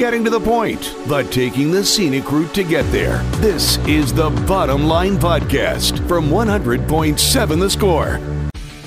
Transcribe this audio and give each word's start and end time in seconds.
getting 0.00 0.24
to 0.24 0.30
the 0.30 0.40
point, 0.40 0.96
but 1.06 1.30
taking 1.30 1.70
the 1.70 1.84
scenic 1.84 2.32
route 2.32 2.54
to 2.54 2.64
get 2.64 2.90
there. 2.90 3.18
This 3.34 3.76
is 3.86 4.14
the 4.14 4.30
Bottom 4.48 4.84
Line 4.84 5.18
Podcast 5.18 6.08
from 6.08 6.30
100.7 6.30 7.60
The 7.60 7.68
Score. 7.68 8.18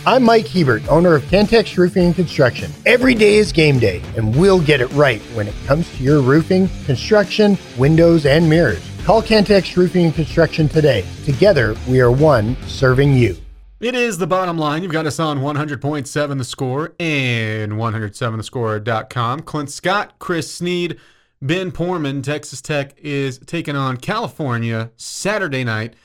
I'm 0.08 0.24
Mike 0.24 0.48
Hebert, 0.48 0.88
owner 0.90 1.14
of 1.14 1.22
Cantex 1.26 1.78
Roofing 1.78 2.08
and 2.08 2.16
Construction. 2.16 2.72
Every 2.88 3.14
day 3.14 3.36
is 3.36 3.52
game 3.52 3.78
day, 3.78 4.02
and 4.18 4.36
we'll 4.36 4.60
get 4.60 4.82
it 4.82 4.92
right 4.94 5.22
when 5.36 5.48
it 5.48 5.54
comes 5.68 5.88
to 5.98 6.04
your 6.04 6.20
roofing, 6.20 6.68
construction, 6.88 7.60
windows, 7.78 8.26
and 8.26 8.50
mirrors. 8.50 8.84
Call 9.04 9.22
Cantex 9.22 9.78
Roofing 9.78 10.06
and 10.06 10.16
Construction 10.16 10.68
today. 10.68 11.06
Together, 11.26 11.76
we 11.88 12.02
are 12.02 12.12
one 12.12 12.58
serving 12.66 13.14
you. 13.14 13.38
It 13.84 13.96
is 13.96 14.18
the 14.18 14.28
bottom 14.28 14.58
line. 14.58 14.82
You've 14.82 14.94
got 14.94 15.08
us 15.08 15.20
on 15.20 15.40
100.7 15.40 16.38
The 16.38 16.46
Score 16.46 16.94
and 17.02 17.74
107thescore.com. 17.74 19.42
Clint 19.42 19.70
Scott, 19.70 20.14
Chris 20.20 20.50
Snead, 20.50 20.98
Ben 21.42 21.70
Poorman, 21.70 22.24
Texas 22.24 22.62
Tech 22.62 22.98
is 22.98 23.40
taking 23.40 23.76
on 23.76 23.98
California 23.98 24.90
Saturday 24.96 25.66
night 25.66 25.96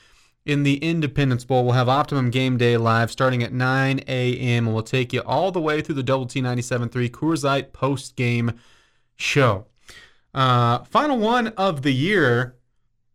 in 0.45 0.63
the 0.63 0.75
Independence 0.79 1.45
Bowl. 1.45 1.63
We'll 1.63 1.71
have 1.71 1.87
Optimum 1.87 2.31
Game 2.31 2.57
Day 2.57 2.75
live 2.75 3.11
starting 3.11 3.43
at 3.43 3.53
9 3.53 4.01
a.m. 4.09 4.65
and 4.65 4.73
we'll 4.73 4.83
take 4.83 5.13
you 5.13 5.21
all 5.21 5.53
the 5.53 5.61
way 5.61 5.79
through 5.79 5.95
the 5.95 6.03
Double 6.03 6.25
T 6.25 6.41
97.3 6.41 7.09
Coors 7.09 7.45
Light 7.45 7.71
post 7.71 8.17
game 8.17 8.59
show. 9.15 9.67
Uh, 10.33 10.79
final 10.79 11.17
one 11.17 11.47
of 11.55 11.83
the 11.83 11.93
year. 11.93 12.57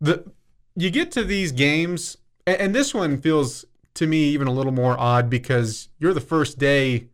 The 0.00 0.24
you 0.74 0.90
get 0.90 1.12
to 1.12 1.22
these 1.22 1.52
games, 1.52 2.16
and, 2.46 2.56
and 2.56 2.74
this 2.74 2.94
one 2.94 3.20
feels 3.20 3.66
to 3.94 4.06
me 4.06 4.24
even 4.30 4.46
a 4.48 4.52
little 4.52 4.72
more 4.72 4.98
odd 4.98 5.30
because 5.30 5.88
you're 5.98 6.14
the 6.14 6.20
first 6.20 6.58
day 6.58 7.08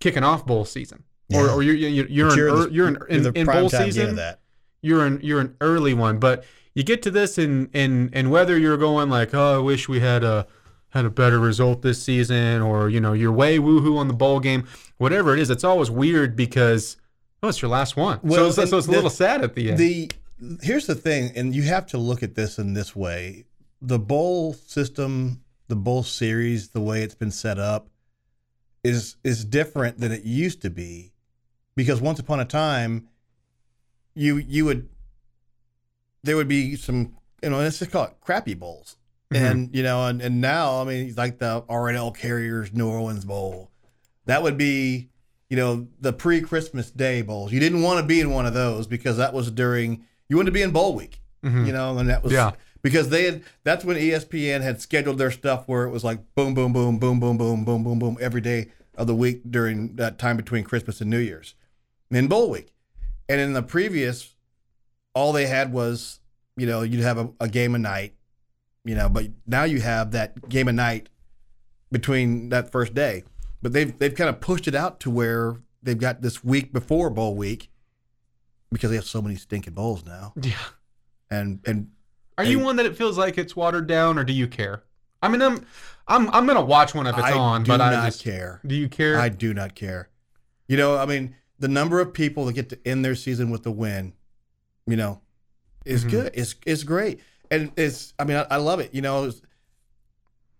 kicking 0.00 0.22
off 0.24 0.44
bowl 0.46 0.64
season, 0.64 1.04
or, 1.34 1.48
or 1.48 1.62
you're 1.62 1.74
you're, 1.74 2.06
you're, 2.06 2.06
you're 2.36 2.48
ear- 2.48 2.56
the- 2.66 2.72
you're 2.72 2.88
in, 2.88 2.94
you're 2.94 3.06
in, 3.06 3.22
the 3.22 3.32
in 3.32 3.46
bowl 3.46 3.70
time 3.70 3.80
game 3.80 3.88
of 3.88 3.94
season. 3.94 4.16
that. 4.16 4.40
You're 4.82 5.06
an 5.06 5.20
you're 5.22 5.40
an 5.40 5.56
early 5.60 5.94
one, 5.94 6.18
but 6.18 6.44
you 6.74 6.82
get 6.82 7.02
to 7.02 7.10
this 7.10 7.38
and 7.38 7.70
and 7.72 8.10
and 8.12 8.30
whether 8.30 8.58
you're 8.58 8.76
going 8.76 9.08
like, 9.10 9.32
oh, 9.34 9.56
I 9.56 9.58
wish 9.58 9.88
we 9.88 10.00
had 10.00 10.24
a 10.24 10.46
had 10.90 11.04
a 11.06 11.10
better 11.10 11.38
result 11.38 11.82
this 11.82 12.02
season, 12.02 12.60
or 12.60 12.90
you 12.90 13.00
know, 13.00 13.12
you're 13.12 13.32
way 13.32 13.58
woohoo 13.58 13.96
on 13.96 14.08
the 14.08 14.14
bowl 14.14 14.40
game, 14.40 14.66
whatever 14.98 15.32
it 15.34 15.38
is, 15.40 15.48
it's 15.50 15.64
always 15.64 15.90
weird 15.90 16.34
because 16.36 16.96
oh, 17.42 17.48
it's 17.48 17.62
your 17.62 17.70
last 17.70 17.96
one, 17.96 18.18
Well, 18.22 18.50
so, 18.52 18.64
so, 18.64 18.70
so 18.70 18.78
it's 18.78 18.86
a 18.86 18.90
the- 18.90 18.96
little 18.96 19.10
sad 19.10 19.42
at 19.42 19.54
the 19.54 19.70
end. 19.70 19.78
The 19.78 20.10
here's 20.62 20.86
the 20.86 20.94
thing, 20.96 21.30
and 21.36 21.54
you 21.54 21.62
have 21.62 21.86
to 21.88 21.98
look 21.98 22.22
at 22.24 22.34
this 22.34 22.58
in 22.58 22.74
this 22.74 22.96
way: 22.96 23.44
the 23.80 23.98
bowl 24.00 24.52
system, 24.54 25.41
the 25.72 25.76
bowl 25.76 26.02
series, 26.02 26.68
the 26.68 26.82
way 26.82 27.02
it's 27.02 27.14
been 27.14 27.30
set 27.30 27.58
up, 27.58 27.88
is 28.84 29.16
is 29.24 29.42
different 29.42 29.96
than 29.98 30.12
it 30.12 30.22
used 30.22 30.60
to 30.60 30.68
be, 30.68 31.12
because 31.74 31.98
once 31.98 32.18
upon 32.18 32.40
a 32.40 32.44
time, 32.44 33.08
you 34.14 34.36
you 34.36 34.66
would 34.66 34.90
there 36.22 36.36
would 36.36 36.48
be 36.48 36.76
some 36.76 37.16
you 37.42 37.48
know 37.48 37.56
let's 37.58 37.78
just 37.78 37.90
call 37.90 38.04
it 38.04 38.14
crappy 38.20 38.54
bowls, 38.54 38.96
Mm-hmm. 39.32 39.44
and 39.46 39.74
you 39.74 39.82
know, 39.82 40.06
and 40.06 40.20
and 40.20 40.42
now 40.42 40.82
I 40.82 40.84
mean 40.84 41.14
like 41.16 41.38
the 41.38 41.64
R+L 41.66 42.12
Carriers 42.12 42.70
New 42.74 42.86
Orleans 42.90 43.24
Bowl, 43.24 43.70
that 44.26 44.42
would 44.42 44.58
be 44.58 45.08
you 45.48 45.56
know, 45.56 45.86
the 46.00 46.12
pre 46.12 46.40
Christmas 46.42 46.90
Day 46.90 47.20
bowls. 47.22 47.50
You 47.52 47.60
didn't 47.60 47.80
want 47.82 48.00
to 48.00 48.06
be 48.06 48.20
in 48.20 48.30
one 48.30 48.44
of 48.46 48.52
those 48.54 48.86
because 48.86 49.16
that 49.18 49.32
was 49.32 49.50
during 49.50 50.04
you 50.28 50.36
wanted 50.36 50.50
to 50.50 50.52
be 50.52 50.60
in 50.62 50.70
bowl 50.70 50.94
week. 50.94 51.20
You 51.42 51.72
know, 51.72 51.96
and 51.98 52.08
that 52.10 52.22
was 52.22 52.32
Yeah. 52.32 52.52
Because 52.82 53.08
they 53.08 53.24
had 53.24 53.42
that's 53.64 53.84
when 53.84 53.96
ESPN 53.96 54.60
had 54.60 54.80
scheduled 54.80 55.18
their 55.18 55.30
stuff 55.30 55.64
where 55.66 55.84
it 55.84 55.90
was 55.90 56.04
like 56.04 56.20
boom, 56.34 56.54
boom, 56.54 56.72
boom, 56.72 56.98
boom, 56.98 57.20
boom, 57.20 57.38
boom, 57.38 57.64
boom, 57.64 57.84
boom, 57.84 57.98
boom 57.98 58.18
every 58.20 58.40
day 58.40 58.68
of 58.96 59.06
the 59.06 59.14
week 59.14 59.42
during 59.50 59.96
that 59.96 60.18
time 60.18 60.36
between 60.36 60.64
Christmas 60.64 61.00
and 61.00 61.08
New 61.08 61.18
Year's. 61.18 61.54
In 62.10 62.28
bowl 62.28 62.50
week. 62.50 62.74
And 63.28 63.40
in 63.40 63.54
the 63.54 63.62
previous, 63.62 64.34
all 65.14 65.32
they 65.32 65.46
had 65.46 65.72
was, 65.72 66.20
you 66.56 66.66
know, 66.66 66.82
you'd 66.82 67.00
have 67.00 67.16
a, 67.16 67.30
a 67.40 67.48
game 67.48 67.74
a 67.74 67.78
night, 67.78 68.14
you 68.84 68.94
know, 68.94 69.08
but 69.08 69.28
now 69.46 69.64
you 69.64 69.80
have 69.80 70.10
that 70.10 70.48
game 70.48 70.68
a 70.68 70.72
night 70.72 71.08
between 71.90 72.50
that 72.50 72.70
first 72.70 72.94
day. 72.94 73.24
But 73.62 73.72
they've 73.72 73.96
they've 73.96 74.14
kind 74.14 74.28
of 74.28 74.40
pushed 74.40 74.66
it 74.66 74.74
out 74.74 74.98
to 75.00 75.10
where 75.10 75.56
they've 75.82 75.98
got 75.98 76.20
this 76.20 76.42
week 76.42 76.72
before 76.72 77.10
bowl 77.10 77.36
week 77.36 77.70
because 78.72 78.90
they 78.90 78.96
have 78.96 79.04
so 79.04 79.22
many 79.22 79.36
stinking 79.36 79.74
bowls 79.74 80.04
now. 80.04 80.32
yeah. 80.40 80.54
And 81.30 81.60
and 81.64 81.90
Are 82.38 82.44
you 82.44 82.58
one 82.58 82.76
that 82.76 82.86
it 82.86 82.96
feels 82.96 83.18
like 83.18 83.38
it's 83.38 83.54
watered 83.54 83.86
down, 83.86 84.18
or 84.18 84.24
do 84.24 84.32
you 84.32 84.46
care? 84.48 84.82
I 85.22 85.28
mean, 85.28 85.42
I'm 85.42 85.64
I'm 86.08 86.28
I'm 86.30 86.46
gonna 86.46 86.64
watch 86.64 86.94
one 86.94 87.06
if 87.06 87.16
it's 87.16 87.26
I 87.26 87.32
on, 87.32 87.62
do 87.64 87.68
but 87.68 87.76
not 87.78 87.94
I 87.94 88.06
just 88.06 88.22
care. 88.24 88.60
do 88.66 88.74
you 88.74 88.88
care? 88.88 89.18
I 89.18 89.28
do 89.28 89.52
not 89.54 89.74
care. 89.74 90.08
You 90.66 90.76
know, 90.76 90.96
I 90.96 91.06
mean, 91.06 91.36
the 91.58 91.68
number 91.68 92.00
of 92.00 92.12
people 92.12 92.46
that 92.46 92.54
get 92.54 92.68
to 92.70 92.78
end 92.86 93.04
their 93.04 93.14
season 93.14 93.50
with 93.50 93.64
a 93.66 93.70
win, 93.70 94.14
you 94.86 94.96
know, 94.96 95.20
is 95.84 96.04
Mhm. 96.04 96.10
good. 96.10 96.30
It's 96.34 96.54
it's 96.66 96.82
great, 96.82 97.20
and 97.50 97.70
it's. 97.76 98.14
I 98.18 98.24
mean, 98.24 98.36
I, 98.38 98.46
I 98.50 98.56
love 98.56 98.80
it. 98.80 98.92
You 98.94 99.02
know, 99.02 99.30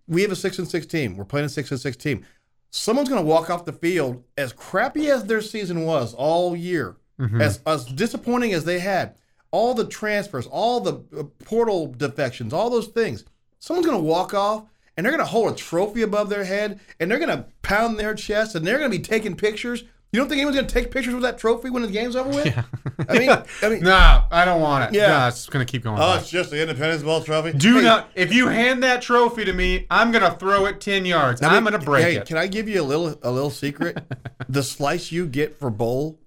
we 0.06 0.22
have 0.22 0.30
a 0.32 0.36
six 0.36 0.58
and 0.58 0.68
six 0.68 0.86
team. 0.86 1.16
We're 1.16 1.24
playing 1.24 1.46
a 1.46 1.48
six 1.48 1.70
and 1.70 1.80
six 1.80 1.96
team. 1.96 2.24
Someone's 2.70 3.08
going 3.08 3.20
to 3.22 3.26
walk 3.26 3.50
off 3.50 3.64
the 3.64 3.72
field 3.72 4.24
as 4.38 4.52
crappy 4.52 5.10
as 5.10 5.24
their 5.24 5.40
season 5.42 5.84
was 5.84 6.14
all 6.14 6.56
year, 6.56 6.96
Mhm. 7.20 7.40
as 7.40 7.60
as 7.66 7.84
disappointing 7.86 8.52
as 8.52 8.64
they 8.64 8.78
had. 8.78 9.14
All 9.52 9.74
the 9.74 9.86
transfers, 9.86 10.46
all 10.48 10.80
the 10.80 11.04
uh, 11.16 11.24
portal 11.44 11.86
defections, 11.86 12.52
all 12.52 12.70
those 12.70 12.88
things. 12.88 13.24
Someone's 13.60 13.86
going 13.86 13.98
to 13.98 14.04
walk 14.04 14.34
off 14.34 14.64
and 14.96 15.06
they're 15.06 15.12
going 15.12 15.24
to 15.24 15.30
hold 15.30 15.52
a 15.52 15.54
trophy 15.54 16.02
above 16.02 16.28
their 16.28 16.44
head 16.44 16.80
and 16.98 17.10
they're 17.10 17.18
going 17.18 17.36
to 17.36 17.46
pound 17.62 17.98
their 17.98 18.14
chest 18.14 18.54
and 18.54 18.66
they're 18.66 18.78
going 18.78 18.90
to 18.90 18.98
be 18.98 19.02
taking 19.02 19.36
pictures. 19.36 19.84
You 20.10 20.20
don't 20.20 20.28
think 20.28 20.40
anyone's 20.40 20.56
going 20.56 20.66
to 20.66 20.74
take 20.74 20.90
pictures 20.90 21.14
with 21.14 21.22
that 21.22 21.38
trophy 21.38 21.70
when 21.70 21.82
the 21.82 21.88
game's 21.88 22.16
over 22.16 22.28
with? 22.28 22.54
I 23.08 23.18
mean, 23.18 23.30
I 23.62 23.68
mean, 23.68 23.80
no, 23.82 24.24
I 24.30 24.44
don't 24.44 24.60
want 24.60 24.90
it. 24.90 24.96
Yeah. 24.96 25.08
no, 25.08 25.28
it's 25.28 25.46
gonna 25.46 25.64
keep 25.64 25.82
going. 25.84 25.96
oh, 25.96 26.00
by. 26.00 26.18
it's 26.18 26.30
just 26.30 26.50
the 26.50 26.60
Independence 26.60 27.02
Bowl 27.02 27.22
trophy. 27.22 27.52
Do 27.52 27.76
Hey, 27.76 27.82
not. 27.82 28.10
If 28.14 28.32
you 28.32 28.48
hand 28.48 28.82
that 28.82 29.02
trophy 29.02 29.44
to 29.44 29.52
me, 29.52 29.86
I'm 29.90 30.12
gonna 30.12 30.34
throw 30.34 30.66
it 30.66 30.80
ten 30.80 31.04
yards. 31.04 31.42
I 31.42 31.48
mean, 31.48 31.56
I'm 31.56 31.64
gonna 31.64 31.78
break 31.78 32.04
it. 32.04 32.10
hey, 32.10 32.16
it. 32.18 32.26
Can 32.26 32.36
I 32.36 32.46
give 32.46 32.68
you 32.68 32.82
a 32.82 32.84
little 32.84 33.18
a 33.22 33.30
little 33.30 33.50
secret? 33.50 34.02
the 34.48 34.62
slice 34.62 35.12
you 35.12 35.26
get 35.26 35.58
for 35.58 35.70
bowl 35.70 36.18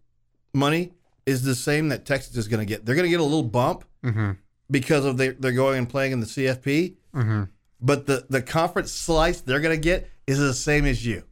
money 0.53 0.94
is 1.25 1.44
the 1.44 1.56
same 1.56 1.90
that 1.90 2.06
Texas 2.06 2.36
is 2.38 2.47
going 2.47 2.59
to 2.59 2.66
get. 2.66 2.86
They're 2.86 2.96
going 2.96 3.06
to 3.06 3.09
get 3.09 3.19
a 3.19 3.24
little 3.24 3.44
bump 3.44 3.86
mm-hmm. 4.03 4.31
because 4.69 5.06
of 5.06 5.18
they 5.18 5.30
they're 5.30 5.52
going 5.52 5.78
and 5.80 5.90
playing 5.90 6.12
in 6.12 6.19
the 6.19 6.25
CFP, 6.25 6.96
Mm-hmm. 7.16 7.44
but 7.81 8.06
the 8.06 8.25
the 8.30 8.41
conference 8.41 8.91
slice 8.91 9.41
they're 9.41 9.62
going 9.62 9.75
to 9.75 9.81
get 9.81 10.09
is 10.28 10.38
the 10.40 10.53
same 10.53 10.85
as 10.85 11.06
you. 11.06 11.24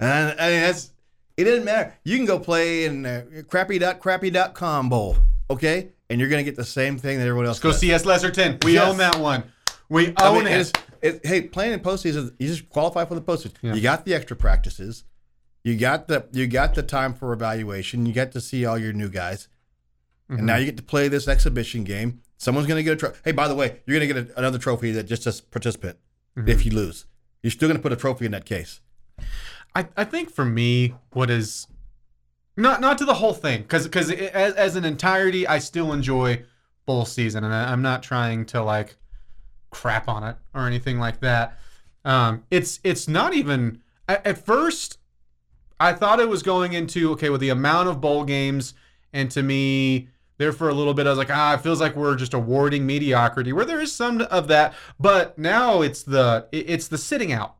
And 0.00 0.38
I 0.40 0.50
mean 0.50 0.60
that's 0.60 0.90
it 1.36 1.44
doesn't 1.44 1.64
matter. 1.64 1.94
You 2.04 2.16
can 2.16 2.26
go 2.26 2.38
play 2.38 2.84
in 2.86 3.04
uh, 3.06 3.24
crappy.crappy.com 3.48 4.88
bowl, 4.88 5.16
okay? 5.50 5.90
And 6.08 6.18
you're 6.20 6.28
going 6.30 6.42
to 6.44 6.50
get 6.50 6.56
the 6.56 6.64
same 6.64 6.98
thing 6.98 7.18
that 7.18 7.24
everyone 7.26 7.46
else 7.46 7.58
Go 7.58 7.70
does. 7.72 7.80
CS 7.80 8.04
Lesserton. 8.04 8.62
We 8.64 8.74
Yes. 8.74 8.88
own 8.88 8.96
that 8.98 9.16
one. 9.18 9.44
We 9.88 10.14
I 10.16 10.28
own 10.28 10.44
mean, 10.44 10.52
it. 10.54 10.78
it. 11.02 11.26
Hey, 11.26 11.42
playing 11.42 11.72
in 11.74 11.80
postseason, 11.80 12.32
you 12.38 12.48
just 12.48 12.68
qualify 12.70 13.04
for 13.04 13.14
the 13.14 13.20
postseason. 13.20 13.52
Yeah. 13.62 13.74
You 13.74 13.82
got 13.82 14.04
the 14.04 14.14
extra 14.14 14.34
practices. 14.36 15.04
You 15.66 15.76
got 15.76 16.06
the 16.06 16.26
you 16.30 16.46
got 16.46 16.76
the 16.76 16.82
time 16.84 17.12
for 17.12 17.32
evaluation. 17.32 18.06
You 18.06 18.12
get 18.12 18.30
to 18.32 18.40
see 18.40 18.64
all 18.64 18.78
your 18.78 18.92
new 18.92 19.08
guys, 19.08 19.48
Mm-hmm. 20.28 20.38
and 20.38 20.46
now 20.46 20.56
you 20.56 20.64
get 20.66 20.76
to 20.76 20.82
play 20.82 21.08
this 21.08 21.26
exhibition 21.28 21.82
game. 21.82 22.20
Someone's 22.36 22.66
going 22.68 22.78
to 22.78 22.82
get 22.84 22.92
a 22.92 22.96
trophy. 22.96 23.18
Hey, 23.24 23.32
by 23.32 23.48
the 23.48 23.54
way, 23.54 23.80
you're 23.86 23.98
going 23.98 24.08
to 24.08 24.14
get 24.14 24.30
a, 24.36 24.38
another 24.38 24.58
trophy 24.58 24.90
that 24.92 25.04
just 25.04 25.22
says 25.24 25.40
participant. 25.40 25.98
Mm-hmm. 26.36 26.48
If 26.48 26.64
you 26.66 26.72
lose, 26.72 27.06
you're 27.42 27.50
still 27.50 27.68
going 27.68 27.78
to 27.78 27.82
put 27.82 27.92
a 27.92 27.96
trophy 27.96 28.26
in 28.26 28.32
that 28.32 28.44
case. 28.44 28.80
I, 29.74 29.86
I 29.96 30.04
think 30.04 30.30
for 30.30 30.44
me, 30.44 30.94
what 31.10 31.30
is 31.30 31.66
not 32.56 32.80
not 32.80 32.98
to 32.98 33.04
the 33.04 33.14
whole 33.14 33.34
thing, 33.34 33.62
because 33.62 33.84
because 33.84 34.10
as, 34.10 34.54
as 34.54 34.76
an 34.76 34.84
entirety, 34.84 35.46
I 35.48 35.58
still 35.58 35.92
enjoy 35.92 36.42
bowl 36.86 37.04
season, 37.04 37.42
and 37.44 37.52
I, 37.52 37.72
I'm 37.72 37.82
not 37.82 38.02
trying 38.04 38.46
to 38.46 38.62
like 38.62 38.96
crap 39.70 40.08
on 40.08 40.22
it 40.24 40.36
or 40.54 40.66
anything 40.66 40.98
like 41.00 41.20
that. 41.20 41.58
Um, 42.04 42.44
it's 42.52 42.78
it's 42.84 43.08
not 43.08 43.34
even 43.34 43.80
at, 44.08 44.24
at 44.26 44.44
first. 44.44 44.98
I 45.78 45.92
thought 45.92 46.20
it 46.20 46.28
was 46.28 46.42
going 46.42 46.72
into 46.72 47.10
okay 47.12 47.28
with 47.30 47.40
the 47.40 47.50
amount 47.50 47.88
of 47.88 48.00
bowl 48.00 48.24
games, 48.24 48.74
and 49.12 49.30
to 49.32 49.42
me, 49.42 50.08
there 50.38 50.52
for 50.52 50.68
a 50.68 50.74
little 50.74 50.94
bit, 50.94 51.06
I 51.06 51.10
was 51.10 51.18
like, 51.18 51.30
ah, 51.30 51.54
it 51.54 51.60
feels 51.60 51.80
like 51.80 51.96
we're 51.96 52.16
just 52.16 52.34
awarding 52.34 52.86
mediocrity, 52.86 53.52
where 53.52 53.64
there 53.64 53.80
is 53.80 53.92
some 53.92 54.20
of 54.22 54.48
that, 54.48 54.74
but 55.00 55.38
now 55.38 55.82
it's 55.82 56.02
the 56.02 56.46
it's 56.52 56.88
the 56.88 56.98
sitting 56.98 57.32
out 57.32 57.54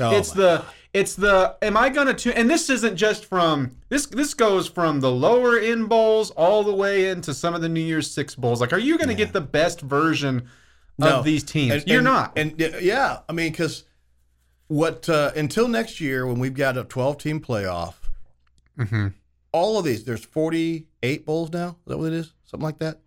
Oh, 0.00 0.16
it's 0.16 0.30
the 0.32 0.64
it's 0.94 1.14
the 1.14 1.56
am 1.60 1.76
I 1.76 1.88
gonna 1.90 2.14
tune 2.14 2.32
and 2.32 2.48
this 2.48 2.70
isn't 2.70 2.96
just 2.96 3.26
from 3.26 3.76
this 3.90 4.06
this 4.06 4.32
goes 4.32 4.66
from 4.66 5.00
the 5.00 5.10
lower 5.10 5.58
end 5.58 5.88
bowls 5.90 6.30
all 6.30 6.62
the 6.64 6.72
way 6.74 7.10
into 7.10 7.34
some 7.34 7.54
of 7.54 7.60
the 7.60 7.68
New 7.68 7.80
Year's 7.82 8.10
Six 8.10 8.34
bowls. 8.34 8.60
Like, 8.60 8.72
are 8.72 8.78
you 8.78 8.96
gonna 8.96 9.14
get 9.14 9.32
the 9.34 9.40
best 9.42 9.80
version 9.82 10.48
No. 10.98 11.18
of 11.18 11.24
these 11.24 11.42
teams? 11.42 11.72
And- 11.74 11.86
You're 11.86 11.98
and- 11.98 12.04
not. 12.04 12.32
And 12.36 12.54
yeah, 12.80 13.18
I 13.28 13.32
mean, 13.32 13.52
because 13.52 13.84
what 14.72 15.08
uh, 15.08 15.32
until 15.36 15.68
next 15.68 16.00
year 16.00 16.26
when 16.26 16.38
we've 16.38 16.54
got 16.54 16.78
a 16.78 16.84
12 16.84 17.18
team 17.18 17.40
playoff, 17.40 17.94
mm-hmm. 18.78 19.08
all 19.52 19.78
of 19.78 19.84
these 19.84 20.04
there's 20.04 20.24
48 20.24 21.26
bowls 21.26 21.52
now. 21.52 21.68
Is 21.68 21.76
that 21.86 21.98
what 21.98 22.06
it 22.06 22.14
is? 22.14 22.32
Something 22.44 22.64
like 22.64 22.78
that. 22.78 23.00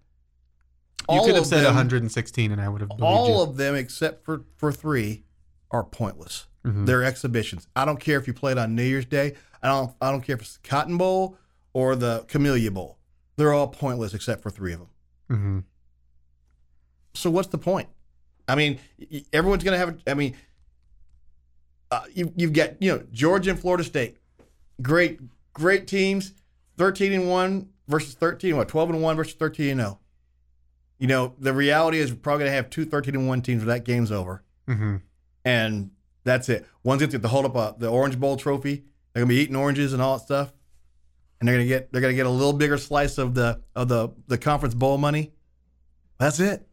You 1.10 1.18
All 1.20 1.26
could 1.26 1.36
have 1.36 1.46
said 1.46 1.60
them- 1.64 1.76
116, 1.76 2.52
and 2.52 2.62
I 2.62 2.70
would 2.70 2.82
have 2.82 2.92
All 3.02 3.30
you. 3.30 3.42
of 3.42 3.58
them 3.58 3.76
except 3.76 4.24
for 4.26 4.44
for 4.56 4.72
three 4.72 5.24
are 5.72 5.84
pointless. 5.84 6.48
Mhm. 6.64 6.86
They're 6.86 7.04
exhibitions. 7.04 7.68
I 7.76 7.86
don't 7.86 8.00
care 8.00 8.18
if 8.20 8.28
you 8.28 8.34
played 8.34 8.58
on 8.58 8.76
New 8.76 8.84
Year's 8.84 9.06
Day. 9.06 9.36
I 9.62 9.68
don't. 9.70 9.92
I 10.02 10.12
don't 10.12 10.22
care 10.22 10.36
if 10.36 10.42
it's 10.42 10.58
the 10.58 10.68
Cotton 10.68 10.98
Bowl 10.98 11.38
or 11.74 11.96
the 11.96 12.26
Camellia 12.28 12.72
Bowl. 12.72 12.98
they're 13.38 13.52
all 13.54 13.68
pointless 13.68 14.14
except 14.14 14.42
for 14.42 14.50
three 14.50 14.72
of 14.72 14.80
them. 14.80 14.90
Mm-hmm. 15.30 15.60
So 17.16 17.30
what's 17.30 17.50
the 17.50 17.58
point? 17.58 17.90
I 18.48 18.56
mean, 18.56 18.80
everyone's 19.34 19.64
going 19.64 19.74
to 19.74 19.86
have. 19.86 19.98
I 20.08 20.14
mean, 20.14 20.36
uh, 21.96 22.04
you, 22.14 22.32
you've 22.36 22.54
got 22.54 22.82
you 22.82 22.92
know 22.92 23.04
Georgia 23.12 23.52
and 23.52 23.60
Florida 23.60 23.84
State, 23.84 24.18
great 24.82 25.20
great 25.54 25.88
teams, 25.88 26.34
thirteen 26.78 27.14
and 27.14 27.30
one 27.30 27.70
versus 27.88 28.14
thirteen. 28.14 28.58
What 28.58 28.68
twelve 28.68 28.90
and 28.90 29.02
one 29.02 29.16
versus 29.16 29.34
thirteen 29.36 29.72
and 29.72 29.80
zero. 29.82 30.00
You 31.00 31.08
know 31.08 31.34
the 31.40 31.54
reality 31.54 32.00
is 32.00 32.12
we're 32.12 32.18
probably 32.20 32.44
going 32.46 32.52
to 32.52 32.56
have 32.56 32.70
two 32.70 32.86
13 32.86 33.16
and 33.16 33.28
one 33.28 33.42
teams 33.42 33.60
when 33.60 33.68
that 33.70 33.84
game's 33.84 34.12
over, 34.12 34.44
Mm-hmm. 34.68 34.96
and 35.44 35.92
that's 36.24 36.48
it. 36.50 36.66
One's 36.84 37.02
going 37.02 37.12
to 37.12 37.18
get 37.18 37.22
to 37.22 37.28
hold 37.28 37.46
up 37.46 37.56
a, 37.56 37.76
the 37.78 37.88
Orange 37.90 38.20
Bowl 38.20 38.36
trophy. 38.38 38.86
They're 39.14 39.22
going 39.24 39.30
to 39.30 39.36
be 39.36 39.42
eating 39.42 39.56
oranges 39.56 39.94
and 39.94 40.02
all 40.02 40.18
that 40.18 40.24
stuff, 40.26 40.54
and 41.40 41.48
they're 41.48 41.56
going 41.56 41.66
to 41.68 41.70
get 41.70 41.92
they're 41.92 42.02
going 42.02 42.14
to 42.14 42.16
get 42.16 42.26
a 42.26 42.30
little 42.30 42.54
bigger 42.54 42.78
slice 42.78 43.18
of 43.18 43.34
the 43.36 43.62
of 43.76 43.88
the 43.90 44.10
the 44.28 44.38
conference 44.38 44.74
bowl 44.74 44.98
money. 44.98 45.34
That's 46.18 46.40
it. 46.40 46.66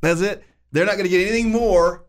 That's 0.00 0.20
it. 0.20 0.44
They're 0.72 0.84
not 0.84 0.92
going 0.96 1.04
to 1.04 1.08
get 1.10 1.26
anything 1.26 1.50
more, 1.52 2.04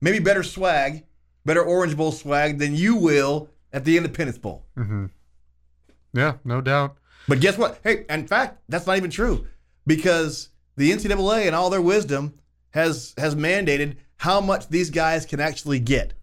maybe 0.00 0.18
better 0.18 0.42
swag, 0.42 1.04
better 1.44 1.62
Orange 1.62 1.96
Bowl 1.96 2.12
swag 2.12 2.58
than 2.58 2.74
you 2.74 2.96
will 2.96 3.48
at 3.72 3.84
the 3.84 3.96
Independence 3.96 4.38
Bowl. 4.38 4.64
Mm-hmm. 4.76 5.06
Yeah, 6.12 6.34
no 6.44 6.60
doubt. 6.60 6.96
But 7.28 7.40
guess 7.40 7.56
what? 7.56 7.80
Hey, 7.84 8.04
in 8.08 8.26
fact, 8.26 8.60
that's 8.68 8.86
not 8.86 8.96
even 8.96 9.10
true 9.10 9.46
because 9.86 10.48
the 10.76 10.90
NCAA 10.90 11.46
and 11.46 11.54
all 11.54 11.70
their 11.70 11.82
wisdom 11.82 12.34
has 12.70 13.14
has 13.18 13.34
mandated 13.34 13.96
how 14.16 14.40
much 14.40 14.68
these 14.68 14.90
guys 14.90 15.26
can 15.26 15.40
actually 15.40 15.80
get. 15.80 16.14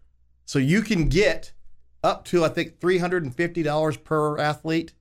So 0.44 0.58
you 0.58 0.82
can 0.82 1.08
get 1.08 1.52
up 2.02 2.24
to 2.26 2.44
I 2.44 2.48
think 2.48 2.80
three 2.80 2.98
hundred 2.98 3.24
and 3.24 3.34
fifty 3.34 3.62
dollars 3.62 3.96
per 3.96 4.38
athlete. 4.38 4.92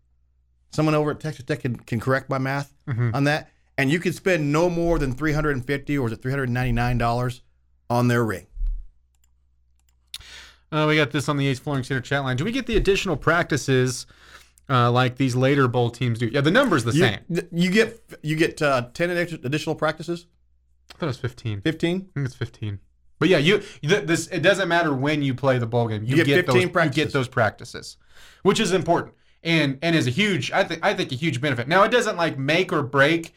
Someone 0.72 0.96
over 0.96 1.12
at 1.12 1.20
Texas 1.20 1.46
Tech 1.46 1.62
can, 1.62 1.78
can 1.78 2.00
correct 2.00 2.30
my 2.30 2.38
math 2.38 2.74
on 3.14 3.24
that, 3.24 3.50
and 3.78 3.90
you 3.90 4.00
can 4.00 4.12
spend 4.14 4.52
no 4.52 4.70
more 4.70 5.00
than 5.00 5.14
three 5.14 5.34
hundred 5.34 5.52
and 5.56 5.66
fifty 5.66 5.98
or 5.98 6.08
is 6.08 6.14
it 6.14 6.22
three 6.22 6.32
hundred 6.32 6.50
ninety 6.50 6.74
nine 6.74 6.98
dollars 6.98 7.42
on 7.90 8.08
their 8.08 8.24
ring. 8.24 8.48
Uh, 10.72 10.86
we 10.88 10.96
got 10.96 11.12
this 11.12 11.30
on 11.30 11.38
the 11.38 11.46
Yates 11.46 11.60
Flooring 11.60 11.84
Center 11.84 12.02
chat 12.02 12.24
line. 12.24 12.36
Do 12.38 12.44
we 12.44 12.52
get 12.52 12.66
the 12.68 12.76
additional 12.76 13.16
practices 13.16 14.06
uh, 14.70 14.92
like 14.92 15.16
these 15.16 15.36
later 15.36 15.68
bowl 15.68 15.90
teams 15.90 16.20
do? 16.20 16.28
Yeah, 16.28 16.42
the 16.42 16.52
number's 16.52 16.84
the 16.84 16.92
You, 16.92 17.00
same. 17.00 17.20
you 17.52 17.72
get 17.72 18.02
you 18.22 18.36
get 18.36 18.62
uh, 18.62 18.88
ten 18.94 19.10
additional 19.10 19.76
practices, 19.76 20.26
I 20.94 20.98
thought 20.98 21.06
it 21.06 21.08
was 21.08 21.18
15. 21.18 21.60
I 21.60 21.62
fifteen. 21.62 22.10
think 22.14 22.26
it's 22.26 22.36
15. 22.36 22.80
But 23.20 23.30
yeah, 23.30 23.38
you 23.40 23.64
th- 23.82 24.06
this 24.06 24.28
it 24.28 24.42
doesn't 24.42 24.68
matter 24.68 24.94
when 24.94 25.22
you 25.24 25.34
play 25.34 25.58
the 25.58 25.66
bowl 25.66 25.88
game. 25.88 26.04
You, 26.04 26.18
get 26.18 26.28
15 26.28 26.46
those, 26.54 26.62
You 26.64 26.70
practices. 26.70 27.04
get 27.06 27.14
those 27.14 27.28
practices, 27.28 27.98
which 28.44 28.60
is 28.60 28.74
important 28.74 29.16
and 29.44 29.80
and 29.82 29.96
is 29.96 30.06
a 30.06 30.12
huge 30.12 30.52
I 30.52 30.64
think 30.64 30.84
I 30.86 30.94
think 30.94 31.12
a 31.12 31.16
huge 31.16 31.40
benefit. 31.42 31.68
Now 31.68 31.84
it 31.84 31.90
doesn't 31.92 32.18
like 32.18 32.38
make 32.38 32.72
or 32.74 32.84
break 32.84 33.34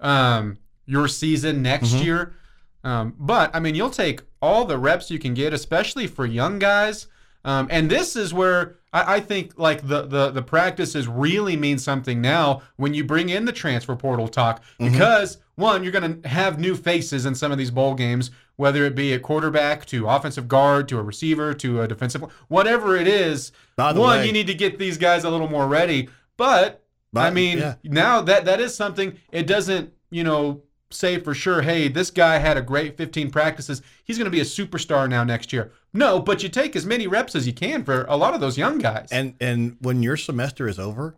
um, 0.00 0.58
your 0.84 1.06
season 1.08 1.62
next 1.62 1.90
Mm-hmm. 1.94 2.04
year, 2.04 2.34
um, 2.84 3.14
but 3.18 3.54
I 3.54 3.60
mean 3.60 3.74
you'll 3.74 3.90
take 3.90 4.22
all 4.40 4.64
the 4.64 4.78
reps 4.78 5.10
you 5.10 5.18
can 5.18 5.34
get, 5.34 5.52
especially 5.52 6.06
for 6.06 6.26
young 6.26 6.58
guys. 6.58 7.06
Um, 7.44 7.66
and 7.70 7.90
this 7.90 8.14
is 8.14 8.32
where 8.32 8.76
I, 8.92 9.16
I 9.16 9.20
think 9.20 9.58
like 9.58 9.86
the, 9.88 10.02
the 10.06 10.30
the 10.30 10.42
practices 10.42 11.08
really 11.08 11.56
mean 11.56 11.78
something 11.78 12.20
now 12.20 12.62
when 12.76 12.94
you 12.94 13.02
bring 13.04 13.30
in 13.30 13.44
the 13.46 13.52
transfer 13.52 13.96
portal 13.96 14.28
talk 14.28 14.62
Mm-hmm. 14.80 14.92
because 14.92 15.38
one 15.56 15.82
you're 15.82 15.92
going 15.92 16.22
to 16.22 16.28
have 16.28 16.58
new 16.58 16.74
faces 16.74 17.26
in 17.26 17.34
some 17.34 17.52
of 17.52 17.58
these 17.58 17.70
bowl 17.70 17.94
games, 17.94 18.30
whether 18.56 18.84
it 18.84 18.94
be 18.94 19.12
a 19.12 19.18
quarterback 19.18 19.84
to 19.86 20.08
offensive 20.08 20.46
guard 20.48 20.88
to 20.88 20.98
a 20.98 21.02
receiver 21.02 21.52
to 21.54 21.82
a 21.82 21.88
defensive 21.88 22.22
whatever 22.48 22.96
it 22.96 23.06
is. 23.08 23.50
By 23.76 23.92
the 23.92 24.00
one, 24.00 24.20
way- 24.20 24.26
you 24.26 24.32
need 24.32 24.46
to 24.46 24.54
get 24.54 24.78
these 24.78 24.96
guys 24.96 25.24
a 25.24 25.30
little 25.30 25.48
more 25.48 25.66
ready, 25.66 26.08
but 26.36 26.82
I 27.14 27.30
mean, 27.30 27.58
yeah. 27.58 27.74
now 27.84 28.22
that 28.22 28.44
that 28.46 28.60
is 28.60 28.74
something. 28.74 29.18
It 29.32 29.46
doesn't, 29.46 29.92
you 30.10 30.24
know, 30.24 30.62
say 30.92 31.18
for 31.18 31.34
sure. 31.34 31.62
Hey, 31.62 31.88
this 31.88 32.10
guy 32.10 32.38
had 32.38 32.56
a 32.56 32.62
great 32.62 32.96
15 32.96 33.30
practices. 33.30 33.82
He's 34.04 34.18
going 34.18 34.26
to 34.26 34.30
be 34.30 34.40
a 34.40 34.44
superstar 34.44 35.08
now 35.08 35.24
next 35.24 35.52
year. 35.52 35.72
No, 35.92 36.20
but 36.20 36.42
you 36.42 36.48
take 36.48 36.74
as 36.76 36.86
many 36.86 37.06
reps 37.06 37.34
as 37.34 37.46
you 37.46 37.52
can 37.52 37.84
for 37.84 38.04
a 38.04 38.16
lot 38.16 38.34
of 38.34 38.40
those 38.40 38.56
young 38.58 38.78
guys. 38.78 39.08
And 39.12 39.34
and 39.40 39.76
when 39.80 40.02
your 40.02 40.16
semester 40.16 40.66
is 40.68 40.78
over, 40.78 41.16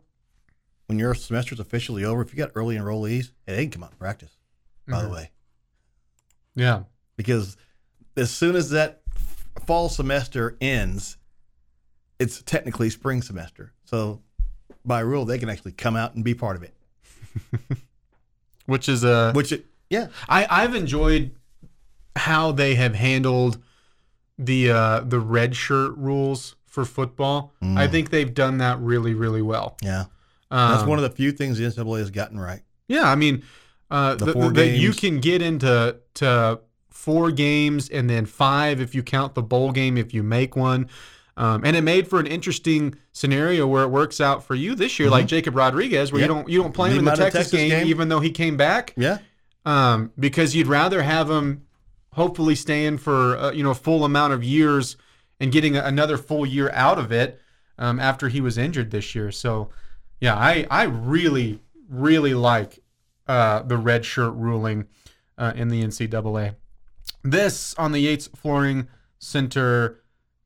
when 0.87 0.99
your 0.99 1.15
semester 1.15 1.55
is 1.55 1.61
officially 1.61 2.05
over, 2.05 2.23
if 2.23 2.33
you 2.33 2.37
got 2.39 2.51
early 2.55 2.77
enrollees, 2.77 3.31
hey, 3.47 3.57
they 3.57 3.63
can 3.65 3.71
come 3.71 3.83
out 3.85 3.91
and 3.91 3.99
practice. 3.99 4.37
By 4.87 4.97
Mm-hmm. 4.99 5.07
the 5.07 5.13
way, 5.15 5.31
yeah, 6.55 6.83
because 7.17 7.57
as 8.17 8.31
soon 8.31 8.55
as 8.57 8.71
that 8.71 9.01
fall 9.65 9.89
semester 9.89 10.57
ends, 10.61 11.17
it's 12.19 12.43
technically 12.43 12.91
spring 12.91 13.23
semester. 13.23 13.73
So 13.85 14.21
by 14.85 15.01
rule, 15.01 15.25
they 15.25 15.39
can 15.39 15.49
actually 15.49 15.73
come 15.73 15.97
out 15.97 16.15
and 16.15 16.23
be 16.23 16.35
part 16.35 16.57
of 16.57 16.63
it. 16.65 16.75
which 18.67 18.89
is 18.89 19.05
a 19.05 19.33
Which 19.33 19.53
it, 19.53 19.67
yeah, 19.91 20.09
I 20.29 20.47
I've 20.49 20.75
enjoyed 20.75 21.33
how 22.17 22.53
they 22.53 22.75
have 22.75 22.95
handled 22.95 23.59
the 24.39 24.71
uh, 24.71 25.01
the 25.01 25.21
red 25.21 25.55
shirt 25.55 25.97
rules 25.97 26.57
for 26.67 26.85
football. 26.85 27.53
Mm. 27.63 27.79
I 27.79 27.89
think 27.89 28.11
they've 28.11 28.33
done 28.33 28.59
that 28.59 28.79
really 28.81 29.15
really 29.15 29.43
well. 29.43 29.77
yeah. 29.83 30.07
Um, 30.51 30.71
That's 30.71 30.87
one 30.87 30.99
of 30.99 31.03
the 31.03 31.11
few 31.11 31.33
things 31.33 31.59
the 31.59 31.65
NCAA 31.65 31.99
has 31.99 32.11
gotten 32.13 32.39
right. 32.39 32.63
Yeah, 32.87 33.11
I 33.11 33.17
mean, 33.17 33.43
uh, 33.91 34.15
The 34.15 34.51
that 34.51 34.77
you 34.77 34.93
can 34.93 35.19
get 35.19 35.43
into 35.43 35.97
to 36.15 36.61
four 36.91 37.33
games 37.33 37.89
and 37.89 38.09
then 38.09 38.25
five 38.25 38.81
if 38.81 38.95
you 38.95 39.03
count 39.03 39.35
the 39.35 39.43
bowl 39.43 39.73
game 39.73 39.97
if 39.97 40.15
you 40.15 40.23
make 40.23 40.55
one. 40.55 40.89
Um, 41.37 41.65
and 41.65 41.75
it 41.77 41.83
made 41.83 42.07
for 42.07 42.21
an 42.21 42.27
interesting 42.27 42.95
scenario 43.13 43.67
where 43.67 43.83
it 43.83 43.89
works 43.89 44.21
out 44.21 44.45
for 44.45 44.55
you 44.55 44.75
this 44.77 44.99
year, 45.01 45.11
like 45.11 45.27
Jacob 45.27 45.57
Rodriguez, 45.57 46.13
where 46.13 46.21
Yep. 46.21 46.29
you 46.29 46.35
don't 46.35 46.49
you 46.49 46.63
don't 46.63 46.73
play 46.73 46.91
him 46.91 46.99
in 47.01 47.05
the 47.05 47.11
Texas, 47.13 47.33
Texas 47.33 47.51
game, 47.53 47.71
game. 47.71 47.87
even 47.89 48.09
though 48.09 48.21
he 48.21 48.31
came 48.31 48.57
back, 48.57 48.93
Yeah, 48.97 49.19
um, 49.65 50.13
because 50.19 50.55
you'd 50.55 50.69
rather 50.69 51.03
have 51.03 51.29
him 51.31 51.67
hopefully 52.13 52.55
staying 52.55 52.99
for 52.99 53.37
uh, 53.37 53.51
you 53.51 53.65
know 53.65 53.71
a 53.73 53.75
full 53.75 54.05
amount 54.05 54.33
of 54.33 54.45
years 54.45 54.97
and 55.41 55.51
getting 55.51 55.77
a, 55.77 55.83
another 55.83 56.17
full 56.17 56.47
year 56.47 56.71
out 56.73 56.99
of 56.99 57.11
it 57.11 57.41
um, 57.79 57.99
after 57.99 58.29
he 58.29 58.41
was 58.41 58.57
injured 58.57 58.93
this 58.93 59.15
year. 59.17 59.33
So 59.33 59.71
yeah, 60.21 60.37
I 60.37 60.67
I 60.71 60.85
really 60.85 61.59
really 61.89 62.35
like 62.35 62.79
uh, 63.27 63.63
the 63.63 63.77
red 63.77 64.05
shirt 64.05 64.33
ruling 64.35 64.87
uh, 65.37 65.53
in 65.57 65.67
the 65.69 65.83
NCAA. 65.83 66.55
This 67.25 67.75
on 67.75 67.91
the 67.93 67.99
Yates 68.01 68.29
Flooring 68.29 68.87
Center 69.19 70.01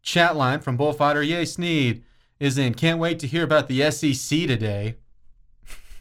chat 0.09 0.37
line 0.37 0.61
from 0.61 0.77
Bullfighter 0.77 1.23
Yay 1.23 1.45
Snead 1.45 2.03
is 2.41 2.57
in. 2.57 2.73
Can't 2.75 2.99
wait 2.99 3.19
to 3.19 3.27
hear 3.27 3.45
about 3.45 3.69
the 3.69 3.91
SEC 3.91 4.39
today. 4.47 4.97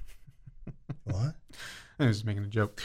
what? 1.04 1.36
I 2.00 2.06
was 2.06 2.24
making 2.24 2.44
a 2.44 2.48
joke. 2.48 2.82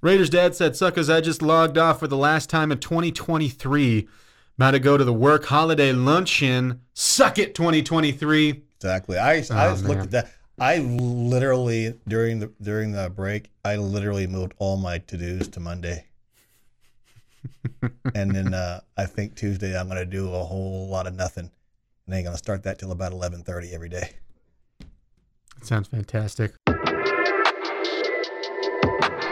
Raiders 0.00 0.28
dad 0.28 0.54
said, 0.54 0.76
Suckers, 0.76 1.08
I 1.08 1.20
just 1.20 1.42
logged 1.42 1.78
off 1.78 2.00
for 2.00 2.08
the 2.08 2.16
last 2.16 2.50
time 2.50 2.72
in 2.72 2.78
2023. 2.78 4.08
About 4.56 4.72
to 4.72 4.78
go 4.80 4.96
to 4.96 5.04
the 5.04 5.12
work 5.12 5.44
holiday 5.46 5.92
luncheon. 5.92 6.80
Suck 6.92 7.38
it, 7.38 7.54
2023. 7.54 8.62
Exactly. 8.76 9.16
I, 9.16 9.36
oh, 9.36 9.36
I 9.36 9.40
just 9.40 9.84
Oh, 9.84 9.88
looked 9.88 10.02
at 10.02 10.10
that. 10.10 10.32
I 10.58 10.78
literally 10.78 11.94
during 12.06 12.38
the 12.38 12.52
during 12.62 12.92
the 12.92 13.10
break, 13.10 13.50
I 13.64 13.74
literally 13.76 14.28
moved 14.28 14.54
all 14.58 14.76
my 14.76 14.98
to 14.98 15.16
dos 15.16 15.48
to 15.48 15.60
Monday. 15.60 16.06
And 18.14 18.34
then 18.34 18.54
uh, 18.54 18.80
I 18.96 19.06
think 19.06 19.34
Tuesday 19.36 19.78
I'm 19.78 19.88
gonna 19.88 20.04
do 20.04 20.32
a 20.32 20.44
whole 20.44 20.88
lot 20.88 21.06
of 21.06 21.14
nothing. 21.14 21.50
And 22.06 22.14
I'm 22.14 22.24
gonna 22.24 22.36
start 22.38 22.62
that 22.64 22.78
till 22.78 22.92
about 22.92 23.12
eleven 23.12 23.42
thirty 23.42 23.72
every 23.74 23.88
day. 23.88 24.10
That 25.58 25.66
sounds 25.66 25.88
fantastic. 25.88 26.52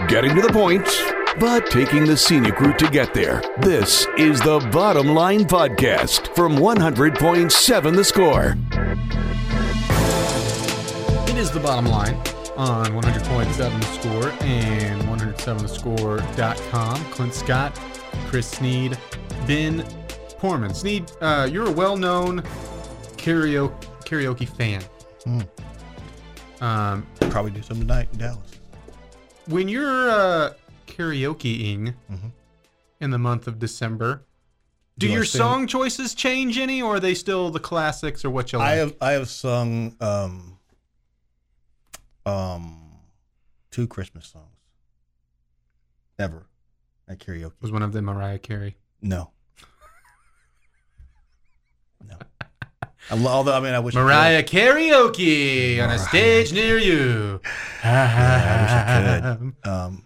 Getting 0.09 0.35
to 0.35 0.42
the 0.42 0.50
point, 0.52 0.85
but 1.38 1.71
taking 1.71 2.04
the 2.04 2.16
scenic 2.16 2.59
route 2.61 2.78
to 2.81 2.90
get 2.90 3.14
there. 3.14 3.42
This 3.61 4.07
is 4.19 4.40
the 4.40 4.59
Bottom 4.73 5.09
Line 5.09 5.45
Podcast 5.45 6.35
from 6.35 6.57
100.7 6.57 7.95
The 7.97 8.04
Score. 8.04 8.57
It 11.31 11.37
is 11.38 11.50
the 11.50 11.61
bottom 11.61 11.87
line 11.87 12.14
on 12.57 12.87
100.7 12.92 13.57
The 13.57 14.00
Score 14.00 14.31
and 14.45 15.00
107thescore.com. 15.02 17.04
Clint 17.12 17.35
Scott, 17.35 17.78
Chris 18.33 18.49
Snead, 18.49 18.97
Ben 19.47 19.85
Porman. 20.39 20.73
Snead, 20.73 21.12
uh, 21.21 21.47
you're 21.53 21.67
a 21.67 21.71
well-known 21.71 22.41
karaoke, 23.19 23.79
karaoke 24.07 24.49
fan. 24.49 24.83
Um, 26.62 27.07
Probably 27.29 27.51
do 27.51 27.61
some 27.61 27.79
tonight 27.81 28.09
in 28.15 28.19
Dallas. 28.21 28.59
when 29.49 29.69
you're 29.69 30.09
uh, 30.11 30.55
karaokeing 30.87 31.93
Mhm. 32.11 32.33
in 33.01 33.11
the 33.11 33.19
month 33.19 33.47
of 33.47 33.59
December, 33.59 34.23
do 34.97 35.09
Do 35.09 35.12
your 35.12 35.27
song 35.27 35.67
choices 35.67 36.15
change 36.15 36.57
any, 36.57 36.81
or 36.81 36.95
are 36.97 37.01
they 37.01 37.12
still 37.15 37.51
the 37.51 37.61
classics, 37.61 38.25
or 38.25 38.31
what 38.31 38.51
you 38.51 38.59
like? 38.61 38.69
I 38.69 38.75
have 38.77 38.97
I 39.03 39.12
have 39.12 39.29
sung 39.29 39.95
um 40.01 40.59
um 42.25 42.93
two 43.71 43.87
Christmas 43.87 44.27
songs. 44.27 44.47
Ever 46.19 46.47
at 47.12 47.19
karaoke. 47.21 47.52
was 47.61 47.71
one 47.73 47.83
of 47.83 47.92
them 47.92 48.04
Mariah 48.07 48.38
Carey. 48.38 48.76
No. 49.00 49.31
No. 52.09 52.16
Although 53.28 53.54
I 53.54 53.61
mean, 53.61 53.75
I 53.75 53.78
wish 53.81 53.95
I 53.95 54.00
could. 54.00 54.04
Mariah 54.07 54.42
karaoke 54.42 55.83
on 55.83 55.90
a 55.90 55.99
stage 55.99 56.52
near 56.52 56.78
you. 56.78 57.40
I 57.85 58.62
wish 58.62 58.73
I 58.73 59.37
could. 59.62 59.69
Um, 59.69 60.04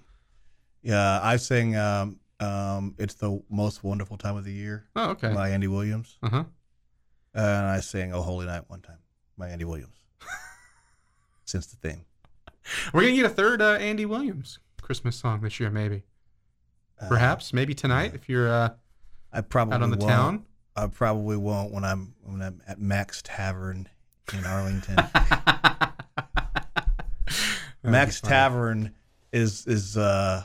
yeah, 0.83 1.21
I 1.23 1.37
sing 1.37 1.77
um, 1.77 2.19
um, 2.41 2.95
"It's 2.99 3.15
the 3.15 3.43
Most 3.51 3.83
Wonderful 3.85 4.17
Time 4.19 4.37
of 4.37 4.45
the 4.45 4.53
Year" 4.53 4.87
Oh, 4.97 5.11
okay. 5.11 5.33
by 5.33 5.51
Andy 5.51 5.69
Williams, 5.69 6.19
Uh 6.23 6.29
huh. 6.29 6.45
and 7.35 7.67
I 7.67 7.81
sang 7.81 8.13
"Oh 8.13 8.23
Holy 8.23 8.47
Night" 8.47 8.65
one 8.69 8.81
time 8.81 8.99
by 9.39 9.49
Andy 9.49 9.65
Williams. 9.65 9.97
Since 11.45 11.67
the 11.67 11.77
theme, 11.89 12.05
We're 12.93 13.03
gonna 13.03 13.15
get 13.15 13.27
a 13.27 13.31
third 13.31 13.61
uh, 13.63 13.73
Andy 13.75 14.05
Williams 14.07 14.59
Christmas 14.81 15.17
song 15.17 15.41
this 15.43 15.61
year, 15.61 15.71
maybe. 15.71 16.03
Uh, 17.01 17.09
Perhaps, 17.09 17.53
maybe 17.53 17.75
tonight 17.75 18.13
if 18.15 18.29
you're 18.29 18.49
uh, 18.51 18.71
I 19.33 19.41
probably 19.43 19.75
out 19.75 19.83
on 19.83 19.91
the 19.91 19.97
won't. 19.99 20.09
town. 20.11 20.45
I 20.75 20.87
probably 20.87 21.37
won't 21.37 21.73
when 21.73 21.85
I'm 21.85 22.15
when 22.23 22.41
I'm 22.43 22.61
at 22.67 22.81
Max 22.81 23.23
Tavern 23.23 23.89
in 24.33 24.45
Arlington. 24.45 24.97
Max 27.83 28.21
Tavern 28.21 28.95
is 29.33 29.67
is 29.67 29.97
uh 29.97 30.45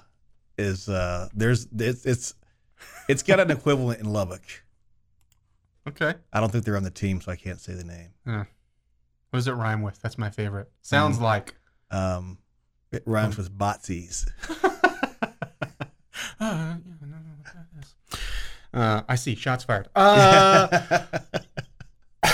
is 0.57 0.87
uh 0.89 1.29
there's 1.33 1.67
it's 1.77 2.05
it's 2.05 2.33
it's 3.07 3.23
got 3.23 3.39
an 3.39 3.49
equivalent 3.57 3.99
in 3.99 4.11
Lubbock. 4.11 4.43
Okay. 5.87 6.13
I 6.31 6.39
don't 6.39 6.51
think 6.51 6.63
they're 6.65 6.77
on 6.77 6.83
the 6.83 6.91
team, 6.91 7.21
so 7.21 7.31
I 7.31 7.35
can't 7.35 7.59
say 7.59 7.73
the 7.73 7.83
name. 7.83 8.09
What 8.25 8.45
does 9.33 9.47
it 9.47 9.53
rhyme 9.53 9.81
with? 9.81 9.99
That's 10.01 10.17
my 10.17 10.29
favorite. 10.29 10.69
Sounds 10.81 11.17
Mm. 11.17 11.21
like. 11.21 11.55
Um, 11.89 12.37
it 12.91 13.03
rhymes 13.05 13.37
with 13.37 13.55
Botsies. 13.57 14.29
Uh, 16.39 16.45
yeah, 16.45 16.49
I 16.49 16.77
don't 17.01 17.11
know 17.11 17.17
what 17.37 17.53
that 17.53 17.67
is. 17.79 17.95
Uh, 18.73 19.03
I 19.07 19.15
see. 19.15 19.35
Shots 19.35 19.63
fired. 19.63 19.87
Uh, 19.95 21.07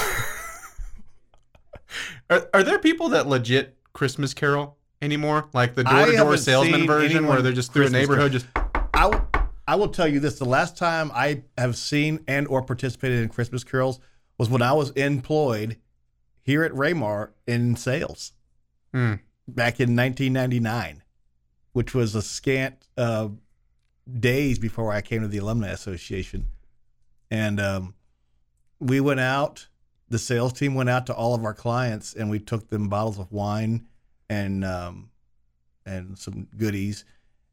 are, 2.29 2.49
are 2.53 2.63
there 2.63 2.79
people 2.79 3.09
that 3.09 3.27
legit 3.27 3.77
Christmas 3.93 4.33
Carol 4.33 4.77
anymore? 5.01 5.47
Like 5.53 5.75
the 5.75 5.83
door 5.83 6.05
to 6.05 6.15
door 6.15 6.37
salesman 6.37 6.87
version, 6.87 7.27
where 7.27 7.41
they're 7.41 7.51
just 7.53 7.73
through 7.73 7.87
a 7.87 7.89
neighborhood, 7.89 8.31
just 8.33 8.45
I, 8.93 9.03
w- 9.03 9.25
I 9.67 9.75
will 9.75 9.87
tell 9.89 10.07
you 10.07 10.19
this: 10.19 10.39
the 10.39 10.45
last 10.45 10.77
time 10.77 11.11
I 11.13 11.43
have 11.57 11.77
seen 11.77 12.23
and 12.27 12.47
or 12.47 12.61
participated 12.61 13.21
in 13.23 13.29
Christmas 13.29 13.63
carols 13.63 13.99
was 14.37 14.49
when 14.49 14.61
I 14.61 14.73
was 14.73 14.91
employed 14.91 15.77
here 16.41 16.63
at 16.63 16.73
Ramar 16.73 17.33
in 17.45 17.75
sales 17.75 18.33
Hmm. 18.93 19.15
back 19.47 19.79
in 19.79 19.95
1999, 19.95 21.03
which 21.73 21.93
was 21.93 22.15
a 22.15 22.21
scant 22.21 22.87
uh, 22.97 23.29
days 24.19 24.59
before 24.59 24.91
I 24.91 25.01
came 25.01 25.21
to 25.21 25.27
the 25.27 25.37
Alumni 25.37 25.69
Association, 25.69 26.45
and 27.29 27.59
um, 27.59 27.93
we 28.79 28.99
went 28.99 29.19
out. 29.19 29.67
The 30.09 30.19
sales 30.19 30.53
team 30.53 30.73
went 30.73 30.89
out 30.89 31.05
to 31.07 31.13
all 31.13 31.35
of 31.35 31.43
our 31.43 31.53
clients, 31.53 32.13
and 32.13 32.29
we 32.29 32.39
took 32.39 32.69
them 32.69 32.87
bottles 32.87 33.19
of 33.19 33.31
wine 33.31 33.87
and 34.29 34.63
um, 34.63 35.09
and 35.85 36.17
some 36.17 36.47
goodies, 36.57 37.03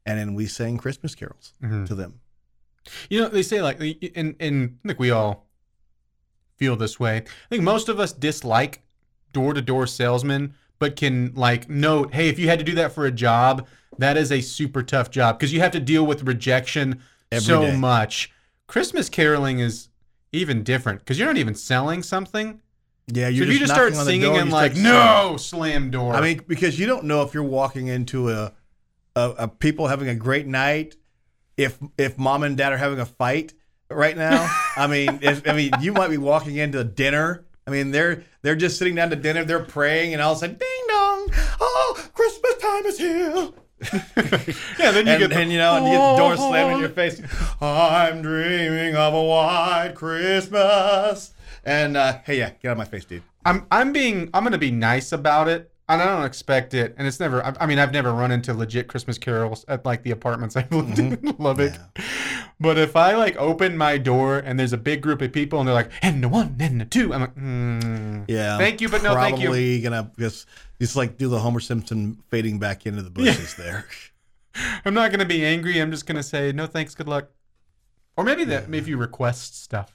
and 0.05 0.17
then 0.17 0.33
we 0.35 0.45
sang 0.45 0.77
Christmas 0.77 1.15
carols 1.15 1.53
Mhm. 1.61 1.85
to 1.87 1.95
them. 1.95 2.21
You 3.09 3.21
know, 3.21 3.29
they 3.29 3.43
say 3.43 3.61
like, 3.61 3.79
and 4.15 4.35
and 4.39 4.77
I 4.83 4.87
think 4.89 4.99
we 4.99 5.11
all 5.11 5.47
feel 6.57 6.75
this 6.77 6.99
way. 6.99 7.17
I 7.17 7.49
think 7.49 7.63
most 7.63 7.89
of 7.89 7.99
us 7.99 8.13
dislike 8.13 8.83
door 9.33 9.53
to 9.53 9.61
door 9.61 9.85
salesmen, 9.87 10.53
but 10.79 10.95
can 10.95 11.33
like 11.35 11.69
note, 11.69 12.13
hey, 12.13 12.29
if 12.29 12.39
you 12.39 12.47
had 12.47 12.59
to 12.59 12.65
do 12.65 12.75
that 12.75 12.93
for 12.93 13.05
a 13.05 13.11
job, 13.11 13.67
that 13.97 14.17
is 14.17 14.31
a 14.31 14.41
super 14.41 14.83
tough 14.83 15.09
job 15.09 15.37
because 15.37 15.53
you 15.53 15.59
have 15.59 15.71
to 15.71 15.79
deal 15.79 16.05
with 16.05 16.23
rejection 16.23 17.01
Every 17.31 17.45
so 17.45 17.61
day. 17.61 17.75
much. 17.75 18.31
Christmas 18.67 19.09
caroling 19.09 19.59
is 19.59 19.89
even 20.31 20.63
different 20.63 20.99
because 20.99 21.17
you're 21.19 21.27
not 21.27 21.37
even 21.37 21.55
selling 21.55 22.03
something. 22.03 22.61
Yeah, 23.07 23.27
you're 23.27 23.45
if 23.45 23.53
you 23.53 23.59
just 23.59 23.73
start 23.73 23.93
knocking 23.93 23.99
on 23.99 24.05
the 24.05 24.11
singing 24.11 24.27
door 24.29 24.39
and 24.39 24.47
you 24.49 24.53
like, 24.53 24.75
no, 24.75 25.37
slam 25.37 25.91
door. 25.91 26.13
I 26.13 26.21
mean, 26.21 26.41
because 26.47 26.79
you 26.79 26.87
don't 26.87 27.05
know 27.05 27.21
if 27.21 27.33
you're 27.33 27.43
walking 27.43 27.87
into 27.87 28.31
a, 28.31 28.53
a, 29.15 29.29
a 29.39 29.47
people 29.47 29.87
having 29.87 30.09
a 30.09 30.15
great 30.15 30.47
night, 30.47 30.95
if 31.55 31.77
if 31.97 32.17
mom 32.17 32.43
and 32.43 32.57
dad 32.57 32.73
are 32.73 32.77
having 32.77 32.99
a 32.99 33.05
fight 33.05 33.53
right 33.89 34.17
now. 34.17 34.49
I 34.77 34.87
mean, 34.87 35.19
if, 35.21 35.47
I 35.47 35.53
mean, 35.53 35.71
you 35.81 35.93
might 35.93 36.09
be 36.09 36.17
walking 36.17 36.55
into 36.55 36.83
dinner. 36.83 37.45
I 37.67 37.71
mean, 37.71 37.91
they're 37.91 38.23
they're 38.41 38.55
just 38.55 38.77
sitting 38.77 38.95
down 38.95 39.09
to 39.11 39.15
dinner, 39.15 39.43
they're 39.43 39.63
praying, 39.63 40.13
and 40.13 40.21
all 40.21 40.33
of 40.33 40.37
a 40.37 40.41
sudden, 40.41 40.57
ding 40.57 40.83
dong, 40.87 41.29
oh, 41.59 42.09
Christmas 42.13 42.55
time 42.57 42.85
is 42.85 42.97
here. 42.97 43.49
yeah, 44.79 44.91
then 44.91 45.05
you 45.05 45.13
and, 45.13 45.19
get 45.19 45.29
the, 45.29 45.37
and 45.37 45.51
you 45.51 45.57
know, 45.57 45.77
and 45.77 45.85
you 45.85 45.93
get 45.93 46.11
the 46.11 46.17
door 46.17 46.37
slammed 46.37 46.73
in 46.73 46.79
your 46.79 46.89
face. 46.89 47.21
I'm 47.61 48.21
dreaming 48.21 48.95
of 48.95 49.13
a 49.13 49.23
white 49.23 49.93
Christmas. 49.95 51.33
And 51.63 51.97
uh, 51.97 52.19
hey, 52.25 52.39
yeah, 52.39 52.51
get 52.61 52.69
out 52.69 52.71
of 52.73 52.77
my 52.77 52.85
face, 52.85 53.05
dude. 53.05 53.23
I'm 53.45 53.65
I'm 53.71 53.91
being 53.91 54.29
I'm 54.33 54.43
gonna 54.43 54.57
be 54.57 54.71
nice 54.71 55.11
about 55.11 55.47
it. 55.47 55.71
And 55.87 56.01
I 56.01 56.05
don't 56.05 56.25
expect 56.25 56.73
it, 56.73 56.95
and 56.97 57.07
it's 57.07 57.19
never. 57.19 57.45
I, 57.45 57.53
I 57.59 57.65
mean, 57.67 57.77
I've 57.77 57.91
never 57.91 58.11
run 58.11 58.31
into 58.31 58.55
legit 58.55 58.87
Christmas 58.87 59.19
carols 59.19 59.63
at 59.67 59.85
like 59.85 60.01
the 60.01 60.09
apartments 60.09 60.55
I've 60.55 60.71
lived 60.71 60.97
in 60.97 61.13
in 61.23 61.35
Lubbock. 61.37 61.73
But 62.59 62.79
if 62.79 62.95
I 62.95 63.15
like 63.15 63.35
open 63.37 63.77
my 63.77 63.99
door 63.99 64.39
and 64.39 64.57
there's 64.57 64.73
a 64.73 64.77
big 64.77 65.01
group 65.01 65.21
of 65.21 65.31
people 65.31 65.59
and 65.59 65.67
they're 65.67 65.75
like, 65.75 65.91
and 66.01 66.23
the 66.23 66.29
one 66.29 66.55
and 66.59 66.81
the 66.81 66.85
two, 66.85 67.13
I'm 67.13 67.21
like, 67.21 67.33
hmm. 67.35 68.23
Yeah. 68.27 68.57
Thank 68.57 68.81
you, 68.81 68.89
but 68.89 69.03
no, 69.03 69.13
thank 69.13 69.37
you. 69.37 69.45
Probably 69.45 69.81
gonna 69.81 70.11
just 70.17 70.47
just 70.79 70.95
like 70.95 71.17
do 71.17 71.29
the 71.29 71.39
Homer 71.39 71.59
Simpson 71.59 72.23
fading 72.29 72.59
back 72.59 72.85
into 72.85 73.01
the 73.01 73.09
bushes 73.09 73.55
there. 73.55 73.87
I'm 74.85 74.93
not 74.93 75.11
gonna 75.11 75.25
be 75.25 75.45
angry. 75.45 75.79
I'm 75.79 75.91
just 75.91 76.05
gonna 76.05 76.23
say 76.23 76.51
no, 76.51 76.67
thanks, 76.67 76.95
good 76.95 77.07
luck. 77.07 77.29
Or 78.17 78.23
maybe 78.23 78.45
that 78.45 78.73
if 78.73 78.87
you 78.87 78.97
request 78.97 79.61
stuff. 79.61 79.94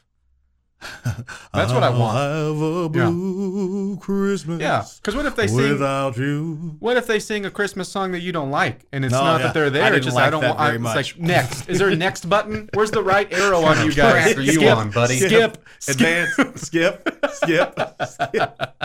That's 1.52 1.72
what 1.72 1.82
I 1.82 1.90
want. 1.90 2.16
I'll 2.16 2.54
have 2.54 2.62
a 2.62 2.88
blue 2.88 3.98
Christmas. 3.98 4.60
Yeah, 4.62 4.84
because 4.96 5.14
what 5.14 5.26
if 5.26 5.36
they 5.36 5.46
sing? 5.46 5.56
without 5.72 6.16
you. 6.16 6.76
What 6.78 6.96
if 6.96 7.06
they 7.06 7.18
sing 7.18 7.44
a 7.44 7.50
Christmas 7.50 7.88
song 7.88 8.12
that 8.12 8.20
you 8.20 8.32
don't 8.32 8.50
like, 8.50 8.86
and 8.92 9.04
it's 9.04 9.12
No, 9.12 9.20
not 9.22 9.40
yeah. 9.40 9.46
that 9.46 9.54
they're 9.54 9.66
I 9.66 9.68
there? 9.68 9.94
It's 9.94 10.04
just 10.06 10.16
like 10.16 10.26
I 10.28 10.30
don't 10.30 10.40
that 10.40 10.56
want. 10.56 10.60
very 10.60 10.76
It's 10.76 10.82
much. 10.82 11.16
like 11.18 11.20
next. 11.26 11.68
Is 11.68 11.78
there 11.78 11.88
a 11.90 11.96
next 12.08 12.28
button? 12.30 12.70
Where's 12.72 12.90
the 12.90 13.02
right 13.02 13.30
arrow 13.32 13.60
on 13.62 13.84
you 13.84 13.92
guys? 13.92 14.36
Are 14.36 14.40
you 14.40 14.52
Skip, 14.52 14.76
on, 14.76 14.90
buddy? 14.90 15.18
Skip, 15.18 15.58
advance, 15.88 16.30
skip, 16.62 17.26
skip, 17.32 17.90
skip. 18.08 18.60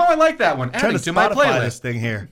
Oh, 0.00 0.04
I 0.08 0.14
like 0.16 0.38
that 0.38 0.58
one. 0.58 0.70
Trying 0.70 0.84
Adding 0.86 0.98
to 0.98 1.04
to 1.04 1.12
my 1.12 1.28
Spotify 1.28 1.60
this 1.60 1.78
thing 1.78 1.98
here. 2.00 2.28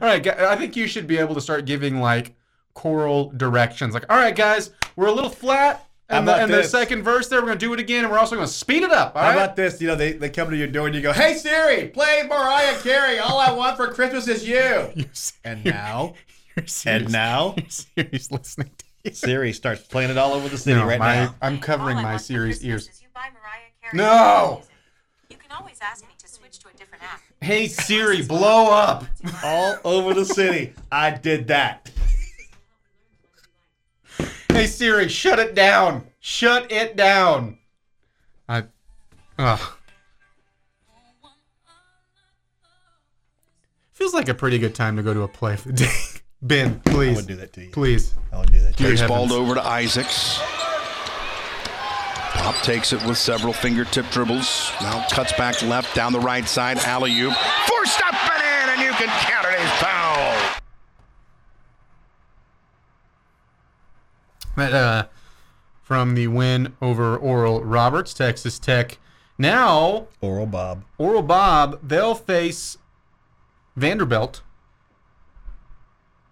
All 0.00 0.08
right, 0.08 0.26
I 0.26 0.56
think 0.56 0.76
you 0.76 0.86
should 0.86 1.06
be 1.06 1.18
able 1.18 1.34
to 1.34 1.40
start 1.40 1.64
giving 1.64 2.00
like 2.00 2.34
choral 2.74 3.30
directions. 3.36 3.94
Like, 3.94 4.06
all 4.10 4.16
right, 4.16 4.34
guys, 4.34 4.70
we're 4.96 5.06
a 5.06 5.12
little 5.12 5.30
flat, 5.30 5.86
and 6.08 6.28
the, 6.28 6.34
and 6.36 6.52
the 6.52 6.62
second 6.64 7.02
verse 7.02 7.28
there, 7.28 7.40
we're 7.40 7.48
gonna 7.48 7.58
do 7.60 7.72
it 7.72 7.80
again, 7.80 8.04
and 8.04 8.12
we're 8.12 8.18
also 8.18 8.34
gonna 8.36 8.46
speed 8.46 8.82
it 8.82 8.92
up. 8.92 9.16
All 9.16 9.22
How 9.22 9.28
right. 9.28 9.34
about 9.36 9.56
this? 9.56 9.80
You 9.80 9.88
know, 9.88 9.94
they, 9.96 10.12
they 10.12 10.28
come 10.30 10.50
to 10.50 10.56
your 10.56 10.66
door 10.68 10.86
and 10.86 10.94
you 10.94 11.00
go, 11.02 11.12
"Hey 11.12 11.34
Siri, 11.34 11.88
play 11.88 12.22
Mariah 12.28 12.76
Carey. 12.80 13.18
All 13.18 13.38
I 13.38 13.52
want 13.52 13.76
for 13.76 13.88
Christmas 13.92 14.28
is 14.28 14.46
you." 14.46 14.54
You're 14.94 15.06
And 15.44 15.64
now, 15.64 16.14
you're 16.56 16.66
serious. 16.66 17.04
and 17.04 17.12
now, 17.12 17.54
you're 17.96 18.06
listening 18.30 18.70
to 18.78 18.84
you. 19.04 19.10
Siri 19.12 19.52
starts 19.52 19.82
playing 19.82 20.10
it 20.10 20.18
all 20.18 20.32
over 20.32 20.48
the 20.48 20.56
city 20.58 20.78
No, 20.78 20.86
right 20.86 20.98
my, 20.98 21.14
now. 21.24 21.34
I'm 21.42 21.58
covering 21.58 21.96
All 21.96 22.00
I 22.00 22.04
my 22.04 22.10
want 22.12 22.22
Siri's 22.22 22.58
Christmas 22.58 22.70
ears. 22.70 22.88
is 22.88 23.02
you 23.02 23.08
buy 23.14 23.28
Mariah 23.34 23.70
Carey 23.82 23.96
No! 23.98 24.62
You 25.30 25.36
can 25.36 25.50
always 25.58 25.78
ask 25.82 26.02
me 26.04 26.10
to 26.18 26.28
switch 26.28 26.58
to 26.60 26.68
a 26.68 26.72
different 26.72 27.02
app. 27.04 27.20
Hey 27.42 27.66
Siri, 27.66 28.22
blow 28.22 28.70
up. 28.70 29.04
All 29.44 29.76
over 29.84 30.14
the 30.14 30.24
city. 30.24 30.72
I 30.92 31.10
did 31.10 31.48
that. 31.48 31.90
Hey 34.54 34.68
Siri, 34.68 35.08
shut 35.08 35.40
it 35.40 35.54
down. 35.54 36.06
Shut 36.20 36.70
it 36.70 36.96
down. 36.96 37.58
I. 38.48 38.62
Ugh. 39.36 39.60
Feels 43.92 44.14
like 44.14 44.28
a 44.28 44.34
pretty 44.34 44.58
good 44.58 44.74
time 44.74 44.96
to 44.96 45.02
go 45.02 45.12
to 45.12 45.22
a 45.22 45.28
play 45.28 45.54
of 45.54 45.64
the 45.64 45.72
day. 45.72 45.92
Ben, 46.42 46.78
please. 46.80 46.86
I 46.86 46.92
please. 46.92 47.16
would 47.16 47.26
do 47.26 47.36
that 47.36 47.52
to 47.54 47.64
you. 47.64 47.70
Please. 47.70 48.14
I 48.32 48.38
would 48.38 48.52
do 48.52 48.60
that 48.60 48.76
to 48.76 48.82
you. 48.82 48.96
Dear 48.96 49.08
Baseballed 49.08 49.32
over 49.32 49.54
to 49.54 49.66
Isaacs. 49.66 50.38
Pop 52.34 52.54
takes 52.62 52.92
it 52.92 53.04
with 53.06 53.18
several 53.18 53.52
fingertip 53.52 54.08
dribbles. 54.10 54.70
Now 54.80 55.04
cuts 55.10 55.32
back 55.32 55.62
left 55.62 55.96
down 55.96 56.12
the 56.12 56.20
right 56.20 56.46
side. 56.46 56.78
Alley 56.78 57.18
oop. 57.18 57.34
Forced 57.66 58.00
up 58.02 58.14
and 58.14 58.42
in, 58.42 58.74
and 58.74 58.82
you 58.82 58.92
can 58.92 59.08
count 59.08 59.46
it 59.46 59.58
as 59.58 59.80
foul. 59.80 60.60
But, 64.43 64.43
uh, 64.56 65.06
from 65.82 66.14
the 66.14 66.26
win 66.28 66.74
over 66.80 67.16
Oral 67.16 67.62
Roberts, 67.62 68.14
Texas 68.14 68.58
Tech. 68.58 68.98
Now, 69.36 70.06
Oral 70.20 70.46
Bob. 70.46 70.84
Oral 70.98 71.22
Bob, 71.22 71.80
they'll 71.82 72.14
face 72.14 72.78
Vanderbilt 73.76 74.42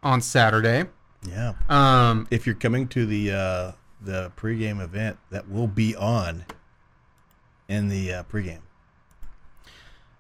on 0.03 0.21
Saturday. 0.21 0.85
Yeah. 1.29 1.55
Um, 1.69 2.27
If 2.31 2.47
you're 2.47 2.55
coming 2.55 2.89
to 2.89 3.07
the 3.07 3.33
uh, 3.33 3.73
the 4.01 4.33
pregame 4.37 4.83
event, 4.83 5.19
that 5.31 5.49
will 5.49 5.69
be 5.69 5.95
on 5.95 6.45
in 7.69 7.89
the 7.89 8.13
uh, 8.13 8.23
pregame. 8.25 8.61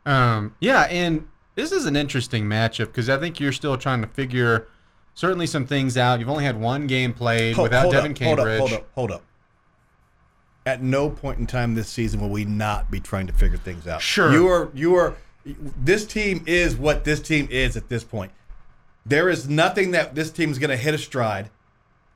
Um, 0.04 0.54
yeah, 0.60 0.82
and 0.82 1.28
this 1.54 1.70
is 1.72 1.86
an 1.86 1.96
interesting 1.96 2.44
matchup 2.44 2.86
because 2.86 3.08
I 3.08 3.18
think 3.18 3.38
you're 3.38 3.52
still 3.52 3.76
trying 3.76 4.00
to 4.02 4.08
figure 4.08 4.68
certainly 5.14 5.46
some 5.46 5.66
things 5.66 5.96
out. 5.96 6.20
You've 6.20 6.28
only 6.30 6.44
had 6.44 6.60
one 6.60 6.86
game 6.86 7.12
played 7.12 7.56
Hold- 7.56 7.66
without 7.66 7.82
hold 7.82 7.94
Devan 7.94 7.98
up, 7.98 8.02
hold 8.04 8.10
up, 8.10 8.16
Cambridge. 8.16 8.58
hold 8.58 8.72
up, 8.72 8.86
hold 8.94 9.10
up. 9.12 9.22
at 10.64 10.82
no 10.82 11.10
point 11.10 11.38
in 11.38 11.46
time 11.46 11.74
this 11.74 11.88
season 11.88 12.20
will 12.20 12.28
we 12.28 12.44
not 12.44 12.90
be 12.90 13.00
trying 13.00 13.26
to 13.26 13.32
figure 13.32 13.58
things 13.58 13.86
out. 13.86 14.00
Sure. 14.02 14.32
You 14.32 14.48
are 14.48 14.70
you 14.74 14.94
are 14.94 15.16
this 15.44 16.06
team 16.06 16.44
is 16.46 16.76
what 16.76 17.04
this 17.04 17.20
team 17.20 17.48
is 17.50 17.76
at 17.76 17.88
this 17.88 18.04
point. 18.04 18.30
There 19.04 19.28
is 19.28 19.48
nothing 19.48 19.90
that 19.90 20.14
this 20.14 20.30
team 20.30 20.50
is 20.52 20.58
going 20.60 20.70
to 20.70 20.76
hit 20.76 20.94
a 20.94 20.98
stride. 20.98 21.50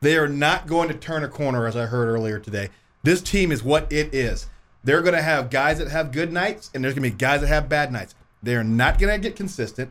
They 0.01 0.17
are 0.17 0.29
not 0.29 0.69
going 0.69 0.87
to 0.89 0.95
turn 0.95 1.25
a 1.25 1.29
corner, 1.29 1.67
as 1.67 1.75
I 1.77 1.87
heard 1.87 2.07
earlier 2.09 2.39
today. 2.39 2.69
This 3.03 3.21
team 3.21 3.51
is 3.51 3.65
what 3.65 3.91
it 3.93 4.15
is. 4.15 4.47
They're 4.85 5.03
going 5.03 5.17
to 5.17 5.23
have 5.23 5.51
guys 5.51 5.79
that 5.79 5.89
have 5.89 6.13
good 6.13 6.33
nights, 6.33 6.71
and 6.73 6.85
there's 6.85 6.95
going 6.95 7.03
to 7.03 7.11
be 7.11 7.17
guys 7.19 7.41
that 7.41 7.49
have 7.49 7.69
bad 7.69 7.91
nights. 7.91 8.15
They're 8.41 8.63
not 8.63 9.01
going 9.01 9.21
to 9.21 9.29
get 9.29 9.35
consistent. 9.37 9.91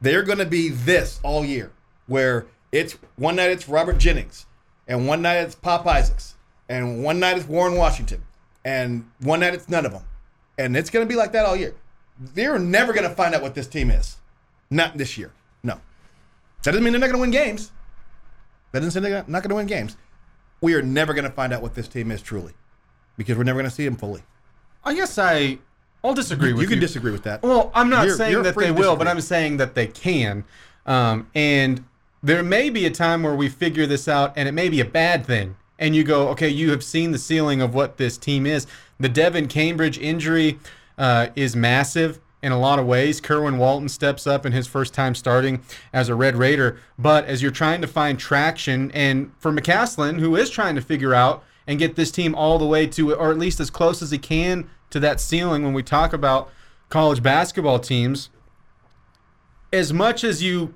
They're 0.00 0.22
going 0.22 0.38
to 0.38 0.46
be 0.46 0.70
this 0.70 1.20
all 1.22 1.44
year, 1.44 1.70
where 2.06 2.46
it's 2.70 2.94
one 3.16 3.36
night 3.36 3.50
it's 3.50 3.68
Robert 3.68 3.98
Jennings, 3.98 4.46
and 4.88 5.06
one 5.06 5.22
night 5.22 5.36
it's 5.38 5.54
Pop 5.54 5.86
Isaacs, 5.86 6.34
and 6.68 7.02
one 7.04 7.18
night 7.20 7.36
it's 7.36 7.46
Warren 7.46 7.76
Washington, 7.76 8.22
and 8.64 9.10
one 9.20 9.40
night 9.40 9.54
it's 9.54 9.68
none 9.68 9.84
of 9.86 9.92
them. 9.92 10.02
And 10.58 10.76
it's 10.76 10.90
going 10.90 11.06
to 11.06 11.08
be 11.08 11.16
like 11.16 11.32
that 11.32 11.46
all 11.46 11.56
year. 11.56 11.74
They're 12.18 12.58
never 12.58 12.92
going 12.92 13.08
to 13.08 13.14
find 13.14 13.34
out 13.34 13.42
what 13.42 13.54
this 13.54 13.66
team 13.66 13.90
is. 13.90 14.16
Not 14.70 14.96
this 14.96 15.16
year. 15.18 15.32
No. 15.62 15.74
That 16.62 16.72
doesn't 16.72 16.84
mean 16.84 16.92
they're 16.92 17.00
not 17.00 17.06
going 17.06 17.16
to 17.16 17.20
win 17.20 17.30
games. 17.30 17.72
That 18.72 18.80
doesn't 18.80 18.92
say 18.92 19.00
they're 19.00 19.24
not 19.26 19.42
going 19.42 19.48
to 19.50 19.54
win 19.56 19.66
games. 19.66 19.96
We 20.60 20.74
are 20.74 20.82
never 20.82 21.12
going 21.14 21.24
to 21.24 21.30
find 21.30 21.52
out 21.52 21.62
what 21.62 21.74
this 21.74 21.88
team 21.88 22.10
is 22.10 22.22
truly 22.22 22.52
because 23.16 23.36
we're 23.36 23.44
never 23.44 23.58
going 23.58 23.68
to 23.68 23.74
see 23.74 23.84
them 23.84 23.96
fully. 23.96 24.22
I 24.84 24.94
guess 24.94 25.18
I 25.18 25.58
I'll 26.04 26.14
disagree 26.14 26.48
You, 26.50 26.54
with 26.56 26.62
you 26.64 26.68
you. 26.68 26.74
can 26.76 26.80
disagree 26.80 27.12
with 27.12 27.22
that. 27.24 27.42
Well, 27.42 27.70
I'm 27.74 27.88
not 27.90 28.04
You're- 28.06 28.16
saying 28.16 28.32
you're 28.32 28.42
that 28.44 28.56
they 28.56 28.70
will, 28.72 28.96
but. 28.96 29.08
I'm 29.08 29.20
saying 29.20 29.56
that 29.58 29.74
they 29.74 29.86
can. 29.86 30.44
Um, 30.86 31.28
and 31.34 31.84
there 32.22 32.42
may 32.42 32.70
be 32.70 32.86
a 32.86 32.90
time 32.90 33.22
where 33.22 33.34
we 33.34 33.48
figure 33.48 33.86
this 33.86 34.06
out, 34.08 34.32
and 34.36 34.48
it 34.48 34.52
may 34.52 34.68
be 34.68 34.80
a 34.80 34.84
bad 34.84 35.26
thing. 35.26 35.56
And 35.78 35.96
you 35.96 36.04
go, 36.04 36.28
okay, 36.28 36.48
you 36.48 36.70
have 36.70 36.84
seen 36.84 37.10
the 37.10 37.18
ceiling 37.18 37.60
of 37.60 37.74
what 37.74 37.96
this 37.96 38.16
team 38.16 38.46
is. 38.46 38.66
The 39.00 39.08
Devan 39.08 39.48
Cambridge 39.48 39.98
injury 39.98 40.60
uh, 40.96 41.28
is 41.34 41.56
massive 41.56 42.20
in 42.42 42.52
a 42.52 42.58
lot 42.58 42.78
of 42.78 42.86
ways. 42.86 43.20
Kerwin 43.20 43.58
Walton 43.58 43.88
steps 43.88 44.26
up 44.26 44.46
in 44.46 44.52
his 44.52 44.66
first 44.66 44.94
time 44.94 45.14
starting 45.14 45.62
as 45.92 46.08
a 46.08 46.14
Red 46.14 46.36
Raider. 46.36 46.78
But 46.98 47.24
as 47.24 47.42
you're 47.42 47.50
trying 47.50 47.80
to 47.80 47.86
find 47.86 48.18
traction, 48.18 48.90
and 48.92 49.32
for 49.38 49.52
McCasland, 49.52 50.20
who 50.20 50.36
is 50.36 50.50
trying 50.50 50.74
to 50.76 50.80
figure 50.80 51.14
out 51.14 51.42
and 51.66 51.78
get 51.78 51.96
this 51.96 52.10
team 52.10 52.34
all 52.34 52.58
the 52.58 52.66
way 52.66 52.86
to, 52.88 53.14
or 53.14 53.30
at 53.30 53.38
least 53.38 53.60
as 53.60 53.70
close 53.70 54.02
as 54.02 54.10
he 54.10 54.18
can 54.18 54.68
to 54.90 55.00
that 55.00 55.20
ceiling 55.20 55.64
when 55.64 55.72
we 55.72 55.82
talk 55.82 56.12
about 56.12 56.50
college 56.88 57.22
basketball 57.22 57.78
teams, 57.78 58.28
as 59.72 59.92
much 59.92 60.22
as 60.22 60.42
you, 60.42 60.74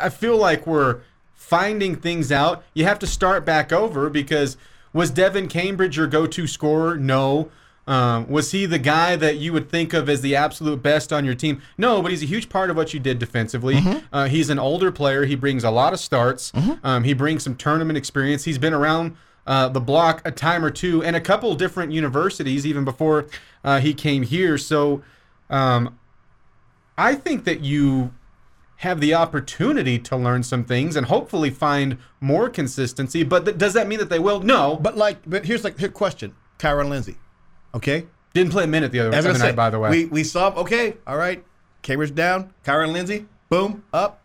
I 0.00 0.08
feel 0.08 0.36
like 0.36 0.66
we're 0.66 1.00
finding 1.34 1.96
things 1.96 2.30
out, 2.32 2.64
you 2.74 2.84
have 2.84 2.98
to 3.00 3.06
start 3.06 3.44
back 3.44 3.72
over 3.72 4.08
because 4.08 4.56
was 4.92 5.10
Devan 5.10 5.50
Cambridge 5.50 5.96
your 5.96 6.06
go 6.06 6.26
to 6.26 6.46
scorer? 6.46 6.96
No. 6.96 7.50
Um, 7.86 8.28
was 8.28 8.52
he 8.52 8.64
the 8.64 8.78
guy 8.78 9.16
that 9.16 9.38
you 9.38 9.52
would 9.52 9.68
think 9.68 9.92
of 9.92 10.08
as 10.08 10.20
the 10.20 10.36
absolute 10.36 10.82
best 10.82 11.12
on 11.12 11.24
your 11.24 11.34
team? 11.34 11.60
No, 11.76 12.00
but 12.00 12.12
he's 12.12 12.22
a 12.22 12.26
huge 12.26 12.48
part 12.48 12.70
of 12.70 12.76
what 12.76 12.94
you 12.94 13.00
did 13.00 13.18
defensively. 13.18 13.74
Uh, 14.12 14.28
he's 14.28 14.50
an 14.50 14.58
older 14.60 14.92
player. 14.92 15.24
He 15.24 15.34
brings 15.34 15.64
a 15.64 15.70
lot 15.70 15.92
of 15.92 15.98
starts. 15.98 16.52
Um, 16.84 17.02
he 17.04 17.12
brings 17.12 17.42
some 17.42 17.56
tournament 17.56 17.96
experience. 17.98 18.44
He's 18.44 18.58
been 18.58 18.72
around 18.72 19.16
uh, 19.46 19.68
the 19.68 19.80
block 19.80 20.22
a 20.24 20.30
time 20.30 20.64
or 20.64 20.70
two 20.70 21.02
and 21.02 21.16
a 21.16 21.20
couple 21.20 21.52
different 21.56 21.90
universities 21.90 22.64
even 22.64 22.84
before 22.84 23.26
uh, 23.64 23.80
he 23.80 23.92
came 23.92 24.22
here. 24.22 24.56
So 24.56 25.02
um, 25.50 25.98
I 26.96 27.16
think 27.16 27.44
that 27.44 27.60
you 27.62 28.12
have 28.82 29.00
the 29.00 29.14
opportunity 29.14 29.96
to 29.96 30.16
learn 30.16 30.42
some 30.42 30.64
things 30.64 30.96
and 30.96 31.06
hopefully 31.06 31.50
find 31.50 31.98
more 32.20 32.48
consistency. 32.48 33.22
But 33.22 33.44
th- 33.44 33.56
does 33.56 33.74
that 33.74 33.86
mean 33.86 33.98
that 34.00 34.10
they 34.10 34.18
will? 34.18 34.40
No. 34.40 34.76
But 34.76 34.96
like, 34.96 35.18
but 35.24 35.44
here's 35.46 35.62
like, 35.64 35.78
here 35.78 35.88
question: 35.88 36.34
Kyeron 36.58 36.88
Lindsay, 36.88 37.16
okay? 37.74 38.06
didn't 38.34 38.50
play 38.50 38.64
a 38.64 38.66
minute 38.66 38.90
the 38.92 38.98
other, 39.00 39.14
I 39.14 39.18
other 39.18 39.32
gonna 39.32 39.44
night, 39.44 39.56
by 39.56 39.68
the 39.70 39.78
way. 39.78 39.90
we 39.90 40.04
we 40.06 40.24
saw 40.24 40.48
okay, 40.54 40.94
all 41.06 41.16
right. 41.16 41.44
Cambridge 41.82 42.14
down, 42.14 42.54
Kyeron 42.64 42.92
Lindsay, 42.92 43.26
boom, 43.50 43.84
up, 43.92 44.22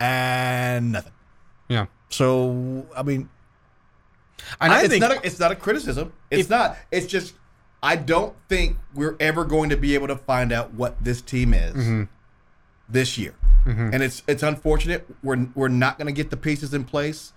and 0.00 0.92
nothing. 0.92 1.12
yeah. 1.68 1.86
So 2.10 2.86
I 2.96 3.02
mean, 3.02 3.28
And 4.60 4.72
I 4.72 4.80
it's 4.80 4.88
think 4.90 5.00
not 5.00 5.12
a, 5.12 5.26
it's 5.26 5.38
not 5.40 5.50
a 5.52 5.56
criticism. 5.56 6.12
It's 6.30 6.42
If- 6.42 6.50
not. 6.50 6.76
It's 6.90 7.06
just 7.06 7.34
I 7.82 7.96
don't 7.96 8.34
think 8.48 8.76
we're 8.94 9.16
ever 9.20 9.44
going 9.44 9.70
to 9.70 9.76
be 9.76 9.94
able 9.94 10.08
to 10.08 10.16
find 10.16 10.52
out 10.52 10.74
what 10.74 11.02
this 11.02 11.20
team 11.22 11.52
is 11.54 11.74
Mm-hmm. 11.74 12.02
This 12.88 13.18
year. 13.18 13.34
And 13.66 14.02
it's 14.02 14.22
it's 14.26 14.42
unfortunate. 14.42 15.06
We're 15.22 15.46
we're 15.54 15.68
not 15.68 15.98
going 15.98 16.06
to 16.06 16.12
get 16.12 16.30
the 16.30 16.38
pieces 16.38 16.72
in 16.72 16.84
place. 16.84 17.34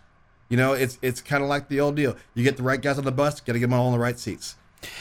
You 0.47 0.55
know, 0.57 0.71
it's 0.73 0.97
it's 1.01 1.19
kind 1.21 1.43
of 1.43 1.49
like 1.49 1.67
the 1.67 1.81
old 1.81 1.95
deal. 1.97 2.15
You 2.35 2.43
get 2.43 2.55
the 2.55 2.63
right 2.63 2.81
guys 2.81 2.97
on 2.97 3.03
the 3.03 3.11
bus, 3.11 3.41
got 3.41 3.53
to 3.53 3.59
get 3.59 3.65
them 3.69 3.73
all 3.73 3.87
on 3.87 3.91
the 3.93 3.99
right 3.99 4.17
seats. 4.17 4.55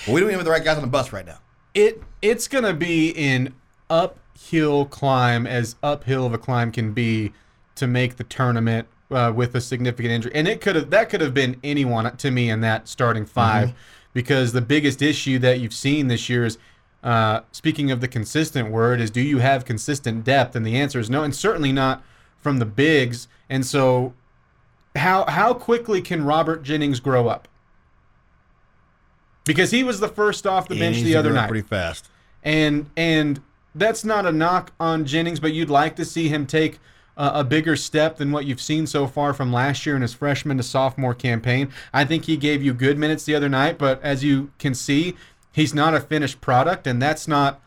Well, 0.06 0.14
we 0.14 0.20
don't 0.20 0.28
even 0.30 0.38
have 0.40 0.44
the 0.44 0.50
right 0.50 0.64
guys 0.64 0.76
on 0.76 0.82
the 0.82 0.88
bus 0.88 1.12
right 1.12 1.24
now. 1.24 1.38
it 1.74 2.02
it's 2.20 2.48
gonna 2.48 2.74
be 2.74 3.14
an 3.16 3.54
uphill 3.88 4.86
climb 4.86 5.46
as 5.46 5.76
uphill 5.82 6.26
of 6.26 6.32
a 6.34 6.38
climb 6.38 6.72
can 6.72 6.92
be 6.92 7.32
to 7.76 7.86
make 7.86 8.16
the 8.16 8.24
tournament 8.24 8.88
uh, 9.10 9.32
with 9.34 9.54
a 9.54 9.60
significant 9.60 10.12
injury 10.12 10.32
and 10.34 10.46
it 10.48 10.60
could 10.60 10.76
have 10.76 10.90
that 10.90 11.08
could 11.10 11.20
have 11.20 11.34
been 11.34 11.56
anyone 11.64 12.16
to 12.16 12.30
me 12.30 12.50
in 12.50 12.60
that 12.60 12.88
starting 12.88 13.24
5 13.26 13.72
because 14.12 14.52
the 14.52 14.60
biggest 14.60 15.02
issue 15.02 15.38
that 15.40 15.60
you've 15.60 15.74
seen 15.74 16.08
this 16.08 16.28
year 16.28 16.44
is 16.44 16.58
uh, 17.02 17.40
speaking 17.52 17.90
of 17.90 18.00
the 18.00 18.08
consistent 18.08 18.70
word 18.70 19.00
is 19.00 19.10
do 19.10 19.20
you 19.20 19.38
have 19.38 19.64
consistent 19.64 20.24
depth 20.24 20.54
and 20.54 20.66
the 20.66 20.76
answer 20.76 20.98
is 20.98 21.08
no 21.08 21.22
and 21.22 21.34
certainly 21.34 21.72
not 21.72 22.02
from 22.38 22.58
the 22.58 22.66
bigs 22.66 23.26
and 23.48 23.64
so 23.64 24.12
how 24.96 25.24
how 25.26 25.54
quickly 25.54 26.02
can 26.02 26.24
Robert 26.24 26.62
Jennings 26.62 27.00
grow 27.00 27.28
up 27.28 27.48
because 29.44 29.70
he 29.70 29.82
was 29.82 30.00
the 30.00 30.08
first 30.08 30.46
off 30.46 30.68
the 30.68 30.78
bench 30.78 30.98
the 30.98 31.16
other 31.16 31.32
night 31.32 31.48
pretty 31.48 31.66
fast. 31.66 32.08
and 32.42 32.90
and 32.96 33.40
that's 33.74 34.04
not 34.04 34.26
a 34.26 34.32
knock 34.32 34.72
on 34.80 35.04
Jennings, 35.04 35.40
but 35.40 35.52
you'd 35.52 35.70
like 35.70 35.96
to 35.96 36.04
see 36.04 36.28
him 36.28 36.46
take 36.46 36.78
a 37.16 37.44
bigger 37.44 37.76
step 37.76 38.16
than 38.16 38.32
what 38.32 38.46
you've 38.46 38.62
seen 38.62 38.86
so 38.86 39.06
far 39.06 39.34
from 39.34 39.52
last 39.52 39.84
year 39.84 39.94
in 39.94 40.00
his 40.00 40.14
freshman 40.14 40.56
to 40.56 40.62
sophomore 40.62 41.14
campaign. 41.14 41.70
I 41.92 42.06
think 42.06 42.24
he 42.24 42.38
gave 42.38 42.62
you 42.62 42.72
good 42.72 42.96
minutes 42.96 43.24
the 43.24 43.34
other 43.34 43.48
night, 43.48 43.76
but 43.76 44.02
as 44.02 44.24
you 44.24 44.52
can 44.58 44.74
see, 44.74 45.16
he's 45.52 45.74
not 45.74 45.94
a 45.94 46.00
finished 46.00 46.40
product, 46.40 46.86
and 46.86 47.00
that's 47.00 47.26
not 47.26 47.60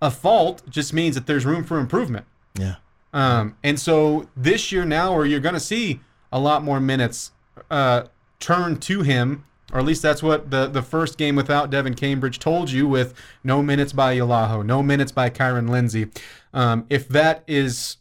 a 0.00 0.10
fault. 0.10 0.62
It 0.66 0.70
just 0.70 0.92
means 0.92 1.14
that 1.14 1.26
there's 1.26 1.44
room 1.44 1.64
for 1.64 1.78
improvement. 1.78 2.26
Yeah. 2.54 2.76
Um, 3.12 3.56
and 3.62 3.78
so 3.78 4.28
this 4.36 4.72
year 4.72 4.84
now, 4.84 5.14
where 5.14 5.26
you're 5.26 5.40
going 5.40 5.54
to 5.54 5.60
see 5.60 6.00
a 6.30 6.38
lot 6.38 6.62
more 6.64 6.80
minutes 6.80 7.32
uh, 7.70 8.04
turn 8.40 8.78
to 8.80 9.02
him, 9.02 9.44
or 9.72 9.78
at 9.78 9.84
least 9.84 10.02
that's 10.02 10.22
what 10.22 10.50
the, 10.50 10.66
the 10.66 10.82
first 10.82 11.18
game 11.18 11.36
without 11.36 11.70
Devan 11.70 11.96
Cambridge 11.96 12.38
told 12.38 12.70
you 12.70 12.88
with 12.88 13.14
no 13.44 13.62
minutes 13.62 13.92
by 13.92 14.16
Yalaho, 14.16 14.64
no 14.64 14.82
minutes 14.82 15.12
by 15.12 15.30
Kyeron 15.30 15.68
Lindsay. 15.68 16.10
Um, 16.52 16.86
if 16.90 17.08
that 17.08 17.44
is, 17.46 17.98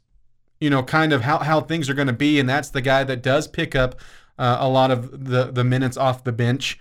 you 0.59 0.69
know, 0.69 0.83
kind 0.83 1.13
of 1.13 1.21
how, 1.21 1.39
how 1.39 1.61
things 1.61 1.89
are 1.89 1.93
going 1.93 2.07
to 2.07 2.13
be, 2.13 2.39
and 2.39 2.49
that's 2.49 2.69
the 2.69 2.81
guy 2.81 3.03
that 3.03 3.21
does 3.21 3.47
pick 3.47 3.75
up 3.75 3.95
uh, 4.39 4.57
a 4.59 4.67
lot 4.67 4.91
of 4.91 5.25
the, 5.25 5.51
the 5.51 5.63
minutes 5.63 5.97
off 5.97 6.23
the 6.23 6.31
bench, 6.31 6.79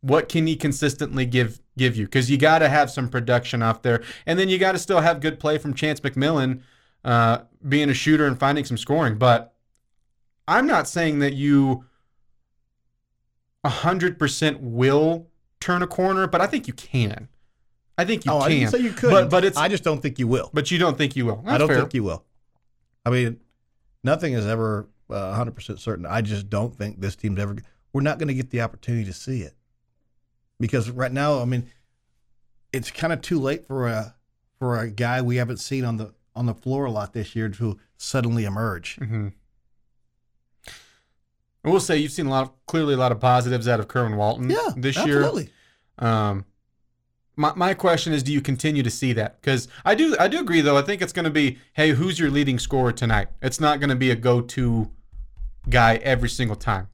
what 0.00 0.28
can 0.28 0.46
he 0.46 0.56
consistently 0.56 1.26
give 1.26 1.60
give 1.76 1.96
you? 1.96 2.04
Because 2.04 2.30
you 2.30 2.38
got 2.38 2.60
to 2.60 2.68
have 2.68 2.90
some 2.90 3.08
production 3.08 3.62
off 3.62 3.82
there, 3.82 4.02
and 4.26 4.38
then 4.38 4.48
you 4.48 4.58
got 4.58 4.72
to 4.72 4.78
still 4.78 5.00
have 5.00 5.20
good 5.20 5.40
play 5.40 5.58
from 5.58 5.74
Chance 5.74 6.00
McMillian, 6.00 6.62
uh, 7.04 7.38
being 7.66 7.90
a 7.90 7.94
shooter 7.94 8.26
and 8.26 8.38
finding 8.38 8.64
some 8.64 8.76
scoring. 8.76 9.18
But 9.18 9.54
I'm 10.46 10.66
not 10.66 10.88
saying 10.88 11.18
that 11.20 11.34
you 11.34 11.84
hundred 13.66 14.18
percent 14.18 14.60
will 14.60 15.26
turn 15.60 15.82
a 15.82 15.86
corner, 15.86 16.26
but 16.26 16.40
I 16.40 16.46
think 16.46 16.66
you 16.66 16.72
can. 16.72 17.28
I 17.98 18.04
think 18.04 18.24
you 18.24 18.32
oh, 18.32 18.40
can. 18.40 18.46
I 18.46 18.48
didn't 18.48 18.70
say 18.70 18.78
you 18.78 18.92
could. 18.92 19.10
but 19.10 19.30
but 19.30 19.44
it's 19.44 19.58
I 19.58 19.68
just 19.68 19.84
don't 19.84 20.00
think 20.00 20.18
you 20.18 20.28
will. 20.28 20.50
but 20.54 20.70
you 20.70 20.78
don't 20.78 20.96
think 20.96 21.16
you 21.16 21.26
will. 21.26 21.42
I 21.46 21.58
don't 21.58 21.68
fair. 21.68 21.80
think 21.80 21.94
you 21.94 22.04
will. 22.04 22.24
I 23.04 23.10
mean, 23.10 23.40
nothing 24.04 24.34
is 24.34 24.46
ever 24.46 24.88
uh, 25.10 25.36
100% 25.36 25.78
certain. 25.78 26.06
I 26.06 26.20
just 26.20 26.48
don't 26.48 26.74
think 26.74 27.00
this 27.00 27.16
team's 27.16 27.40
ever. 27.40 27.56
We're 27.92 28.02
not 28.02 28.18
going 28.18 28.28
to 28.28 28.34
get 28.34 28.50
the 28.50 28.60
opportunity 28.60 29.04
to 29.04 29.12
see 29.12 29.42
it 29.42 29.54
because 30.60 30.90
right 30.90 31.12
now, 31.12 31.40
I 31.40 31.44
mean, 31.44 31.70
it's 32.72 32.90
kind 32.90 33.12
of 33.12 33.20
too 33.22 33.40
late 33.40 33.66
for 33.66 33.88
a 33.88 34.14
for 34.58 34.78
a 34.78 34.90
guy 34.90 35.22
we 35.22 35.36
haven't 35.36 35.58
seen 35.58 35.84
on 35.84 35.96
the 35.96 36.14
on 36.34 36.46
the 36.46 36.54
floor 36.54 36.84
a 36.84 36.90
lot 36.90 37.12
this 37.12 37.34
year 37.34 37.48
to 37.48 37.78
suddenly 37.96 38.44
emerge. 38.44 38.96
Mm-hmm. 38.96 39.28
I 41.64 41.70
will 41.70 41.80
say 41.80 41.96
you've 41.98 42.12
seen 42.12 42.26
a 42.26 42.30
lot, 42.30 42.44
of, 42.44 42.66
clearly 42.66 42.94
a 42.94 42.96
lot 42.96 43.10
of 43.12 43.20
positives 43.20 43.66
out 43.66 43.80
of 43.80 43.88
Kerwin 43.88 44.16
Walton 44.16 44.48
Yeah, 44.48 44.70
this 44.76 44.96
absolutely. 44.96 45.50
year. 46.00 46.08
Um, 46.08 46.44
my 47.36 47.52
my 47.54 47.74
question 47.74 48.12
is, 48.12 48.22
do 48.22 48.32
you 48.32 48.40
continue 48.40 48.82
to 48.82 48.90
see 48.90 49.12
that? 49.14 49.40
Because 49.40 49.68
I 49.84 49.94
do 49.94 50.16
I 50.18 50.28
do 50.28 50.40
agree 50.40 50.60
though. 50.60 50.76
I 50.76 50.82
think 50.82 51.02
it's 51.02 51.12
going 51.12 51.24
to 51.24 51.30
be, 51.30 51.58
hey, 51.74 51.90
who's 51.90 52.18
your 52.18 52.30
leading 52.30 52.58
scorer 52.58 52.92
tonight? 52.92 53.28
It's 53.42 53.60
not 53.60 53.80
going 53.80 53.90
to 53.90 53.96
be 53.96 54.10
a 54.10 54.16
go 54.16 54.40
to 54.40 54.90
guy 55.68 55.96
every 55.96 56.28
single 56.28 56.56
time. 56.56 56.88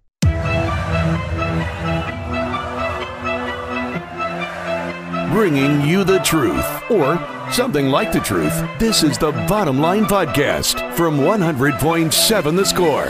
bringing 5.35 5.81
you 5.81 6.05
the 6.05 6.21
truth 6.21 6.65
or 6.89 7.19
something 7.51 7.89
like 7.89 8.13
the 8.13 8.21
truth. 8.21 8.55
This 8.79 9.03
is 9.03 9.19
the 9.19 9.33
Bottom 9.49 9.81
Line 9.81 10.05
Podcast 10.05 10.95
from 10.95 11.19
100.7 11.19 12.57
The 12.57 12.65
Score. 12.65 13.09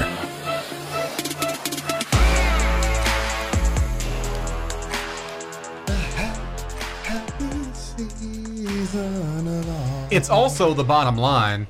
It's 10.11 10.31
also 10.31 10.73
the 10.73 10.83
bottom 10.83 11.19
line. 11.19 11.67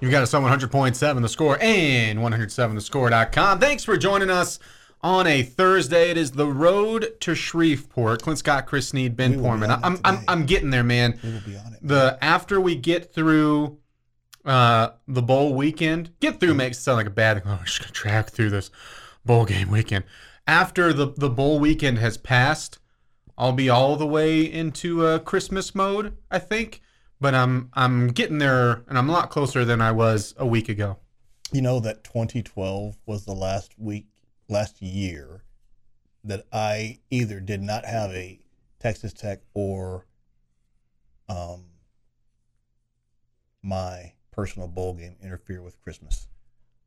You've 0.00 0.12
got 0.12 0.22
us 0.22 0.32
on 0.32 0.44
100.7 0.44 1.22
the 1.22 1.28
score 1.28 1.58
and 1.60 2.20
107thescore.com. 2.20 3.58
Thanks 3.58 3.82
for 3.82 3.96
joining 3.96 4.30
us 4.30 4.60
on 5.02 5.26
a 5.26 5.42
Thursday. 5.42 6.10
It 6.10 6.16
is 6.16 6.32
the 6.32 6.46
road 6.46 7.14
to 7.20 7.34
Shreveport. 7.34 8.22
Clint 8.22 8.38
Scott, 8.38 8.66
Chris 8.66 8.88
Snead, 8.88 9.16
Ben 9.16 9.40
Porman. 9.40 9.70
I'm, 9.70 9.98
I'm. 10.04 10.24
I'm 10.26 10.46
getting 10.46 10.70
there, 10.70 10.84
man. 10.84 11.18
We 11.22 11.32
will 11.32 11.40
be 11.40 11.56
on 11.56 11.74
it. 11.74 11.80
The 11.82 12.18
after 12.22 12.60
we 12.60 12.74
get 12.74 13.12
through 13.12 13.78
uh, 14.44 14.90
the 15.06 15.22
bowl 15.22 15.54
weekend, 15.54 16.10
get 16.20 16.40
through 16.40 16.54
makes 16.54 16.78
it 16.78 16.82
sound 16.82 16.96
like 16.96 17.06
a 17.06 17.10
bad 17.10 17.42
thing. 17.42 17.52
Oh, 17.52 17.56
we're 17.58 17.64
just 17.64 17.80
gonna 17.80 17.92
track 17.92 18.30
through 18.30 18.50
this 18.50 18.70
bowl 19.24 19.44
game 19.44 19.70
weekend. 19.70 20.04
After 20.46 20.92
the 20.92 21.06
the 21.16 21.30
bowl 21.30 21.60
weekend 21.60 21.98
has 21.98 22.16
passed, 22.16 22.78
I'll 23.36 23.52
be 23.52 23.68
all 23.68 23.96
the 23.96 24.06
way 24.06 24.40
into 24.42 25.06
uh, 25.06 25.18
Christmas 25.20 25.74
mode, 25.74 26.16
I 26.30 26.38
think. 26.38 26.80
But 27.20 27.34
I'm 27.34 27.70
I'm 27.74 28.08
getting 28.08 28.38
there, 28.38 28.84
and 28.88 28.96
I'm 28.96 29.08
a 29.08 29.12
lot 29.12 29.30
closer 29.30 29.64
than 29.64 29.80
I 29.80 29.92
was 29.92 30.34
a 30.38 30.46
week 30.46 30.68
ago. 30.68 30.98
You 31.52 31.62
know 31.62 31.80
that 31.80 32.04
2012 32.04 32.98
was 33.06 33.24
the 33.24 33.32
last 33.32 33.78
week, 33.78 34.06
last 34.48 34.80
year 34.82 35.42
that 36.24 36.46
I 36.52 36.98
either 37.10 37.40
did 37.40 37.62
not 37.62 37.84
have 37.84 38.10
a 38.12 38.40
Texas 38.80 39.12
Tech 39.12 39.40
or 39.54 40.06
um, 41.28 41.64
my 43.62 44.12
personal 44.30 44.68
bowl 44.68 44.94
game 44.94 45.16
interfere 45.22 45.62
with 45.62 45.80
Christmas 45.82 46.28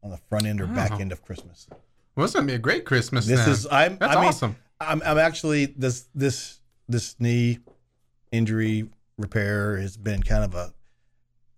on 0.04 0.10
the 0.12 0.18
front 0.18 0.46
end 0.46 0.62
or 0.62 0.68
back 0.68 0.92
Oh. 0.94 0.98
end 1.00 1.12
of 1.12 1.24
Christmas. 1.24 1.68
Well, 2.16 2.26
it's 2.26 2.34
gonna 2.34 2.48
be 2.48 2.54
a 2.54 2.60
great 2.60 2.86
Christmas. 2.86 3.26
This 3.28 3.48
is 3.48 3.68
I'm 3.70 3.98
That's 3.98 4.16
I 4.16 4.20
mean, 4.20 4.28
awesome. 4.30 4.56
I'm 4.80 5.02
I'm 5.04 5.18
actually 5.18 5.66
this 5.66 6.08
this 6.16 6.60
this 6.88 7.16
knee 7.20 7.60
injury 8.32 8.90
repair 9.18 9.78
has 9.78 9.98
been 9.98 10.24
kind 10.24 10.44
of 10.44 10.56
a 10.56 10.74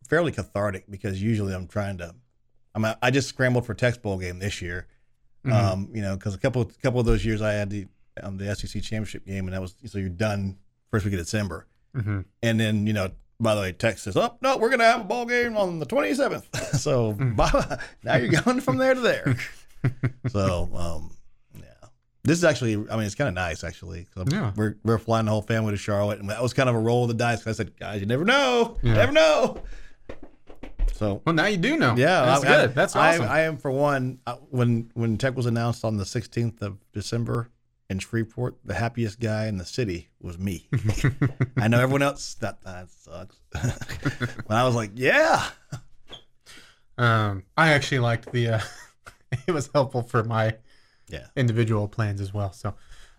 fairly 0.10 0.32
cathartic 0.32 0.86
because 0.90 1.22
usually 1.22 1.54
I'm 1.54 1.68
trying 1.68 1.98
to 2.00 2.14
I'm 2.76 2.86
I 3.02 3.12
just 3.12 3.30
scrambled 3.30 3.66
for 3.66 3.74
Tex 3.74 3.98
Bowl 3.98 4.18
game 4.18 4.40
this 4.40 4.62
year. 4.62 4.88
Mhm. 5.46 5.52
Um, 5.54 5.90
you 5.94 6.02
know, 6.02 6.16
because 6.16 6.34
a 6.34 6.38
couple 6.38 6.64
couple 6.82 7.00
of 7.00 7.06
those 7.06 7.26
years 7.26 7.42
I 7.42 7.54
had 7.54 7.70
the 7.70 7.88
um, 8.22 8.38
the 8.38 8.56
SEC 8.56 8.82
championship 8.82 9.26
game 9.26 9.46
and 9.48 9.54
that 9.54 9.62
was 9.62 9.76
so 9.86 9.98
you're 9.98 10.10
done 10.10 10.58
first 10.92 11.04
week 11.06 11.14
of 11.16 11.20
December, 11.20 11.68
Mhm. 11.96 12.26
and 12.42 12.60
then 12.60 12.88
you 12.88 12.94
know. 12.94 13.12
By 13.40 13.56
the 13.56 13.62
way, 13.62 13.72
Texas. 13.74 14.16
"Oh 14.16 14.38
no, 14.42 14.58
we're 14.58 14.70
gonna 14.70 14.86
have 14.86 15.02
a 15.02 15.04
ball 15.04 15.26
game 15.26 15.58
on 15.58 15.80
the 15.80 15.86
27th." 15.86 16.46
so 16.80 17.12
bye- 17.14 17.80
now 18.04 18.16
you're 18.16 18.42
going 18.42 18.62
from 18.62 18.78
there 18.78 18.94
to 18.94 19.02
there. 19.02 19.36
so, 20.30 20.70
um, 20.74 21.12
yeah, 21.54 21.64
this 22.24 22.38
is 22.38 22.44
actually, 22.46 22.76
I 22.76 22.96
mean, 22.96 23.02
it's 23.06 23.16
kind 23.16 23.28
of 23.28 23.34
nice 23.34 23.64
actually. 23.66 24.08
Yeah. 24.32 24.54
we're 24.56 24.78
we're 24.86 25.00
flying 25.00 25.26
the 25.26 25.32
whole 25.32 25.42
family 25.42 25.72
to 25.72 25.78
Charlotte, 25.78 26.20
and 26.20 26.30
that 26.30 26.42
was 26.42 26.54
kind 26.54 26.70
of 26.70 26.76
a 26.76 26.80
roll 26.80 27.04
of 27.04 27.10
the 27.10 27.16
dice. 27.16 27.46
I 27.46 27.52
said, 27.52 27.78
guys, 27.78 28.00
you 28.00 28.06
never 28.06 28.24
know, 28.24 28.78
Yeah. 28.82 28.94
never 28.94 29.12
know. 29.12 29.62
So 31.04 31.22
Well, 31.26 31.36
now 31.36 31.48
you 31.48 31.58
do 31.58 31.76
know. 31.78 31.96
yeah, 31.98 32.26
that's 32.26 32.44
I- 32.44 32.48
good. 32.48 32.70
I- 32.70 32.74
that's 32.74 32.96
I- 32.96 33.10
awesome. 33.16 33.26
I, 33.30 33.40
am 33.42 33.58
for 33.58 33.72
one. 33.72 34.20
uh, 34.26 34.36
When 34.50 34.90
when 34.94 35.18
Tech 35.18 35.36
was 35.36 35.46
announced 35.46 35.84
on 35.84 35.98
the 35.98 36.06
16th 36.06 36.62
of 36.62 36.78
December 36.94 37.50
in 37.90 38.00
Shreveport, 38.00 38.56
the 38.64 38.74
happiest 38.76 39.20
guy 39.20 39.48
in 39.48 39.58
the 39.58 39.66
city 39.66 40.10
was 40.22 40.40
me. 40.40 40.70
I 41.58 41.68
know 41.68 41.82
everyone 41.82 42.04
else 42.04 42.36
that 42.36 42.62
that 42.64 42.90
sucks, 42.90 43.36
but 43.52 44.56
I 44.56 44.64
was 44.64 44.76
like, 44.76 44.92
yeah, 44.96 45.44
Um, 46.98 47.44
I 47.58 47.74
actually 47.74 48.00
liked 48.00 48.32
the. 48.32 48.48
Uh, 48.50 48.60
it 49.48 49.52
was 49.52 49.70
helpful 49.74 50.04
for 50.04 50.24
my 50.24 50.56
yeah. 51.10 51.26
individual 51.36 51.88
plans 51.88 52.22
as 52.22 52.34
well. 52.34 52.54
So, 52.54 52.76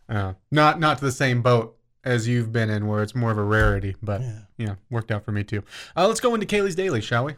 uh, 0.09 0.35
not 0.51 0.79
not 0.81 0.99
to 0.99 1.05
the 1.05 1.13
same 1.13 1.43
boat 1.43 1.77
as 2.05 2.29
you've 2.29 2.53
been 2.53 2.71
in, 2.71 2.87
where 2.87 3.03
it's 3.03 3.15
more 3.15 3.31
of 3.31 3.39
a 3.39 3.43
rarity, 3.43 3.97
but 4.03 4.21
Yeah. 4.21 4.39
yeah, 4.59 4.75
worked 4.91 5.11
out 5.11 5.25
for 5.25 5.33
me 5.33 5.43
too. 5.43 5.63
Uh, 5.97 6.07
let's 6.07 6.21
go 6.21 6.35
into 6.35 6.47
Kailey's 6.47 6.75
daily, 6.75 7.01
shall 7.01 7.25
we? 7.25 7.35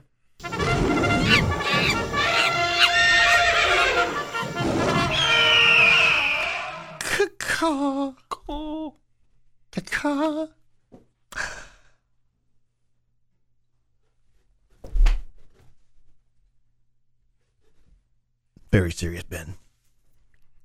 Very 18.70 18.92
serious, 18.92 19.22
Ben. 19.22 19.54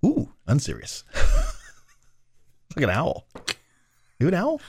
Ooh, 0.06 0.34
unserious. 0.48 1.04
Like 2.76 2.84
an 2.86 2.90
owl. 2.90 3.26
You 4.18 4.30
an 4.30 4.34
owl? 4.34 4.62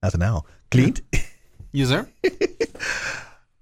That's 0.00 0.14
an 0.14 0.22
owl. 0.22 0.46
Clint. 0.70 1.02
You 1.72 1.86
there? 1.86 2.08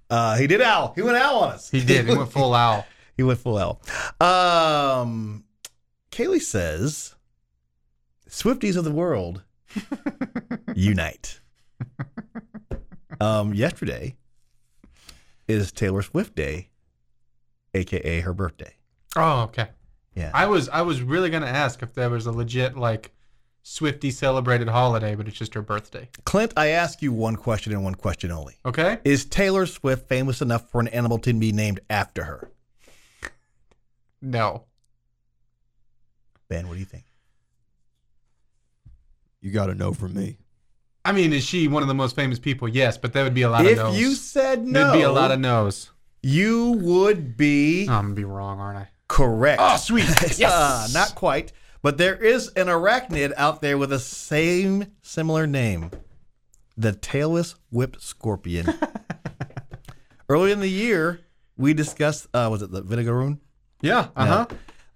Uh, 0.09 0.37
he 0.37 0.45
did 0.45 0.61
owl. 0.61 0.93
He 0.93 1.01
went 1.01 1.17
owl 1.17 1.39
on 1.39 1.53
us. 1.53 1.71
He 1.71 1.83
did. 1.83 2.07
He 2.07 2.15
went 2.15 2.31
full 2.31 2.53
owl. 2.53 2.85
He 3.15 3.23
went 3.23 3.39
full 3.39 3.57
owl. 3.57 3.81
Um, 4.19 5.43
Kailey 6.11 6.41
says, 6.41 7.15
"Swifties 8.29 8.75
of 8.75 8.83
the 8.83 8.91
world, 8.91 9.43
unite." 10.75 11.39
Um, 13.21 13.53
yesterday 13.53 14.15
is 15.47 15.71
Taylor 15.71 16.01
Swift 16.01 16.35
Day, 16.35 16.69
aka 17.73 18.21
her 18.21 18.33
birthday. 18.33 18.75
Oh, 19.15 19.43
okay. 19.43 19.69
Yeah. 20.15 20.31
I 20.33 20.47
was 20.47 20.69
I 20.69 20.81
was 20.81 21.01
really 21.01 21.29
gonna 21.29 21.45
ask 21.45 21.81
if 21.81 21.93
there 21.93 22.09
was 22.09 22.25
a 22.25 22.31
legit 22.31 22.77
like 22.77 23.11
Swifty 23.65 24.11
celebrated 24.11 24.67
holiday, 24.67 25.15
but 25.15 25.27
it's 25.27 25.37
just 25.37 25.53
her 25.53 25.61
birthday. 25.61 26.09
Clint, 26.25 26.53
I 26.57 26.67
ask 26.67 27.01
you 27.01 27.13
one 27.13 27.37
question 27.37 27.71
and 27.71 27.83
one 27.83 27.95
question 27.95 28.29
only. 28.29 28.57
Okay. 28.65 28.99
Is 29.05 29.23
Taylor 29.25 29.65
Swift 29.65 30.09
famous 30.09 30.41
enough 30.41 30.69
for 30.69 30.81
an 30.81 30.89
animal 30.89 31.17
to 31.19 31.33
be 31.33 31.53
named 31.53 31.79
after 31.89 32.25
her? 32.25 32.51
No. 34.23 34.63
Ben, 36.47 36.67
what 36.67 36.73
do 36.75 36.79
you 36.79 36.85
think? 36.85 37.03
You 39.41 39.51
got 39.51 39.65
to 39.67 39.75
know 39.75 39.93
from 39.93 40.13
me. 40.13 40.37
I 41.05 41.11
mean, 41.11 41.33
is 41.33 41.43
she 41.43 41.67
one 41.67 41.81
of 41.83 41.89
the 41.89 41.93
most 41.93 42.15
famous 42.15 42.39
people? 42.39 42.67
Yes, 42.69 42.97
but 42.97 43.11
that 43.13 43.23
would 43.23 43.33
be 43.33 43.41
a 43.41 43.49
lot 43.49 43.65
If 43.65 43.73
of 43.77 43.87
no's. 43.87 43.99
you 43.99 44.15
said 44.15 44.65
no, 44.65 44.79
There'd 44.91 44.93
be 44.93 45.01
a 45.01 45.11
lot 45.11 45.31
of 45.31 45.39
no's. 45.39 45.91
you 46.21 46.71
would 46.81 47.35
be 47.35 47.85
Oh, 47.89 47.93
I'm 47.93 48.03
gonna 48.05 48.15
be 48.15 48.23
wrong, 48.23 48.59
aren't 48.59 48.77
I? 48.77 48.87
correct. 49.09 49.61
Oh, 49.61 49.75
sweet. 49.77 50.05
Uh, 50.45 50.87
not 50.93 51.13
quite, 51.15 51.51
but 51.81 51.97
there 51.97 52.15
is 52.15 52.47
an 52.55 52.67
arachnid 52.67 53.33
out 53.35 53.61
there 53.61 53.77
with 53.77 53.89
the 53.89 53.99
same 53.99 54.93
similar 55.01 55.45
name, 55.45 55.91
the 56.77 56.93
tailless 56.93 57.55
whipped 57.69 58.01
scorpion. 58.01 58.73
Early 60.29 60.53
in 60.53 60.61
the 60.61 60.69
year, 60.69 61.19
we 61.57 61.73
discussed 61.73 62.27
uh, 62.33 62.47
was 62.49 62.61
it 62.61 62.71
the 62.71 62.81
vinegaroon? 62.81 63.39
Yeah. 63.83 64.07
Uh 64.15 64.25
huh. 64.25 64.45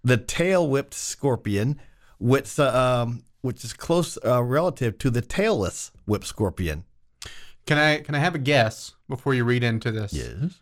the 0.04 0.18
tail 0.18 0.68
whipped 0.68 0.94
scorpion, 0.96 1.80
which 2.18 2.58
uh, 2.60 3.04
um, 3.04 3.24
which 3.42 3.64
is 3.64 3.74
close 3.74 4.18
uh, 4.26 4.42
relative 4.44 4.98
to 5.00 5.10
the 5.12 5.22
tailless 5.22 5.92
whip 6.06 6.26
scorpion. 6.26 6.86
Can 7.68 7.78
I 7.78 8.00
can 8.00 8.16
I 8.16 8.20
have 8.20 8.34
a 8.34 8.40
guess 8.40 8.96
before 9.10 9.34
you 9.36 9.44
read 9.44 9.64
into 9.64 9.92
this? 9.92 10.14
Yes. 10.14 10.62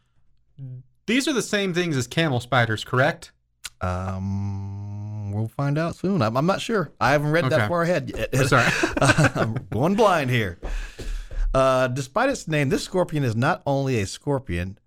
These 1.05 1.27
are 1.27 1.33
the 1.33 1.41
same 1.43 1.73
things 1.73 1.95
as 1.95 2.07
camel 2.07 2.39
spiders, 2.39 2.83
correct? 2.83 3.31
Um, 3.79 5.31
we'll 5.31 5.47
find 5.47 5.77
out 5.77 5.95
soon. 5.95 6.21
I'm, 6.21 6.35
I'm 6.37 6.45
not 6.45 6.61
sure. 6.61 6.91
I 6.99 7.11
haven't 7.11 7.31
read 7.31 7.45
Okay. 7.45 7.57
that 7.57 7.67
far 7.69 7.83
ahead 7.83 8.11
yet. 8.15 8.29
Right. 8.51 8.73
I'm 9.37 9.67
going 9.71 9.95
blind 9.95 10.29
here. 10.31 10.57
Uh, 11.53 11.87
despite 11.89 12.29
its 12.29 12.47
name, 12.47 12.69
this 12.69 12.83
scorpion 12.83 13.23
is 13.23 13.35
not 13.35 13.61
only 13.65 13.99
a 14.01 14.07
scorpion, 14.07 14.77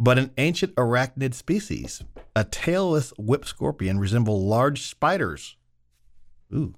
but 0.00 0.18
an 0.18 0.30
ancient 0.38 0.74
arachnid 0.76 1.34
species. 1.34 2.02
A 2.34 2.42
tailless 2.42 3.12
whip 3.18 3.44
scorpion 3.44 3.98
resemble 3.98 4.44
large 4.44 4.82
spiders. 4.82 5.56
Ooh. 6.52 6.74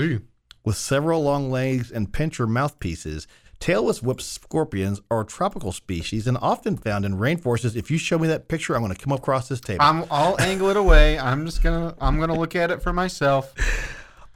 Ooh. 0.00 0.22
With 0.64 0.76
several 0.76 1.22
long 1.22 1.50
legs 1.50 1.90
and 1.90 2.12
pincher 2.12 2.46
mouthpieces, 2.46 3.26
tailless 3.58 4.02
whip 4.04 4.20
scorpions 4.20 5.00
are 5.10 5.22
a 5.22 5.26
tropical 5.26 5.72
species 5.72 6.28
and 6.28 6.38
often 6.40 6.76
found 6.76 7.04
in 7.04 7.16
rainforests. 7.16 7.74
If 7.74 7.90
you 7.90 7.98
show 7.98 8.20
me 8.20 8.28
that 8.28 8.46
picture, 8.46 8.76
I'm 8.76 8.82
going 8.82 8.94
to 8.94 9.02
come 9.02 9.12
across 9.12 9.48
this 9.48 9.60
table. 9.60 9.82
I'm 9.82 10.04
I'll 10.08 10.40
angle 10.40 10.70
it 10.70 10.76
away. 10.76 11.18
I'm 11.18 11.44
just 11.46 11.62
gonna 11.64 11.94
I'm 12.00 12.20
gonna 12.20 12.38
look 12.38 12.54
at 12.54 12.70
it 12.70 12.82
for 12.82 12.92
myself. 12.92 13.52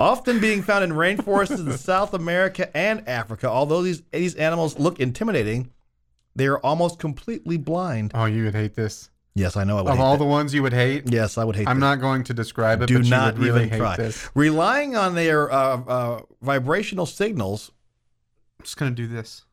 often 0.00 0.40
being 0.40 0.60
found 0.60 0.82
in 0.82 0.90
rainforests 0.90 1.58
in 1.64 1.70
South 1.78 2.14
America 2.14 2.76
and 2.76 3.08
Africa. 3.08 3.48
Although 3.48 3.82
these 3.82 4.02
these 4.10 4.34
animals 4.34 4.76
look 4.78 4.98
intimidating, 4.98 5.70
they 6.36 6.46
are 6.46 6.58
almost 6.58 6.98
completely 6.98 7.56
blind. 7.56 8.12
Oh, 8.14 8.24
you 8.26 8.44
would 8.44 8.54
hate 8.54 8.74
this. 8.74 9.10
Yes, 9.36 9.56
I 9.56 9.64
know. 9.64 9.78
I 9.78 9.82
would 9.82 9.92
Of 9.92 10.00
all 10.00 10.12
that. 10.12 10.18
the 10.18 10.28
ones 10.30 10.54
you 10.54 10.62
would 10.62 10.72
hate, 10.72 11.10
yes, 11.12 11.38
I 11.38 11.44
would 11.44 11.56
hate. 11.56 11.66
I'm 11.66 11.76
this. 11.76 11.80
not 11.80 12.00
going 12.00 12.22
to 12.24 12.34
describe 12.34 12.82
it. 12.82 12.86
Do 12.86 12.98
but 13.00 13.08
not 13.08 13.34
you 13.34 13.40
would 13.40 13.46
really 13.48 13.58
even 13.62 13.70
hate 13.70 13.78
try. 13.78 13.96
this. 13.96 14.28
Relying 14.34 14.96
on 14.96 15.14
their 15.16 15.50
uh, 15.52 15.80
uh, 15.80 16.20
vibrational 16.40 17.06
signals, 17.06 17.72
I'm 18.60 18.64
just 18.64 18.76
gonna 18.76 18.92
do 18.92 19.06
this. 19.08 19.44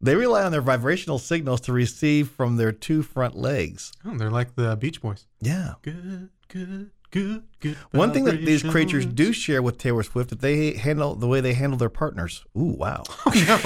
they 0.00 0.14
rely 0.14 0.42
on 0.42 0.52
their 0.52 0.60
vibrational 0.60 1.18
signals 1.18 1.62
to 1.62 1.72
receive 1.72 2.28
from 2.28 2.56
their 2.56 2.72
two 2.72 3.02
front 3.02 3.34
legs. 3.34 3.90
Oh, 4.04 4.14
they're 4.18 4.30
like 4.30 4.54
the 4.54 4.76
Beach 4.76 5.00
Boys. 5.00 5.26
Yeah. 5.40 5.74
Good, 5.80 6.28
good, 6.48 6.90
good, 7.14 7.44
good. 7.60 7.76
One 7.92 8.12
thing 8.12 8.24
that 8.24 8.44
these 8.44 8.64
creatures 8.64 9.06
do 9.06 9.32
share 9.32 9.62
with 9.62 9.78
Taylor 9.78 10.02
Swift 10.02 10.30
that 10.30 10.40
they 10.40 10.72
handle 10.72 11.14
the 11.14 11.28
way 11.28 11.40
they 11.40 11.54
handle 11.54 11.78
their 11.78 11.88
partners. 11.88 12.44
Ooh, 12.58 12.74
wow. 12.76 13.04
No. 13.34 13.58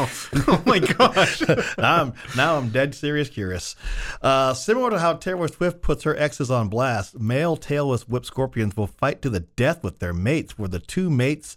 Oh 0.48 0.62
my 0.66 0.78
gosh. 0.98 1.40
now 1.78 2.02
I'm 2.02 2.12
now 2.37 2.56
I'm 2.58 2.68
dead 2.68 2.94
serious 2.94 3.30
curious. 3.30 3.74
Uh, 4.20 4.52
similar 4.52 4.90
to 4.90 4.98
how 4.98 5.14
Taylor 5.14 5.48
Swift 5.48 5.80
puts 5.80 6.02
her 6.02 6.14
exes 6.16 6.50
on 6.50 6.68
blast, 6.68 7.18
male 7.18 7.56
tailless 7.56 8.02
whip 8.02 8.26
scorpions 8.26 8.76
will 8.76 8.87
fight 8.87 9.22
to 9.22 9.30
the 9.30 9.40
death 9.40 9.82
with 9.82 9.98
their 9.98 10.12
mates, 10.12 10.58
where 10.58 10.68
the 10.68 10.78
two 10.78 11.08
mates, 11.08 11.56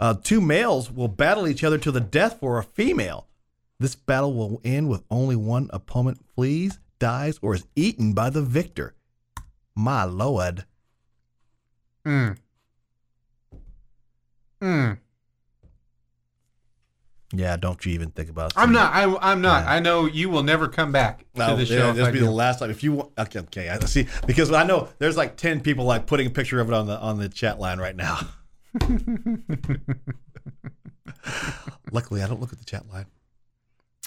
uh, 0.00 0.14
two 0.20 0.40
males 0.40 0.90
will 0.90 1.08
battle 1.08 1.46
each 1.46 1.62
other 1.62 1.78
to 1.78 1.92
the 1.92 2.00
death 2.00 2.40
for 2.40 2.58
a 2.58 2.64
female. 2.64 3.28
This 3.78 3.94
battle 3.94 4.34
will 4.34 4.60
end 4.64 4.88
with 4.88 5.04
only 5.08 5.36
one 5.36 5.70
opponent 5.72 6.24
flees, 6.34 6.80
dies, 6.98 7.38
or 7.40 7.54
is 7.54 7.66
eaten 7.76 8.12
by 8.12 8.28
the 8.28 8.42
victor. 8.42 8.94
My 9.76 10.02
lord. 10.02 10.64
Mm. 12.08 12.36
Mm. 14.62 14.98
Yeah, 17.34 17.56
don't 17.58 17.84
you 17.84 17.92
even 17.92 18.10
think 18.10 18.30
about 18.30 18.52
it. 18.52 18.58
I'm 18.58 18.72
not. 18.72 18.94
I, 18.94 19.14
I'm 19.20 19.42
not. 19.42 19.64
Yeah. 19.64 19.72
I 19.72 19.80
know 19.80 20.06
you 20.06 20.30
will 20.30 20.42
never 20.42 20.66
come 20.68 20.90
back 20.92 21.26
to 21.34 21.50
Oh, 21.52 21.56
the 21.56 21.66
show. 21.66 21.90
if 21.90 21.96
this 21.96 22.06
will 22.06 22.12
be 22.12 22.18
do. 22.20 22.24
the 22.24 22.30
last 22.30 22.60
time. 22.60 22.70
If 22.70 22.82
you 22.82 22.92
want, 22.94 23.10
okay, 23.18 23.40
okay, 23.40 23.68
I 23.68 23.78
see 23.80 24.06
because 24.26 24.50
I 24.50 24.64
know 24.64 24.88
there's 24.98 25.18
like 25.18 25.36
ten 25.36 25.60
people 25.60 25.84
like 25.84 26.06
putting 26.06 26.26
a 26.26 26.30
picture 26.30 26.58
of 26.60 26.68
it 26.68 26.74
on 26.74 26.86
the 26.86 26.98
on 26.98 27.18
the 27.18 27.28
chat 27.28 27.60
line 27.60 27.78
right 27.78 27.94
now. 27.94 28.20
Luckily, 31.92 32.22
I 32.22 32.26
don't 32.26 32.40
look 32.40 32.52
at 32.52 32.58
the 32.58 32.64
chat 32.64 32.88
line. 32.90 33.06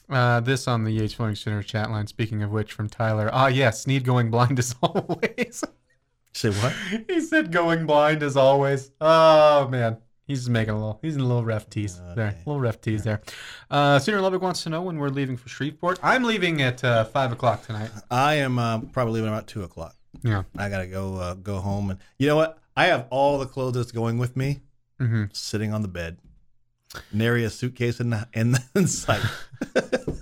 Uh, 0.09 0.39
this 0.39 0.67
on 0.67 0.83
the 0.83 0.99
H 1.01 1.15
Flooring 1.15 1.35
Center 1.35 1.61
chat 1.63 1.89
line. 1.91 2.07
Speaking 2.07 2.41
of 2.43 2.51
which, 2.51 2.73
from 2.73 2.89
Tyler. 2.89 3.29
Ah, 3.31 3.47
yes, 3.47 3.85
need 3.87 4.03
going 4.03 4.31
blind 4.31 4.57
as 4.59 4.75
always. 4.81 5.63
Say 6.33 6.49
what? 6.49 6.73
he 7.07 7.21
said 7.21 7.51
going 7.51 7.85
blind 7.85 8.23
as 8.23 8.37
always. 8.37 8.91
Oh 9.01 9.67
man, 9.67 9.97
he's 10.25 10.49
making 10.49 10.73
a 10.73 10.77
little. 10.77 10.99
He's 11.01 11.15
in 11.15 11.21
a 11.21 11.25
little 11.25 11.43
ref 11.43 11.69
tease 11.69 11.99
there. 12.15 12.27
A 12.29 12.49
little 12.49 12.59
ref 12.61 12.79
tease 12.81 13.03
there. 13.03 13.21
Uh, 13.69 13.99
Sooner 13.99 14.21
Lubbock 14.21 14.41
wants 14.41 14.63
to 14.63 14.69
know 14.69 14.81
when 14.81 14.97
we're 14.97 15.09
leaving 15.09 15.37
for 15.37 15.49
Shreveport. 15.49 15.99
I'm 16.01 16.23
leaving 16.23 16.61
at 16.61 16.83
uh, 16.83 17.03
five 17.05 17.31
o'clock 17.31 17.65
tonight. 17.65 17.91
I 18.09 18.35
am 18.35 18.57
uh, 18.57 18.79
probably 18.79 19.15
leaving 19.15 19.29
about 19.29 19.47
two 19.47 19.63
o'clock. 19.63 19.95
Yeah. 20.23 20.43
I 20.57 20.69
gotta 20.69 20.87
go 20.87 21.15
uh, 21.15 21.33
go 21.35 21.57
home, 21.59 21.89
and 21.91 21.99
you 22.17 22.27
know 22.27 22.35
what? 22.35 22.57
I 22.75 22.85
have 22.85 23.07
all 23.09 23.37
the 23.37 23.45
clothes 23.45 23.73
that's 23.73 23.91
going 23.91 24.17
with 24.17 24.37
me 24.37 24.61
hmm 24.99 25.25
sitting 25.33 25.73
on 25.73 25.81
the 25.81 25.87
bed. 25.87 26.17
Nary 27.11 27.43
a 27.43 27.49
suitcase 27.49 27.99
in 27.99 28.09
the, 28.11 28.27
in, 28.33 28.51
the, 28.51 28.63
in 28.75 28.87
sight. 28.87 29.21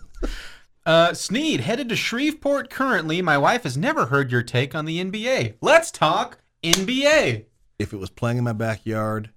Uh, 0.85 1.13
Snead 1.13 1.61
headed 1.61 1.89
to 1.89 1.95
Shreveport 1.95 2.69
currently. 2.69 3.21
My 3.21 3.37
wife 3.37 3.63
has 3.63 3.77
never 3.77 4.07
heard 4.07 4.31
your 4.31 4.41
take 4.43 4.73
on 4.73 4.85
the 4.85 5.03
NBA. 5.03 5.55
Let's 5.61 5.91
talk 5.91 6.39
NBA. 6.63 7.45
if 7.77 7.93
it 7.93 7.97
was 7.97 8.09
playing 8.09 8.37
in 8.37 8.43
my 8.43 8.53
backyard, 8.53 9.29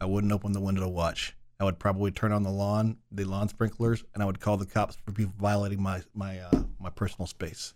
I 0.00 0.06
wouldn't 0.06 0.32
open 0.32 0.52
the 0.52 0.60
window 0.60 0.82
to 0.82 0.88
watch. 0.88 1.36
I 1.60 1.64
would 1.64 1.78
probably 1.78 2.10
turn 2.10 2.32
on 2.32 2.42
the 2.42 2.50
lawn, 2.50 2.96
the 3.10 3.24
lawn 3.24 3.48
sprinklers, 3.48 4.04
and 4.12 4.22
I 4.22 4.26
would 4.26 4.40
call 4.40 4.56
the 4.56 4.66
cops 4.66 4.96
for 4.96 5.12
people 5.12 5.32
violating 5.38 5.82
my 5.82 6.02
my 6.14 6.38
uh, 6.40 6.64
my 6.78 6.90
personal 6.90 7.26
space. 7.26 7.72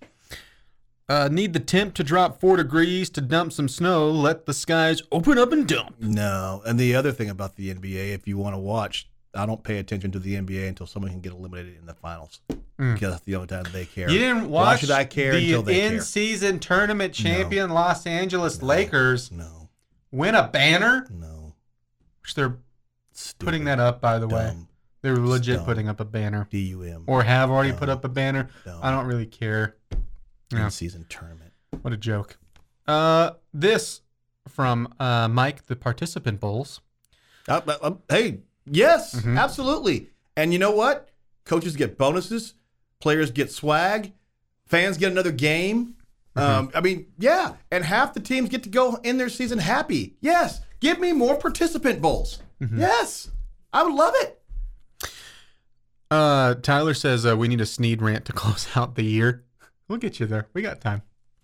Uh, 1.08 1.28
need 1.30 1.52
the 1.52 1.60
temp 1.60 1.94
to 1.94 2.04
drop 2.04 2.40
four 2.40 2.56
degrees 2.56 3.10
to 3.10 3.20
dump 3.20 3.52
some 3.52 3.68
snow. 3.68 4.10
Let 4.10 4.46
the 4.46 4.54
skies 4.54 5.02
open 5.10 5.38
up 5.38 5.52
and 5.52 5.66
dump. 5.66 5.96
No, 5.98 6.62
and 6.66 6.78
the 6.78 6.94
other 6.94 7.10
thing 7.10 7.30
about 7.30 7.56
the 7.56 7.74
NBA, 7.74 8.12
if 8.14 8.28
you 8.28 8.38
want 8.38 8.54
to 8.54 8.60
watch, 8.60 9.08
I 9.34 9.46
don't 9.46 9.62
pay 9.64 9.78
attention 9.78 10.10
to 10.12 10.18
the 10.18 10.34
NBA 10.34 10.68
until 10.68 10.86
someone 10.86 11.10
can 11.10 11.20
get 11.20 11.32
eliminated 11.32 11.78
in 11.78 11.86
the 11.86 11.94
finals 11.94 12.40
the 12.80 13.34
only 13.36 13.46
time 13.46 13.64
they 13.72 13.84
care. 13.84 14.08
Mm. 14.08 14.12
You 14.12 14.18
didn't 14.18 14.50
Why 14.50 14.62
watch 14.64 14.80
should 14.80 14.90
I 14.90 15.04
care 15.04 15.32
the 15.32 15.38
until 15.44 15.62
they 15.62 15.80
care? 15.80 15.92
in-season 15.94 16.58
tournament 16.60 17.12
champion 17.12 17.70
Los 17.70 18.06
Angeles 18.06 18.62
Lakers 18.62 19.30
No, 19.30 19.68
win 20.10 20.34
a 20.34 20.48
banner, 20.48 21.06
no, 21.10 21.54
which 22.22 22.34
they're 22.34 22.56
Stupid. 23.12 23.44
putting 23.44 23.64
that 23.64 23.78
up 23.80 24.00
by 24.00 24.18
the 24.18 24.26
way. 24.28 24.56
They're 25.02 25.16
legit 25.16 25.56
dumb. 25.56 25.64
putting 25.66 25.88
up 25.88 26.00
a 26.00 26.04
banner, 26.04 26.46
DUM 26.50 27.04
or 27.06 27.22
have 27.22 27.50
already 27.50 27.72
put 27.72 27.88
up 27.88 28.04
a 28.04 28.08
banner. 28.08 28.48
Dumb. 28.64 28.80
I 28.82 28.90
don't 28.90 29.06
really 29.06 29.26
care. 29.26 29.76
Yeah. 30.52 30.64
in 30.64 30.70
season 30.72 31.06
tournament. 31.08 31.52
What 31.82 31.92
a 31.92 31.96
joke. 31.96 32.36
Uh, 32.88 33.32
this 33.54 34.00
from 34.48 34.92
uh, 34.98 35.28
Mike, 35.28 35.66
the 35.66 35.76
participant 35.76 36.40
bowls. 36.40 36.80
Uh, 37.48 37.60
uh, 37.68 37.76
uh, 37.82 37.90
hey, 38.08 38.40
yes, 38.66 39.14
Mhm. 39.20 39.38
absolutely. 39.38 40.08
And 40.36 40.52
you 40.52 40.58
know 40.58 40.72
what? 40.72 41.08
Coaches 41.44 41.76
get 41.76 41.96
bonuses, 41.96 42.54
players 43.00 43.30
get 43.30 43.50
swag, 43.50 44.12
fans 44.66 44.96
get 44.96 45.10
another 45.10 45.32
game. 45.32 45.94
Um, 46.36 46.70
I 46.74 46.80
mean, 46.80 47.06
yeah, 47.18 47.54
and 47.70 47.84
half 47.84 48.14
the 48.14 48.20
teams 48.20 48.48
get 48.48 48.62
to 48.62 48.68
go 48.68 48.96
in 49.02 49.18
their 49.18 49.28
season 49.28 49.58
happy. 49.58 50.16
Yes, 50.20 50.60
give 50.78 50.98
me 51.00 51.12
more 51.12 51.36
participant 51.36 52.00
bowls. 52.00 52.38
Yes, 52.74 53.30
I 53.72 53.82
would 53.82 53.94
love 53.94 54.14
it. 54.16 54.40
Uh, 56.10 56.54
Tyler 56.54 56.94
says 56.94 57.24
uh, 57.24 57.36
we 57.36 57.48
need 57.48 57.60
a 57.60 57.66
Snead 57.66 58.02
rant 58.02 58.24
to 58.26 58.32
close 58.34 58.68
out 58.76 58.94
the 58.94 59.04
year. 59.04 59.44
We'll 59.88 59.98
get 59.98 60.20
you 60.20 60.26
there. 60.26 60.46
We 60.54 60.62
got 60.62 60.80
time. 60.80 61.02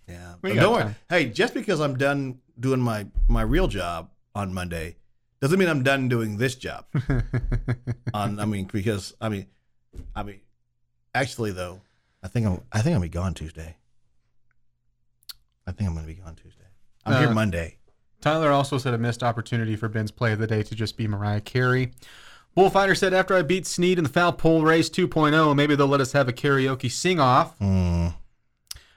Yeah, 0.08 0.34
We 0.42 0.54
got 0.54 0.60
don't 0.62 0.80
time. 0.80 0.96
Hey, 1.08 1.26
just 1.26 1.52
because 1.54 1.80
I'm 1.80 1.96
done 1.96 2.38
doing 2.58 2.80
my 2.80 3.06
my 3.28 3.42
real 3.42 3.66
job 3.68 4.10
on 4.34 4.54
Monday 4.54 4.96
doesn't 5.40 5.58
mean 5.58 5.68
I'm 5.68 5.82
done 5.82 6.08
doing 6.08 6.36
this 6.36 6.54
job. 6.54 6.86
on 8.14 8.38
I 8.38 8.44
mean 8.44 8.68
because 8.72 9.14
I 9.20 9.28
mean 9.28 9.46
I 10.14 10.22
mean 10.22 10.40
actually 11.16 11.52
though 11.52 11.80
I 12.22 12.28
think 12.28 12.46
I'm 12.46 12.60
I 12.72 12.82
think 12.82 12.94
I'm 12.94 13.00
gonna 13.00 13.02
be 13.02 13.08
gone 13.08 13.34
Tuesday. 13.34 13.76
I 15.66 15.72
think 15.72 15.88
I'm 15.88 15.94
gonna 15.94 16.06
be 16.06 16.14
gone 16.14 16.34
Tuesday. 16.34 16.64
I'm 17.04 17.14
Uh, 17.14 17.20
here 17.20 17.30
Monday. 17.30 17.78
Tyler 18.20 18.50
also 18.50 18.78
said 18.78 18.94
a 18.94 18.98
missed 18.98 19.22
opportunity 19.22 19.76
for 19.76 19.88
Ben's 19.88 20.10
play 20.10 20.32
of 20.32 20.38
the 20.38 20.46
day 20.46 20.62
to 20.62 20.74
just 20.74 20.96
be 20.96 21.06
Mariah 21.06 21.40
Carey. 21.40 21.92
Bullfighter 22.54 22.94
said 22.94 23.12
after 23.12 23.36
I 23.36 23.42
beat 23.42 23.66
Snead 23.66 23.98
in 23.98 24.04
the 24.04 24.10
foul 24.10 24.32
pole 24.32 24.62
race 24.62 24.88
2.0, 24.88 25.54
maybe 25.54 25.76
they'll 25.76 25.86
let 25.86 26.00
us 26.00 26.12
have 26.12 26.26
a 26.26 26.32
karaoke 26.32 26.90
sing 26.90 27.20
off. 27.20 27.58
Mm. 27.58 28.14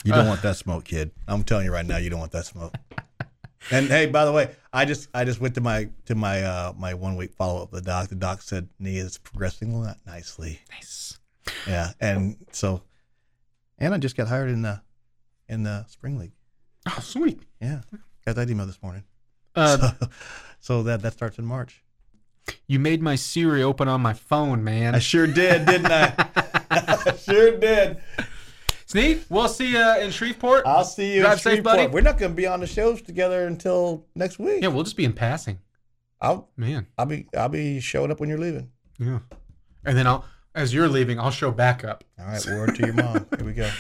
You 0.06 0.14
don't 0.14 0.28
want 0.28 0.42
that 0.44 0.56
smoke, 0.56 0.86
kid. 0.86 1.12
I'm 1.28 1.44
telling 1.44 1.66
you 1.66 1.74
right 1.74 1.86
now, 1.86 1.98
you 1.98 2.10
don't 2.10 2.22
want 2.22 2.32
that 2.32 2.46
smoke. 2.46 2.74
and 3.72 3.88
hey, 3.88 4.06
by 4.06 4.24
the 4.24 4.32
way, 4.32 4.56
I 4.72 4.86
just 4.86 5.10
I 5.14 5.26
just 5.26 5.42
went 5.42 5.56
to 5.56 5.62
my 5.62 5.90
to 6.06 6.16
my 6.16 6.42
uh 6.42 6.74
my 6.78 6.94
one 6.94 7.18
week 7.18 7.34
follow 7.34 7.62
up 7.62 7.74
with 7.74 7.84
the 7.84 7.92
doc. 7.92 8.08
The 8.08 8.16
doc 8.16 8.42
said 8.42 8.70
knee 8.80 8.98
is 8.98 9.18
progressing 9.18 9.86
nicely. 10.08 10.62
Nice. 10.72 11.19
Yeah, 11.68 11.92
and 12.00 12.38
so, 12.52 12.82
and 13.78 13.94
I 13.94 13.98
just 13.98 14.16
got 14.16 14.28
hired 14.28 14.50
in 14.50 14.62
the 14.62 14.82
in 15.48 15.64
the 15.64 15.86
spring 15.88 16.18
league. 16.18 16.34
Oh, 16.88 17.00
sweet. 17.02 17.42
Yeah, 17.62 17.82
got 18.26 18.36
that 18.36 18.50
email 18.50 18.66
this 18.66 18.82
morning. 18.82 19.04
Uh, 19.56 19.78
so, 20.00 20.08
so 20.60 20.84
that 20.84 21.02
that 21.02 21.14
starts 21.14 21.38
in 21.38 21.46
March. 21.46 21.84
you 22.68 22.80
made 22.80 23.02
my 23.02 23.16
Siri 23.16 23.64
open 23.64 23.88
on 23.88 24.02
my 24.02 24.14
phone, 24.14 24.64
man. 24.64 24.96
I 24.96 25.00
sure 25.00 25.28
did, 25.28 25.66
didn't 25.66 25.92
I? 25.92 26.14
I 26.72 27.16
sure 27.24 27.58
did. 27.58 27.98
Snead, 28.86 29.24
we'll 29.30 29.48
see 29.48 29.74
you 29.74 29.98
in 30.00 30.10
Shreveport. 30.10 30.66
I'll 30.66 30.84
see 30.84 31.14
you. 31.14 31.22
Drive 31.22 31.34
in 31.34 31.40
safe, 31.40 31.64
buddy. 31.64 31.86
We're 31.88 32.02
not 32.02 32.18
going 32.18 32.32
to 32.32 32.36
be 32.36 32.48
on 32.48 32.60
the 32.60 32.66
shows 32.66 33.04
together 33.04 33.46
until 33.46 34.08
next 34.16 34.40
week. 34.40 34.64
yeah, 34.64 34.70
we'll 34.70 34.84
just 34.84 34.98
be 34.98 35.06
in 35.06 35.14
passing. 35.14 35.60
I'll 36.22 36.50
Man. 36.58 36.88
I'll 36.98 37.06
be 37.06 37.28
I'll 37.38 37.50
be 37.50 37.80
showing 37.80 38.12
up 38.12 38.20
when 38.20 38.30
you're 38.30 38.40
leaving. 38.40 38.72
Yeah. 38.98 39.20
And 39.86 39.98
then 39.98 40.08
I'll, 40.08 40.26
as 40.60 40.74
you're 40.74 40.90
leaving, 40.90 41.20
I'll 41.20 41.32
show 41.32 41.52
back 41.52 41.84
up. 41.86 42.04
All 42.20 42.26
right, 42.26 42.46
word 42.46 42.76
to 42.76 42.86
your 42.86 42.94
mom. 42.94 43.26
Here 43.38 43.46
we 43.46 43.54
go. 43.54 43.72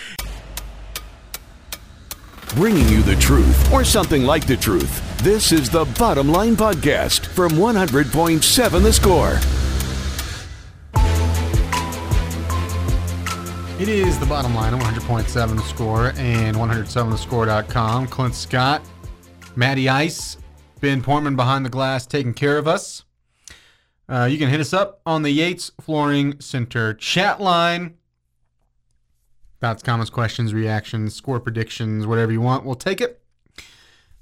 Bringing 2.55 2.87
you 2.87 3.03
the 3.03 3.15
truth, 3.17 3.71
or 3.71 3.83
something 3.83 4.23
like 4.23 4.47
the 4.47 4.57
truth. 4.57 5.03
This 5.21 5.51
is 5.51 5.69
the 5.69 5.85
Bottom 5.99 6.29
Line 6.29 6.55
Podcast 6.55 7.27
from 7.27 7.51
100.7 7.51 8.81
The 8.81 8.93
Score. 8.93 9.37
It 13.79 13.87
is 13.87 14.19
the 14.19 14.25
bottom 14.25 14.55
line 14.55 14.73
of 14.73 14.81
100.7 14.81 15.55
the 15.55 15.61
score 15.61 16.11
and 16.17 16.57
107thescore.com. 16.57 18.07
Clint 18.07 18.35
Scott, 18.35 18.81
Matty 19.55 19.87
Ice, 19.87 20.35
Ben 20.81 21.01
Portman 21.01 21.37
behind 21.37 21.65
the 21.65 21.69
glass 21.69 22.05
taking 22.05 22.33
care 22.33 22.57
of 22.57 22.67
us. 22.67 23.05
Uh, 24.09 24.25
you 24.25 24.39
can 24.39 24.49
hit 24.49 24.59
us 24.59 24.73
up 24.73 25.01
on 25.05 25.21
the 25.21 25.29
Yates 25.29 25.71
Flooring 25.79 26.39
Center 26.41 26.95
chat 26.95 27.39
line. 27.39 27.95
Thoughts, 29.61 29.83
comments, 29.83 30.09
questions, 30.09 30.53
reactions, 30.53 31.13
score 31.13 31.39
predictions, 31.39 32.07
whatever 32.07 32.31
you 32.31 32.41
want, 32.41 32.65
we'll 32.65 32.75
take 32.75 33.01
it. 33.01 33.21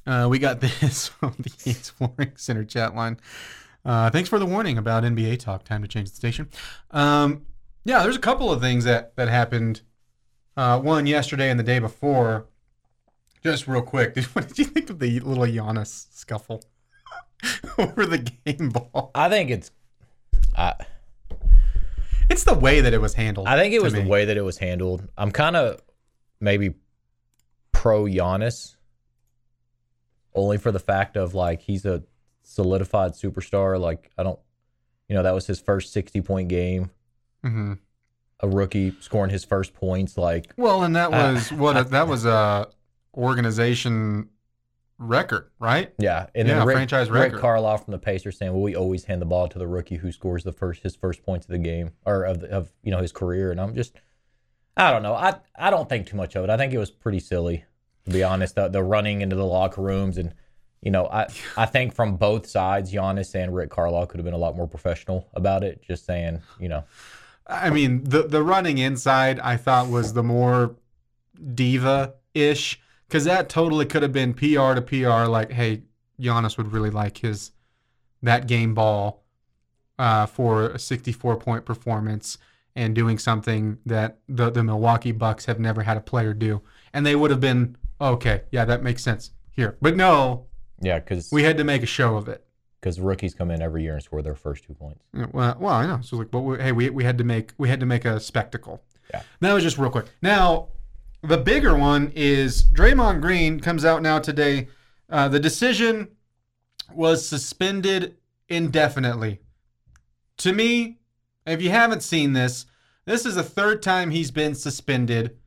Uh, 0.06 0.28
we 0.30 0.40
got 0.40 0.60
this 0.82 1.12
on 1.22 1.36
the 1.40 1.52
Yates 1.64 1.90
Flooring 1.92 2.34
Center 2.36 2.66
chat 2.66 2.96
line. 2.96 3.18
Uh, 3.86 4.10
thanks 4.10 4.28
for 4.28 4.40
the 4.40 4.46
warning 4.46 4.78
about 4.78 5.04
NBA 5.04 5.40
talk. 5.40 5.64
Time 5.64 5.82
to 5.82 5.88
change 5.88 6.10
the 6.10 6.16
station. 6.16 6.50
Um, 6.92 7.46
yeah, 7.86 8.04
there's 8.04 8.18
a 8.18 8.20
couple 8.20 8.52
of 8.52 8.60
things 8.60 8.84
that 8.84 9.16
that 9.16 9.30
happened. 9.30 9.82
Uh, 10.58 10.80
one 10.80 11.06
yesterday 11.08 11.50
and 11.50 11.58
the 11.58 11.64
day 11.64 11.80
before. 11.80 12.48
Just 13.44 13.68
real 13.68 13.82
quick, 13.82 14.14
did, 14.16 14.26
what 14.26 14.48
did 14.48 14.60
you 14.60 14.66
think 14.66 14.90
of 14.90 15.00
the 15.00 15.22
little 15.22 15.46
Giannis 15.46 16.08
scuffle 16.12 16.64
over 17.78 18.06
the 18.06 18.18
game 18.18 18.70
ball? 18.70 19.12
I 19.16 19.30
think 19.30 19.50
it's. 19.50 19.72
I 20.56 20.76
It's 22.30 22.44
the 22.44 22.54
way 22.54 22.82
that 22.82 22.94
it 22.94 23.02
was 23.02 23.14
handled. 23.14 23.48
I 23.48 23.58
think 23.58 23.74
it 23.74 23.82
was 23.82 23.94
the 23.94 24.04
way 24.08 24.26
that 24.26 24.38
it 24.38 24.42
was 24.42 24.58
handled. 24.58 25.08
I'm 25.18 25.32
kind 25.32 25.56
of 25.56 25.82
maybe 26.40 26.76
pro 27.72 28.04
Giannis 28.06 28.76
only 30.34 30.58
for 30.58 30.72
the 30.72 30.80
fact 30.80 31.18
of 31.18 31.34
like 31.34 31.62
he's 31.62 31.86
a 31.86 32.04
solidified 32.44 33.14
superstar. 33.14 33.80
Like 33.80 34.12
I 34.18 34.24
don't, 34.24 34.40
you 35.08 35.16
know, 35.16 35.24
that 35.24 35.34
was 35.34 35.48
his 35.48 35.60
first 35.60 35.94
sixty 35.94 36.22
point 36.22 36.50
game. 36.50 36.92
hmm 37.44 37.74
A 38.42 38.48
rookie 38.48 38.94
scoring 39.00 39.32
his 39.32 39.46
first 39.46 39.74
points. 39.74 40.18
Like 40.18 40.52
Well, 40.58 40.84
and 40.84 40.96
that 40.96 41.12
was 41.12 41.52
what 41.52 41.78
a, 41.78 41.84
that 41.86 42.08
was 42.08 42.26
a 42.26 42.68
organization 43.16 44.30
record, 45.00 45.50
right? 45.60 45.94
yeah, 46.00 46.28
and 46.34 46.48
Yeah, 46.48 46.60
then 46.60 46.68
Rick, 46.68 46.76
franchise 46.76 47.10
Rick. 47.10 47.34
Carlisle 47.34 47.78
from 47.80 47.92
the 47.92 48.00
Pacers 48.00 48.38
saying, 48.38 48.52
"Well, 48.52 48.62
we 48.62 48.76
always 48.76 49.06
hand 49.06 49.22
the 49.22 49.26
ball 49.26 49.48
to 49.48 49.60
the 49.60 49.68
rookie 49.68 49.98
who 49.98 50.12
scores 50.12 50.44
the 50.44 50.52
first 50.54 50.84
his 50.84 50.96
first 50.96 51.24
points 51.24 51.46
of 51.46 51.52
the 51.52 51.60
game 51.60 51.92
or 52.06 52.24
of 52.24 52.42
the, 52.42 52.50
of 52.50 52.72
you 52.84 52.92
know 52.92 53.00
his 53.02 53.12
career." 53.12 53.52
And 53.52 53.60
I'm 53.62 53.76
just, 53.76 53.94
I 54.76 54.92
don't 54.92 55.04
know. 55.04 55.14
I 55.14 55.36
I 55.58 55.70
don't 55.70 55.88
think 55.88 56.08
too 56.08 56.18
much 56.18 56.36
of 56.36 56.44
it. 56.44 56.50
I 56.50 56.58
think 56.58 56.74
it 56.74 56.78
was 56.80 56.92
pretty 56.92 57.20
silly, 57.20 57.66
to 58.06 58.12
be 58.12 58.24
honest. 58.24 58.56
The, 58.56 58.68
the 58.68 58.84
running 58.84 59.22
into 59.22 59.36
the 59.36 59.46
locker 59.46 59.82
rooms 59.82 60.18
and. 60.18 60.34
You 60.80 60.92
know, 60.92 61.08
I, 61.08 61.26
I 61.58 61.66
think 61.66 61.96
from 61.96 62.18
both 62.18 62.46
sides, 62.46 62.94
Giannis 62.94 63.34
and 63.34 63.54
Rick 63.54 63.72
Carlisle 63.72 64.06
could 64.06 64.20
have 64.20 64.26
been 64.26 64.36
a 64.36 64.38
lot 64.38 64.56
more 64.56 64.68
professional 64.68 65.28
about 65.34 65.64
it. 65.64 65.82
Just 65.82 66.06
saying, 66.06 66.44
you 66.60 66.70
know, 66.70 66.84
I 67.48 67.72
mean, 67.72 68.04
the 68.04 68.22
the 68.28 68.44
running 68.44 68.78
inside 68.78 69.40
I 69.40 69.58
thought 69.58 69.90
was 69.90 70.14
the 70.14 70.22
more 70.22 70.76
diva 71.56 72.14
ish 72.36 72.80
because 73.08 73.24
that 73.26 73.50
totally 73.50 73.86
could 73.86 74.04
have 74.04 74.14
been 74.14 74.34
PR 74.34 74.74
to 74.74 74.82
PR. 74.82 75.28
Like, 75.30 75.52
hey, 75.52 75.84
Giannis 76.20 76.58
would 76.58 76.72
really 76.72 76.90
like 76.90 77.18
his 77.20 77.52
that 78.22 78.48
game 78.48 78.74
ball 78.74 79.24
uh, 80.00 80.26
for 80.26 80.70
a 80.72 80.80
64 80.80 81.38
point 81.38 81.66
performance 81.66 82.38
and 82.76 82.94
doing 82.94 83.18
something 83.18 83.78
that 83.86 84.20
the 84.28 84.50
the 84.50 84.64
Milwaukee 84.64 85.12
Bucks 85.12 85.46
have 85.46 85.60
never 85.60 85.84
had 85.84 85.98
a 85.98 86.02
player 86.02 86.34
do, 86.34 86.62
and 86.94 87.06
they 87.06 87.16
would 87.16 87.32
have 87.32 87.42
been 87.42 87.76
okay. 88.00 88.44
Yeah, 88.52 88.66
that 88.66 88.84
makes 88.84 89.04
sense 89.04 89.32
here. 89.52 89.78
But 89.82 89.96
no, 89.96 90.46
yeah, 90.82 91.00
because 91.00 91.30
we 91.32 91.44
had 91.44 91.58
to 91.58 91.64
make 91.64 91.82
a 91.84 91.88
show 91.88 92.18
of 92.18 92.28
it. 92.28 92.46
because 92.80 93.00
rookies 93.00 93.34
come 93.34 93.50
in 93.52 93.62
every 93.62 93.84
year 93.84 93.94
and 93.94 94.04
score 94.04 94.22
their 94.22 94.36
first 94.36 94.64
two 94.66 94.74
points. 94.74 95.04
Yeah, 95.14 95.26
Well, 95.32 95.58
well, 95.60 95.74
I 95.74 95.88
know. 95.88 96.02
So 96.02 96.18
like, 96.18 96.30
but 96.30 96.42
we, 96.42 96.58
hey, 96.58 96.72
we, 96.72 96.90
we 96.92 97.04
had 97.04 97.18
to 97.18 97.24
make 97.24 97.54
we 97.58 97.70
had 97.70 97.80
to 97.80 97.86
make 97.88 98.06
a 98.06 98.20
spectacle. 98.20 98.84
Yeah. 99.12 99.22
That 99.40 99.54
was 99.54 99.64
just 99.64 99.78
real 99.78 99.90
quick. 99.90 100.06
Now, 100.22 100.68
the 101.22 101.38
bigger 101.38 101.76
one 101.76 102.12
is 102.16 102.64
Draymond 102.64 103.22
Green 103.22 103.60
comes 103.60 103.86
out 103.86 104.02
now 104.02 104.20
today. 104.20 104.68
Uh, 105.10 105.28
the 105.28 105.40
decision 105.40 106.10
was 106.94 107.28
suspended 107.28 108.18
indefinitely. 108.50 109.40
To 110.38 110.54
me, 110.54 111.00
if 111.46 111.62
you 111.62 111.70
haven't 111.70 112.04
seen 112.04 112.34
this, 112.34 112.66
this 113.06 113.26
is 113.26 113.36
the 113.36 113.44
third 113.44 113.82
time 113.82 114.12
he's 114.12 114.32
been 114.32 114.54
suspended 114.54 115.38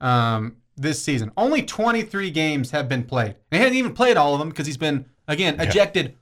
um, 0.00 0.56
this 0.76 1.02
season. 1.02 1.32
Only 1.36 1.62
23 1.62 2.30
games 2.30 2.70
have 2.70 2.88
been 2.88 3.04
played. 3.04 3.36
He 3.50 3.56
hasn't 3.56 3.74
even 3.74 3.94
played 3.94 4.16
all 4.16 4.34
of 4.34 4.38
them 4.38 4.50
because 4.50 4.66
he's 4.66 4.76
been 4.76 5.06
again 5.26 5.58
ejected 5.60 6.16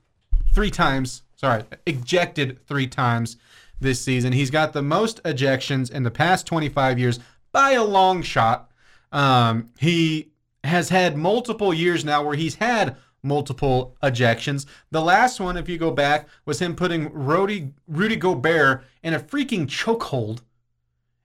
three 0.53 0.71
times. 0.71 1.23
Sorry, 1.35 1.63
ejected 1.85 2.65
three 2.65 2.87
times 2.87 3.37
this 3.79 4.01
season. 4.01 4.31
He's 4.33 4.49
got 4.49 4.73
the 4.73 4.81
most 4.81 5.21
ejections 5.23 5.91
in 5.91 6.03
the 6.03 6.11
past 6.11 6.47
25 6.47 6.97
years 6.97 7.19
by 7.51 7.71
a 7.71 7.83
long 7.83 8.21
shot. 8.21 8.71
Um, 9.15 9.69
he 9.79 10.31
has 10.63 10.89
had 10.89 11.15
multiple 11.17 11.73
years 11.73 12.03
now 12.03 12.21
where 12.23 12.35
he's 12.35 12.55
had 12.55 12.97
multiple 13.23 13.95
ejections. 14.03 14.65
The 14.91 15.01
last 15.01 15.39
one, 15.39 15.57
if 15.57 15.69
you 15.69 15.77
go 15.77 15.89
back, 15.89 16.27
was 16.45 16.59
him 16.61 16.75
putting 16.75 17.11
Rudy, 17.13 17.73
Rudy 17.87 18.15
Gobert 18.17 18.83
in 19.01 19.13
a 19.13 19.19
freaking 19.19 19.67
chokehold. 19.67 20.41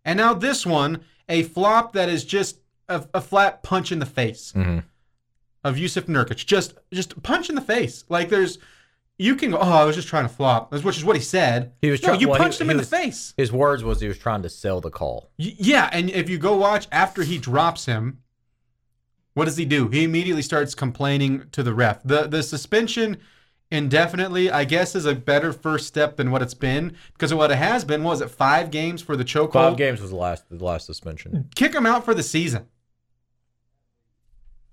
And 0.05 0.17
now 0.17 0.33
this 0.35 0.65
one, 0.65 1.01
a 1.29 1.43
flop 1.43 1.93
that 1.95 2.09
is 2.09 2.25
just 2.25 2.59
a, 2.89 3.05
a 3.13 3.21
flat 3.21 3.63
punch 3.63 3.93
in 3.93 3.99
the 3.99 4.07
face 4.07 4.53
Mhm. 4.57 4.85
of 5.65 5.77
Jusuf 5.77 6.05
Nurkic. 6.07 6.47
Just 6.47 6.75
just 6.93 7.23
punch 7.23 7.49
in 7.49 7.55
the 7.55 7.61
face. 7.61 8.05
Like 8.09 8.29
there's 8.31 8.59
you 9.21 9.37
can 9.37 9.51
go, 9.51 9.59
oh, 9.59 9.63
I 9.73 9.85
was 9.85 9.95
just 9.97 10.09
trying 10.09 10.25
to 10.25 10.29
flop, 10.35 10.73
which 10.73 10.97
is 10.97 11.05
what 11.05 11.15
he 11.15 11.23
said. 11.23 11.73
He 11.83 11.91
was 11.91 12.03
no, 12.03 12.09
try- 12.09 12.19
you 12.19 12.29
well, 12.29 12.37
he- 12.39 12.43
punched 12.43 12.61
him 12.61 12.69
he 12.69 12.73
in 12.73 12.79
was- 12.79 12.89
the 12.89 12.97
face. 12.97 13.35
His 13.37 13.53
words 13.53 13.85
was 13.85 14.01
he 14.01 14.09
was 14.09 14.19
trying 14.19 14.43
to 14.43 14.49
sell 14.49 14.81
the 14.81 14.91
call. 14.91 15.31
Y- 15.39 15.55
Yeah, 15.59 15.91
and 15.93 16.09
if 16.11 16.31
you 16.31 16.39
go 16.39 16.57
watch 16.57 16.89
after 16.91 17.23
he 17.23 17.37
drops 17.39 17.85
him, 17.87 18.19
what 19.35 19.45
does 19.45 19.57
he 19.59 19.65
do? 19.67 19.89
He 19.89 20.05
immediately 20.05 20.43
starts 20.43 20.75
complaining 20.75 21.45
to 21.53 21.63
the 21.63 21.75
ref. 21.75 22.03
The 22.03 22.27
the 22.29 22.43
suspension 22.43 23.19
indefinitely, 23.71 24.51
I 24.51 24.65
guess, 24.65 24.95
is 24.97 25.05
a 25.07 25.15
better 25.15 25.53
first 25.53 25.87
step 25.87 26.17
than 26.17 26.31
what 26.31 26.43
it's 26.43 26.55
been 26.55 26.97
because 27.13 27.31
of 27.31 27.39
what 27.39 27.51
it 27.53 27.57
has 27.57 27.85
been 27.85 28.03
was 28.03 28.21
it 28.21 28.31
five 28.31 28.71
games 28.71 29.03
for 29.03 29.17
the 29.17 29.25
chokehold? 29.25 29.53
Five 29.53 29.77
games 29.77 30.01
was 30.01 30.11
the 30.11 30.17
last 30.17 30.45
the 30.51 30.65
last 30.65 30.87
suspension. 30.87 31.49
Kick 31.55 31.75
him 31.75 31.87
out 31.87 32.05
for 32.05 32.15
the 32.15 32.23
season. 32.23 32.67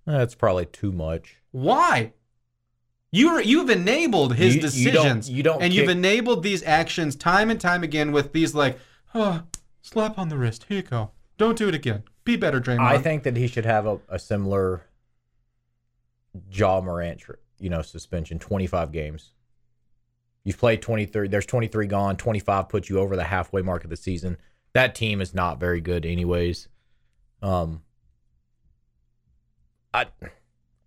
That's 0.05 0.35
probably 0.35 0.65
too 0.65 0.91
much. 0.91 1.35
Why? 1.51 2.13
You 3.11 3.39
you've 3.39 3.69
enabled 3.69 4.35
his 4.35 4.55
You- 4.55 4.61
you 4.61 4.91
don't- 4.91 5.03
decisions. 5.05 5.29
you 5.29 5.43
don't 5.43 5.61
and 5.61 5.73
you've 5.73 5.89
enabled 5.89 6.43
these 6.43 6.61
actions 6.63 7.15
time 7.15 7.49
and 7.49 7.59
time 7.59 7.83
again 7.83 8.11
with 8.11 8.33
these 8.33 8.53
like, 8.53 8.79
oh, 9.15 9.43
slap 9.81 10.17
on 10.19 10.29
the 10.29 10.37
wrist. 10.37 10.65
Here 10.67 10.77
you 10.77 10.83
go. 10.83 11.11
Don't 11.37 11.57
do 11.57 11.67
it 11.69 11.75
again. 11.75 12.03
Be 12.25 12.35
better, 12.35 12.59
Draymond. 12.59 12.81
I 12.81 12.97
think 12.97 13.23
that 13.23 13.37
he 13.37 13.47
should 13.47 13.65
have 13.65 13.85
a, 13.85 13.99
a 14.09 14.19
similar 14.19 14.83
Ja 16.51 16.81
Morant, 16.81 17.23
you 17.59 17.69
know, 17.69 17.81
suspension, 17.81 18.39
25 18.39 18.91
games. 18.91 19.31
You've 20.43 20.57
played 20.57 20.81
23. 20.81 21.27
There's 21.29 21.45
23 21.45 21.87
gone. 21.87 22.17
25 22.17 22.67
puts 22.69 22.89
you 22.89 22.99
over 22.99 23.15
the 23.15 23.23
halfway 23.25 23.61
mark 23.61 23.83
of 23.83 23.89
the 23.89 23.95
season. 23.97 24.37
That 24.73 24.95
team 24.95 25.21
is 25.21 25.33
not 25.33 25.59
very 25.59 25.79
good, 25.81 26.05
anyways. 26.05 26.67
Um, 27.41 27.81
I, 29.93 30.05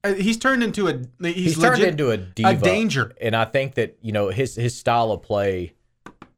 Uh, 0.03 0.15
he's 0.15 0.39
turned 0.39 0.63
into 0.63 0.89
a 0.89 0.95
he's, 1.21 1.55
he's, 1.55 1.59
turned 1.59 1.83
into 1.83 2.11
a 2.11 2.17
diva, 2.17 2.57
danger. 2.57 3.13
and 3.21 3.37
I 3.37 3.45
think 3.45 3.75
that 3.75 3.99
you 4.01 4.13
know 4.13 4.29
his 4.29 4.55
his 4.55 4.77
style 4.77 5.13
of 5.13 5.23
play. 5.23 5.75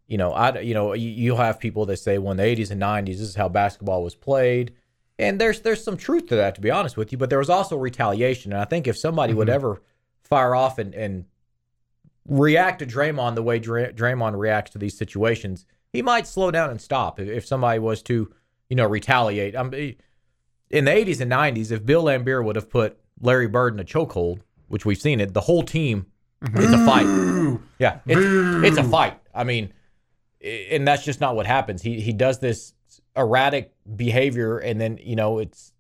You 0.08 0.18
know, 0.18 0.32
I 0.32 0.60
you 0.60 0.74
know 0.74 0.94
you, 0.94 1.08
you'll 1.08 1.36
have 1.36 1.60
people 1.60 1.86
that 1.86 1.98
say, 1.98 2.18
"Well, 2.18 2.32
in 2.32 2.38
the 2.38 2.42
'80s 2.42 2.70
and 2.70 2.82
'90s, 2.82 3.06
this 3.06 3.20
is 3.20 3.34
how 3.36 3.48
basketball 3.48 4.02
was 4.02 4.16
played," 4.16 4.74
and 5.18 5.40
there's 5.40 5.60
there's 5.60 5.82
some 5.82 5.96
truth 5.96 6.26
to 6.26 6.36
that, 6.36 6.56
to 6.56 6.60
be 6.60 6.70
honest 6.70 6.96
with 6.96 7.12
you. 7.12 7.18
But 7.18 7.30
there 7.30 7.38
was 7.38 7.50
also 7.50 7.76
retaliation, 7.76 8.52
and 8.52 8.60
I 8.60 8.64
think 8.64 8.88
if 8.88 8.98
somebody 8.98 9.32
would 9.32 9.46
mm-hmm. 9.46 9.54
ever 9.54 9.82
fire 10.22 10.56
off 10.56 10.78
and 10.78 10.92
and 10.94 11.26
react 12.28 12.80
to 12.80 12.86
Draymond 12.86 13.36
the 13.36 13.42
way 13.42 13.58
Dray, 13.58 13.92
Draymond 13.92 14.36
reacts 14.38 14.72
to 14.72 14.78
these 14.78 14.96
situations, 14.96 15.66
he 15.92 16.02
might 16.02 16.26
slow 16.26 16.50
down 16.50 16.70
and 16.70 16.80
stop. 16.80 17.20
If, 17.20 17.28
if 17.28 17.46
somebody 17.46 17.78
was 17.78 18.02
to, 18.04 18.32
you 18.68 18.76
know, 18.76 18.86
retaliate, 18.86 19.56
I'm, 19.56 19.72
in 19.74 20.84
the 20.84 20.90
80s 20.90 21.20
and 21.20 21.30
90s, 21.30 21.70
if 21.70 21.84
Bill 21.84 22.04
Laimbeer 22.04 22.44
would 22.44 22.56
have 22.56 22.70
put 22.70 22.98
Larry 23.22 23.48
Bird 23.48 23.74
in 23.74 23.80
a 23.80 23.84
chokehold, 23.84 24.40
which 24.68 24.84
we've 24.84 25.00
seen 25.00 25.20
it, 25.20 25.32
the 25.32 25.40
whole 25.40 25.62
team, 25.62 26.06
is 26.56 26.72
a 26.72 26.84
fight. 26.84 27.06
Yeah, 27.78 28.00
it's, 28.06 28.66
it's 28.66 28.76
a 28.76 28.84
fight. 28.84 29.18
I 29.34 29.44
mean, 29.44 29.72
and 30.42 30.86
that's 30.86 31.04
just 31.04 31.20
not 31.20 31.36
what 31.36 31.46
happens. 31.46 31.82
He 31.82 32.00
he 32.00 32.12
does 32.12 32.38
this 32.38 32.74
erratic 33.16 33.72
behavior, 33.96 34.58
and 34.58 34.80
then 34.80 34.98
you 35.02 35.16
know 35.16 35.38
it's 35.38 35.72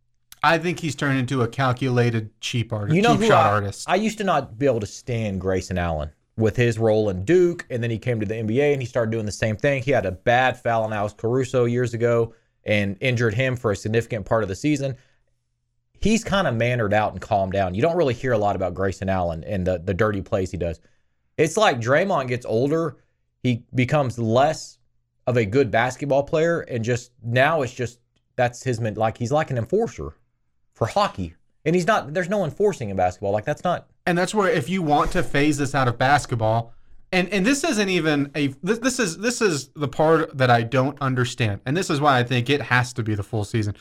I 0.42 0.58
think 0.58 0.80
he's 0.80 0.94
turned 0.94 1.18
into 1.18 1.42
a 1.42 1.48
calculated 1.48 2.30
cheap 2.40 2.72
artist, 2.72 2.96
you 2.96 3.02
know 3.02 3.12
cheap 3.12 3.20
who 3.22 3.26
shot 3.26 3.46
I, 3.46 3.50
artist. 3.50 3.88
I 3.88 3.96
used 3.96 4.18
to 4.18 4.24
not 4.24 4.58
be 4.58 4.66
able 4.66 4.80
to 4.80 4.86
stand 4.86 5.40
Grayson 5.40 5.78
Allen 5.78 6.10
with 6.36 6.56
his 6.56 6.78
role 6.78 7.10
in 7.10 7.24
Duke, 7.24 7.66
and 7.70 7.82
then 7.82 7.90
he 7.90 7.98
came 7.98 8.20
to 8.20 8.26
the 8.26 8.34
NBA 8.34 8.72
and 8.72 8.80
he 8.80 8.86
started 8.86 9.10
doing 9.10 9.26
the 9.26 9.32
same 9.32 9.56
thing. 9.56 9.82
He 9.82 9.90
had 9.90 10.06
a 10.06 10.12
bad 10.12 10.60
foul 10.60 10.84
on 10.84 10.92
Alex 10.92 11.14
Caruso 11.16 11.66
years 11.66 11.94
ago 11.94 12.34
and 12.64 12.96
injured 13.00 13.34
him 13.34 13.56
for 13.56 13.72
a 13.72 13.76
significant 13.76 14.24
part 14.24 14.42
of 14.42 14.48
the 14.48 14.56
season. 14.56 14.96
He's 16.02 16.24
kind 16.24 16.46
of 16.46 16.54
mannered 16.54 16.92
out 16.92 17.12
and 17.12 17.20
calmed 17.20 17.52
down. 17.52 17.74
You 17.74 17.82
don't 17.82 17.96
really 17.96 18.14
hear 18.14 18.32
a 18.32 18.38
lot 18.38 18.56
about 18.56 18.74
Grayson 18.74 19.08
Allen 19.08 19.44
and 19.44 19.66
the 19.66 19.78
the 19.78 19.94
dirty 19.94 20.20
plays 20.20 20.50
he 20.50 20.56
does. 20.56 20.80
It's 21.38 21.56
like 21.56 21.80
Draymond 21.80 22.28
gets 22.28 22.44
older, 22.44 22.96
he 23.42 23.64
becomes 23.74 24.18
less 24.18 24.78
of 25.26 25.36
a 25.36 25.44
good 25.44 25.70
basketball 25.70 26.24
player, 26.24 26.60
and 26.62 26.84
just 26.84 27.12
now 27.22 27.62
it's 27.62 27.72
just 27.72 28.00
that's 28.36 28.62
his 28.62 28.80
like 28.80 29.16
he's 29.16 29.32
like 29.32 29.50
an 29.50 29.58
enforcer 29.58 30.14
for 30.74 30.86
hockey. 30.86 31.34
And 31.64 31.76
he's 31.76 31.86
not. 31.86 32.12
There's 32.12 32.28
no 32.28 32.44
enforcing 32.44 32.90
in 32.90 32.96
basketball. 32.96 33.30
Like 33.32 33.44
that's 33.44 33.62
not. 33.62 33.86
and 34.06 34.18
that's 34.18 34.34
where 34.34 34.48
if 34.50 34.68
you 34.68 34.82
want 34.82 35.12
to 35.12 35.22
phase 35.22 35.58
this 35.58 35.74
out 35.74 35.88
of 35.88 35.98
basketball 35.98 36.74
and 37.12 37.28
and 37.28 37.46
this 37.46 37.62
isn't 37.64 37.88
even 37.88 38.30
a 38.34 38.48
this, 38.62 38.78
this 38.78 38.98
is 38.98 39.18
this 39.18 39.40
is 39.40 39.68
the 39.76 39.88
part 39.88 40.36
that 40.36 40.50
I 40.50 40.62
don't 40.62 41.00
understand 41.00 41.60
and 41.66 41.76
this 41.76 41.90
is 41.90 42.00
why 42.00 42.18
I 42.18 42.22
think 42.24 42.50
it 42.50 42.62
has 42.62 42.92
to 42.94 43.02
be 43.02 43.14
the 43.14 43.22
full 43.22 43.44
season 43.44 43.76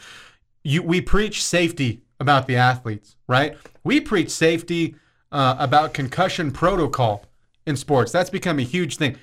you 0.64 0.84
we 0.84 1.02
preach 1.02 1.44
safety 1.44 2.02
about 2.22 2.48
the 2.48 2.56
athletes 2.56 3.18
right? 3.28 3.58
We 3.84 4.00
preach 4.00 4.30
safety 4.30 4.96
uh, 5.32 5.56
about 5.58 5.94
concussion 5.94 6.52
protocol 6.52 7.26
in 7.66 7.76
sports. 7.76 8.12
That's 8.12 8.30
become 8.30 8.60
a 8.60 8.64
huge 8.64 8.98
thing. 8.98 9.18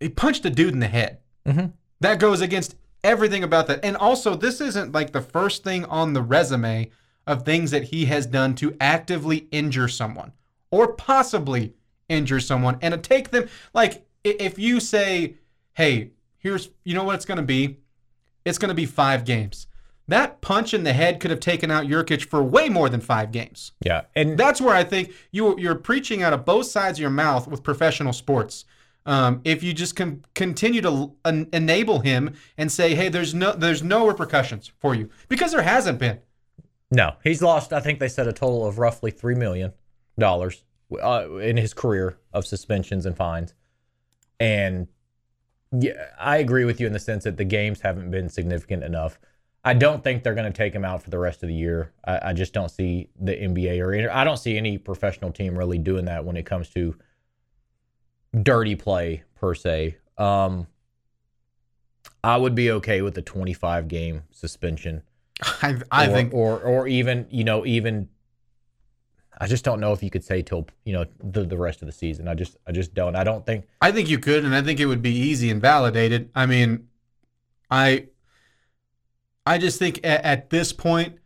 He 0.00 0.08
punched 0.08 0.44
a 0.46 0.50
dude 0.50 0.72
in 0.72 0.80
the 0.80 0.88
head. 0.88 1.18
Mhm. 1.46 1.72
that 2.00 2.18
goes 2.20 2.40
against 2.40 2.74
everything 3.04 3.42
about 3.44 3.66
that. 3.68 3.84
And 3.84 3.96
also 3.96 4.34
this 4.36 4.60
isn't 4.60 4.92
like 4.92 5.12
the 5.12 5.20
first 5.20 5.62
thing 5.64 5.84
on 5.86 6.12
the 6.12 6.22
resume 6.22 6.90
of 7.26 7.44
things 7.44 7.70
that 7.72 7.84
he 7.84 8.04
has 8.06 8.26
done 8.26 8.54
to 8.56 8.76
actively 8.80 9.48
injure 9.50 9.88
someone 9.88 10.32
or 10.70 10.92
possibly 10.94 11.74
injure 12.08 12.40
someone. 12.40 12.78
And 12.80 12.92
to 12.94 12.98
take 12.98 13.30
them 13.30 13.48
like 13.74 14.06
if 14.24 14.58
you 14.58 14.78
say 14.80 15.34
hey 15.74 16.10
here's 16.38 16.70
you 16.84 16.94
know 16.94 17.04
what 17.04 17.16
it's 17.16 17.24
going 17.24 17.38
to 17.38 17.42
be? 17.58 17.78
It's 18.44 18.58
going 18.58 18.68
to 18.70 18.74
be 18.74 18.86
5 18.86 19.24
games 19.24 19.66
that 20.12 20.40
punch 20.40 20.74
in 20.74 20.84
the 20.84 20.92
head 20.92 21.20
could 21.20 21.30
have 21.30 21.40
taken 21.40 21.70
out 21.70 21.86
Nurkic 21.86 22.24
for 22.24 22.42
way 22.42 22.68
more 22.68 22.88
than 22.88 23.00
five 23.00 23.32
games. 23.32 23.72
Yeah, 23.84 24.02
and 24.14 24.38
That's 24.38 24.60
where 24.60 24.74
I 24.74 24.84
think 24.84 25.12
you 25.30 25.58
you're 25.58 25.74
preaching 25.74 26.22
out 26.22 26.32
of 26.32 26.44
both 26.44 26.66
sides 26.66 26.98
of 26.98 27.02
your 27.02 27.10
mouth 27.10 27.48
with 27.48 27.62
professional 27.62 28.12
sports. 28.12 28.64
Um, 29.04 29.40
if 29.44 29.64
you 29.64 29.72
just 29.72 29.96
can 29.96 30.24
continue 30.34 30.80
to 30.82 31.12
en- 31.24 31.48
enable 31.52 32.00
him 32.00 32.34
and 32.56 32.70
say, 32.70 32.94
"Hey, 32.94 33.08
there's 33.08 33.34
no 33.34 33.52
there's 33.52 33.82
no 33.82 34.06
repercussions 34.06 34.70
for 34.78 34.94
you," 34.94 35.10
because 35.28 35.52
there 35.52 35.62
hasn't 35.62 35.98
been. 35.98 36.20
No, 36.90 37.14
he's 37.24 37.42
lost. 37.42 37.72
I 37.72 37.80
think 37.80 37.98
they 37.98 38.08
said 38.08 38.28
a 38.28 38.32
total 38.32 38.66
of 38.66 38.78
roughly 38.78 39.10
three 39.10 39.34
million 39.34 39.72
dollars 40.18 40.62
uh, 41.02 41.36
in 41.36 41.56
his 41.56 41.74
career 41.74 42.18
of 42.32 42.46
suspensions 42.46 43.06
and 43.06 43.16
fines. 43.16 43.54
And 44.38 44.88
yeah, 45.72 46.08
I 46.18 46.36
agree 46.36 46.64
with 46.64 46.80
you 46.80 46.86
in 46.86 46.92
the 46.92 46.98
sense 47.00 47.24
that 47.24 47.38
the 47.38 47.44
games 47.44 47.80
haven't 47.80 48.10
been 48.10 48.28
significant 48.28 48.84
enough. 48.84 49.18
I 49.64 49.74
don't 49.74 50.02
think 50.02 50.22
they're 50.22 50.34
going 50.34 50.50
to 50.50 50.56
take 50.56 50.74
him 50.74 50.84
out 50.84 51.02
for 51.02 51.10
the 51.10 51.18
rest 51.18 51.42
of 51.42 51.48
the 51.48 51.54
year. 51.54 51.92
I, 52.04 52.30
I 52.30 52.32
just 52.32 52.52
don't 52.52 52.70
see 52.70 53.08
the 53.20 53.32
NBA 53.32 53.80
or 53.80 53.92
any- 53.94 54.08
I 54.08 54.24
don't 54.24 54.38
see 54.38 54.56
any 54.56 54.76
professional 54.76 55.30
team 55.30 55.56
really 55.56 55.78
doing 55.78 56.06
that 56.06 56.24
when 56.24 56.36
it 56.36 56.44
comes 56.44 56.68
to 56.70 56.96
dirty 58.42 58.74
play 58.74 59.22
per 59.36 59.54
se. 59.54 59.96
Um, 60.18 60.66
I 62.24 62.36
would 62.36 62.54
be 62.54 62.70
okay 62.72 63.02
with 63.02 63.16
a 63.18 63.22
25 63.22 63.88
game 63.88 64.22
suspension 64.30 65.02
I, 65.62 65.76
I 65.90 66.06
or, 66.06 66.12
think 66.12 66.34
or 66.34 66.60
or 66.60 66.88
even 66.88 67.26
you 67.30 67.44
know 67.44 67.66
even 67.66 68.08
I 69.38 69.46
just 69.46 69.64
don't 69.64 69.80
know 69.80 69.92
if 69.92 70.02
you 70.02 70.10
could 70.10 70.24
say 70.24 70.42
till 70.42 70.68
you 70.84 70.92
know 70.92 71.04
the 71.22 71.44
the 71.44 71.56
rest 71.56 71.82
of 71.82 71.86
the 71.86 71.92
season. 71.92 72.28
I 72.28 72.34
just 72.34 72.56
I 72.66 72.72
just 72.72 72.94
don't. 72.94 73.16
I 73.16 73.24
don't 73.24 73.44
think 73.44 73.66
I 73.80 73.90
think 73.90 74.08
you 74.08 74.18
could, 74.18 74.44
and 74.44 74.54
I 74.54 74.62
think 74.62 74.78
it 74.78 74.86
would 74.86 75.02
be 75.02 75.14
easy 75.14 75.50
and 75.50 75.60
validated. 75.60 76.30
I 76.34 76.46
mean, 76.46 76.88
I 77.70 78.08
I 79.46 79.58
just 79.58 79.78
think 79.78 80.00
at, 80.04 80.24
at 80.24 80.50
this 80.50 80.72
point 80.72 81.18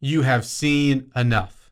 you 0.00 0.22
have 0.22 0.44
seen 0.44 1.10
enough. 1.16 1.70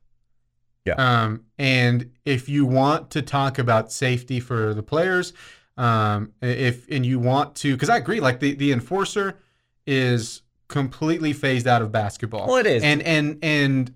Yeah. 0.85 0.95
Um, 0.95 1.45
and 1.59 2.11
if 2.25 2.49
you 2.49 2.67
want 2.67 3.11
to 3.11 3.23
talk 3.23 3.59
about 3.59 3.91
safety 3.91 4.41
for 4.41 4.75
the 4.75 4.83
players, 4.83 5.33
um, 5.77 6.33
if 6.43 6.87
and 6.91 7.05
you 7.05 7.19
want 7.19 7.55
to, 7.57 7.75
because 7.75 7.89
I 7.89 7.97
agree, 7.97 8.21
like 8.21 8.41
the 8.41 8.55
the 8.55 8.73
enforcer 8.73 9.39
is 9.87 10.43
completely 10.69 11.33
phased 11.33 11.67
out 11.67 11.83
of 11.83 11.91
basketball. 11.91 12.47
Well, 12.47 12.57
it 12.57 12.67
is. 12.67 12.83
and 12.83 13.03
and 13.03 13.39
and 13.43 13.95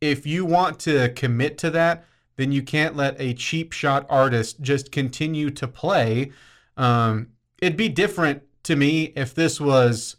if 0.00 0.26
you 0.26 0.44
want 0.44 0.80
to 0.80 1.10
commit 1.10 1.58
to 1.58 1.70
that, 1.70 2.04
then 2.36 2.50
you 2.50 2.62
can't 2.62 2.96
let 2.96 3.20
a 3.20 3.34
cheap 3.34 3.72
shot 3.72 4.06
artist 4.08 4.60
just 4.60 4.90
continue 4.90 5.50
to 5.50 5.68
play. 5.68 6.32
Um, 6.76 7.28
it'd 7.60 7.76
be 7.76 7.88
different 7.88 8.42
to 8.64 8.74
me 8.74 9.12
if 9.14 9.34
this 9.34 9.60
was 9.60 10.16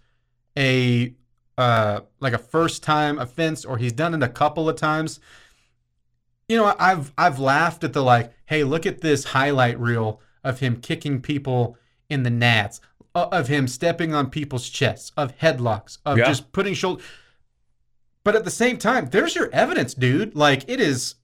a 0.58 1.14
uh, 1.58 2.02
like 2.20 2.34
a 2.34 2.38
first 2.38 2.84
time 2.84 3.20
offense 3.20 3.64
or 3.66 3.78
he's 3.78 3.94
done 3.94 4.14
it 4.14 4.24
a 4.24 4.30
couple 4.30 4.68
of 4.68 4.76
times. 4.76 5.20
You 6.50 6.58
know, 6.58 6.76
I've 6.80 7.12
I've 7.18 7.40
laughed 7.40 7.84
at 7.84 7.94
the 7.94 8.04
like, 8.04 8.34
hey, 8.46 8.64
look 8.64 8.86
at 8.86 9.02
this 9.02 9.24
highlight 9.26 9.80
reel 9.80 10.20
of 10.44 10.60
him 10.60 10.82
kicking 10.82 11.22
people 11.22 11.78
in 12.10 12.24
the 12.24 12.30
nats, 12.30 12.82
of 13.16 13.48
him 13.48 13.68
stepping 13.68 14.14
on 14.14 14.30
people's 14.30 14.70
chests, 14.70 15.12
of 15.16 15.38
headlocks, 15.38 16.00
of 16.06 16.18
Yeah. 16.18 16.26
just 16.26 16.52
putting 16.52 16.74
shoulder. 16.74 17.02
But 18.24 18.36
at 18.36 18.44
the 18.46 18.52
same 18.52 18.78
time, 18.78 19.10
there's 19.10 19.36
your 19.36 19.50
evidence, 19.52 19.94
dude. 19.94 20.36
Like 20.36 20.64
it 20.68 20.80
is, 20.80 21.16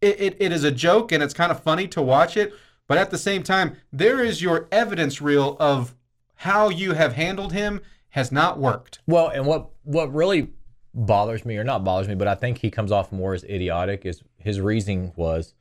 it, 0.00 0.20
it, 0.20 0.36
it 0.40 0.52
is 0.52 0.64
a 0.64 0.70
joke 0.70 1.12
and 1.12 1.22
it's 1.22 1.34
kind 1.34 1.50
of 1.52 1.62
funny 1.62 1.86
to 1.88 2.02
watch 2.02 2.36
it. 2.36 2.52
But 2.86 2.98
at 2.98 3.10
the 3.10 3.18
same 3.18 3.42
time, 3.42 3.76
there 3.92 4.22
is 4.22 4.42
your 4.42 4.68
evidence 4.72 5.20
reel 5.20 5.56
of 5.60 5.94
how 6.36 6.68
you 6.70 6.94
have 6.94 7.14
handled 7.14 7.52
him 7.52 7.80
has 8.10 8.30
not 8.32 8.58
worked. 8.58 9.00
well, 9.06 9.28
and 9.28 9.46
what 9.46 9.70
what 9.84 10.12
really 10.14 10.48
bothers 10.94 11.44
me 11.44 11.56
or 11.56 11.64
not 11.64 11.84
bothers 11.84 12.08
me, 12.08 12.14
but 12.14 12.28
I 12.28 12.34
think 12.34 12.58
he 12.58 12.70
comes 12.70 12.90
off 12.92 13.12
more 13.12 13.34
as 13.34 13.44
idiotic. 13.44 14.04
Is 14.06 14.22
his 14.38 14.60
reasoning 14.60 15.12
was 15.16 15.54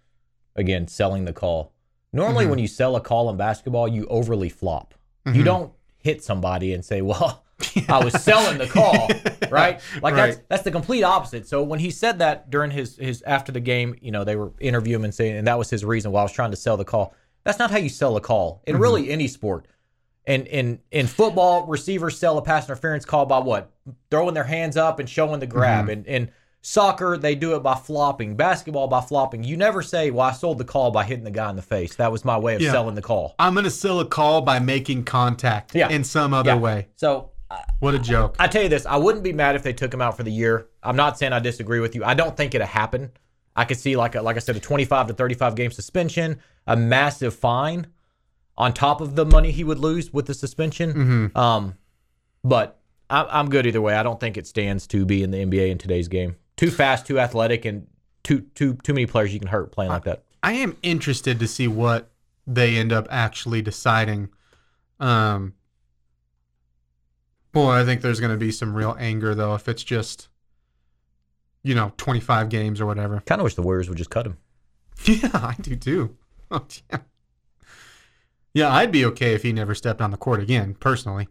again 0.55 0.87
selling 0.87 1.25
the 1.25 1.33
call. 1.33 1.73
Normally, 2.11 2.43
Mm-hmm. 2.45 2.49
when 2.51 2.59
you 2.59 2.67
sell 2.67 2.95
a 2.95 3.01
call 3.01 3.29
in 3.29 3.37
basketball, 3.37 3.87
you 3.87 4.05
overly 4.07 4.49
flop. 4.49 4.95
Mm-hmm. 5.25 5.37
You 5.37 5.43
don't 5.43 5.73
hit 5.99 6.23
somebody 6.23 6.73
and 6.73 6.83
say, 6.83 7.01
"Well, 7.03 7.43
I 7.87 8.03
was 8.03 8.13
selling 8.23 8.57
the 8.57 8.65
call," 8.65 9.07
right? 9.51 9.79
Like 10.01 10.15
that's 10.15 10.37
Right. 10.37 10.45
that's 10.49 10.63
the 10.63 10.71
complete 10.71 11.03
opposite. 11.03 11.47
So 11.47 11.61
when 11.61 11.79
he 11.79 11.91
said 11.91 12.17
that 12.19 12.49
during 12.49 12.71
his 12.71 12.97
his 12.97 13.21
after 13.23 13.51
the 13.51 13.59
game, 13.59 13.95
you 14.01 14.09
know, 14.11 14.23
they 14.23 14.35
were 14.35 14.51
interviewing 14.59 15.01
him 15.01 15.05
and 15.05 15.13
saying, 15.13 15.37
and 15.37 15.45
that 15.47 15.57
was 15.59 15.69
his 15.69 15.85
reason 15.85 16.11
why 16.11 16.21
I 16.21 16.23
was 16.23 16.31
trying 16.31 16.51
to 16.51 16.57
sell 16.57 16.77
the 16.77 16.85
call. 16.85 17.13
That's 17.43 17.59
not 17.59 17.69
how 17.71 17.77
you 17.77 17.89
sell 17.89 18.17
a 18.17 18.21
call 18.21 18.61
in 18.65 18.77
really 18.77 19.09
any 19.11 19.27
sport. 19.27 19.67
And 20.29 20.45
in 20.47 20.79
in 20.91 21.07
football, 21.07 21.65
receivers 21.65 22.17
sell 22.19 22.37
a 22.37 22.41
pass 22.41 22.65
interference 22.67 23.03
call 23.03 23.25
by 23.25 23.39
what? 23.39 23.71
Throwing 24.11 24.35
their 24.35 24.43
hands 24.43 24.77
up 24.77 24.99
and 24.99 25.09
showing 25.09 25.39
the 25.39 25.47
grab. 25.47 25.85
Mm-hmm. 25.85 25.89
And 25.91 26.05
in 26.05 26.31
soccer, 26.61 27.17
they 27.17 27.33
do 27.33 27.55
it 27.55 27.63
by 27.63 27.73
flopping. 27.73 28.35
Basketball 28.35 28.87
by 28.87 29.01
flopping. 29.01 29.43
You 29.43 29.57
never 29.57 29.81
say, 29.81 30.11
"Well, 30.11 30.27
I 30.27 30.31
sold 30.33 30.59
the 30.59 30.65
call 30.65 30.91
by 30.91 31.03
hitting 31.03 31.23
the 31.23 31.31
guy 31.31 31.49
in 31.49 31.55
the 31.55 31.63
face." 31.63 31.95
That 31.95 32.11
was 32.11 32.23
my 32.23 32.37
way 32.37 32.53
of 32.55 32.61
Yeah. 32.61 32.71
selling 32.71 32.93
the 32.93 33.01
call. 33.01 33.33
I'm 33.39 33.53
going 33.53 33.63
to 33.63 33.71
sell 33.71 33.99
a 34.01 34.05
call 34.05 34.41
by 34.41 34.59
making 34.59 35.05
contact 35.05 35.73
Yeah. 35.73 35.89
in 35.89 36.03
some 36.03 36.33
other 36.33 36.51
Yeah. 36.51 36.57
way. 36.57 36.87
So 36.95 37.31
What 37.79 37.95
a 37.95 37.99
joke. 37.99 38.35
I 38.37 38.47
tell 38.47 38.61
you 38.61 38.69
this, 38.69 38.85
I 38.85 38.97
wouldn't 38.97 39.23
be 39.23 39.33
mad 39.33 39.55
if 39.55 39.63
they 39.63 39.73
took 39.73 39.91
him 39.91 40.01
out 40.03 40.15
for 40.15 40.21
the 40.21 40.31
year. 40.31 40.67
I'm 40.83 40.95
not 40.95 41.17
saying 41.17 41.33
I 41.33 41.39
disagree 41.39 41.79
with 41.79 41.95
you. 41.95 42.03
I 42.05 42.13
don't 42.13 42.37
think 42.37 42.53
it'll 42.53 42.67
happen. 42.67 43.09
I 43.55 43.65
could 43.65 43.77
see 43.77 43.95
like 43.95 44.13
a, 44.13 44.21
like 44.21 44.35
I 44.35 44.39
said, 44.39 44.55
a 44.55 44.59
25 44.59 45.07
to 45.07 45.13
35 45.15 45.55
game 45.55 45.71
suspension, 45.71 46.37
a 46.67 46.75
massive 46.75 47.33
fine 47.33 47.87
on 48.59 48.73
top 48.73 48.99
of 49.01 49.15
the 49.15 49.25
money 49.25 49.51
he 49.51 49.63
would 49.63 49.79
lose 49.79 50.13
with 50.13 50.27
the 50.27 50.33
suspension. 50.35 51.31
Um, 51.35 51.75
but 52.43 52.79
I, 53.09 53.25
I'm 53.31 53.49
good 53.49 53.65
either 53.65 53.81
way. 53.81 53.95
I 53.95 54.03
don't 54.03 54.19
think 54.19 54.37
it 54.37 54.45
stands 54.45 54.85
to 54.87 55.05
be 55.05 55.23
in 55.23 55.31
the 55.31 55.37
NBA 55.39 55.69
in 55.71 55.77
today's 55.77 56.07
game. 56.09 56.35
Too 56.57 56.69
fast, 56.69 57.07
too 57.07 57.19
athletic, 57.19 57.63
and 57.65 57.87
too 58.23 58.41
too 58.53 58.73
too 58.83 58.93
many 58.93 59.05
players 59.05 59.33
you 59.33 59.39
can 59.39 59.47
hurt 59.47 59.71
playing 59.71 59.91
like 59.91 60.03
that. 60.03 60.23
I 60.43 60.53
am 60.53 60.77
interested 60.83 61.39
to 61.39 61.47
see 61.47 61.67
what 61.67 62.11
they 62.45 62.75
end 62.75 62.91
up 62.91 63.07
actually 63.09 63.61
deciding. 63.61 64.29
Um, 64.99 65.53
boy, 67.53 67.71
I 67.71 67.85
think 67.85 68.01
there's 68.01 68.19
going 68.19 68.33
to 68.33 68.37
be 68.37 68.51
some 68.51 68.75
real 68.75 68.95
anger 68.99 69.33
though 69.33 69.55
if 69.55 69.69
it's 69.69 69.83
just, 69.83 70.27
you 71.63 71.75
know, 71.75 71.93
25 71.95 72.49
games 72.49 72.81
or 72.81 72.85
whatever. 72.85 73.21
Kind 73.25 73.39
of 73.39 73.43
wish 73.43 73.55
the 73.55 73.61
Warriors 73.61 73.87
would 73.87 73.97
just 73.97 74.09
cut 74.09 74.25
him. 74.25 74.37
Yeah, 75.05 75.29
I 75.33 75.55
do 75.61 75.75
too. 75.77 76.17
Oh, 76.51 76.65
yeah. 76.89 76.97
Yeah, 78.59 78.73
I'd 78.73 78.91
be 78.91 79.05
okay 79.05 79.35
if 79.35 79.43
he 79.43 79.53
never 79.53 79.73
stepped 79.73 80.01
on 80.01 80.11
the 80.11 80.17
court 80.17 80.41
again, 80.41 80.75
personally. 80.81 81.29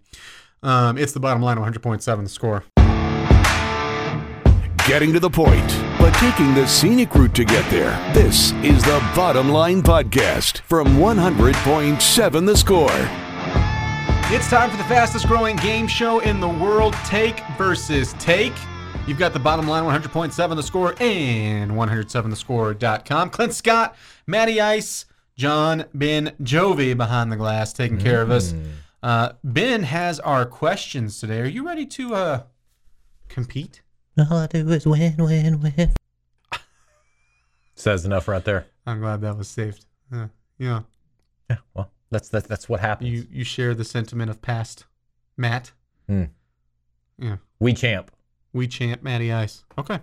Um, 0.63 0.97
it's 0.97 1.13
the 1.13 1.21
bottom 1.21 1.43
line, 1.43 1.59
100.7 1.59 2.23
the 2.23 2.29
score. 2.31 2.65
Getting 4.89 5.13
to 5.13 5.21
the 5.21 5.29
point, 5.29 5.69
but 5.99 6.15
taking 6.15 6.55
the 6.55 6.67
scenic 6.67 7.15
route 7.15 7.35
to 7.35 7.45
get 7.45 7.71
there. 7.71 7.91
This 8.15 8.53
is 8.63 8.83
the 8.83 9.07
Bottom 9.15 9.51
Line 9.51 9.83
Podcast 9.83 10.61
from 10.61 10.97
100.7 10.97 12.47
The 12.47 12.57
Score. 12.57 12.89
It's 14.35 14.49
time 14.49 14.71
for 14.71 14.79
the 14.79 14.85
fastest 14.85 15.27
growing 15.27 15.57
game 15.57 15.87
show 15.87 16.21
in 16.21 16.41
the 16.41 16.49
world, 16.49 16.95
Take 17.05 17.43
versus 17.59 18.15
Take. 18.15 18.55
You've 19.07 19.19
got 19.19 19.35
the 19.35 19.39
bottom 19.39 19.69
line 19.69 19.85
100.7 19.85 20.57
the 20.57 20.63
score 20.63 20.95
and 20.99 21.73
107thescore.com. 21.73 23.29
Clint 23.29 23.53
Scott, 23.53 23.97
Matty 24.27 24.63
Ice, 24.63 25.05
John 25.39 25.85
Ben 25.95 26.35
Jovi 26.43 26.97
behind 26.97 27.31
the 27.31 27.37
glass 27.37 27.73
taking 27.73 27.99
care 27.99 28.21
of 28.21 28.31
us. 28.31 28.53
Uh, 29.03 29.33
ben 29.45 29.85
has 29.85 30.19
our 30.19 30.45
questions 30.45 31.21
today. 31.21 31.41
Are 31.41 31.47
you 31.47 31.65
ready 31.65 31.87
to 31.87 32.15
uh, 32.17 32.43
compete? 33.29 33.81
All 34.19 34.37
I 34.37 34.49
do 34.49 34.69
is 34.69 34.85
win, 34.85 35.15
win, 35.17 35.61
win. 35.61 35.93
Says 37.77 38.05
enough 38.05 38.27
right 38.27 38.45
there. 38.45 38.67
I'm 38.85 38.99
glad 38.99 39.21
that 39.21 39.39
was 39.39 39.47
saved. 39.47 39.87
Uh, 40.13 40.27
yeah. 40.59 40.81
Yeah, 41.49 41.59
well, 41.73 41.93
that's 42.11 42.29
that's 42.29 42.49
that's 42.49 42.69
what 42.69 42.81
happens. 42.81 43.09
You 43.09 43.25
you 43.31 43.45
share 43.45 43.75
the 43.75 43.85
sentiment 43.85 44.31
of 44.31 44.43
past 44.43 44.87
Matt. 45.37 45.71
Hmm. 46.09 46.25
Yeah. 47.17 47.37
we 47.61 47.75
champ. 47.75 48.11
We 48.53 48.67
champ 48.67 49.05
Matty 49.05 49.33
Ice. 49.33 49.65
Okay. 49.79 50.01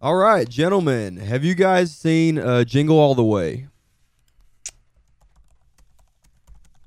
All 0.00 0.16
right, 0.16 0.48
gentlemen, 0.48 1.16
have 1.16 1.44
you 1.44 1.54
guys 1.54 1.94
seen 1.96 2.38
uh, 2.38 2.64
Jingle 2.64 2.98
All 2.98 3.14
the 3.14 3.24
Way 3.24 3.68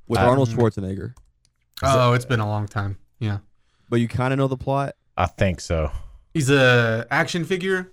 with 0.07 0.19
Um, 0.19 0.29
Arnold 0.29 0.49
Schwarzenegger? 0.49 1.13
Oh, 1.83 2.13
it's 2.13 2.25
been 2.25 2.39
a 2.39 2.47
long 2.47 2.67
time. 2.67 2.97
Yeah. 3.19 3.39
But 3.89 3.99
you 4.01 4.07
kind 4.07 4.33
of 4.33 4.37
know 4.37 4.47
the 4.47 4.57
plot. 4.57 4.95
I 5.15 5.25
think 5.25 5.61
so. 5.61 5.91
He's 6.33 6.49
a 6.51 7.07
action 7.09 7.43
figure. 7.45 7.91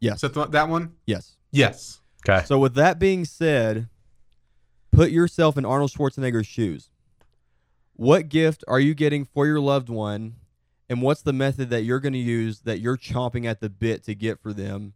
Yes. 0.00 0.22
Is 0.22 0.32
that 0.32 0.50
that 0.52 0.68
one? 0.68 0.92
Yes. 1.06 1.36
Yes. 1.52 2.00
Okay. 2.28 2.44
So 2.44 2.58
with 2.58 2.74
that 2.74 2.98
being 2.98 3.24
said, 3.24 3.88
put 4.92 5.10
yourself 5.10 5.56
in 5.56 5.64
Arnold 5.64 5.90
Schwarzenegger's 5.92 6.46
shoes. 6.46 6.90
What 7.94 8.28
gift 8.28 8.62
are 8.68 8.80
you 8.80 8.94
getting 8.94 9.24
for 9.24 9.46
your 9.46 9.60
loved 9.60 9.88
one, 9.88 10.34
and 10.88 11.02
what's 11.02 11.22
the 11.22 11.32
method 11.32 11.70
that 11.70 11.82
you're 11.82 12.00
going 12.00 12.12
to 12.12 12.18
use 12.18 12.60
that 12.60 12.80
you're 12.80 12.96
chomping 12.96 13.44
at 13.46 13.60
the 13.60 13.68
bit 13.70 14.04
to 14.04 14.14
get 14.14 14.40
for 14.40 14.52
them? 14.52 14.94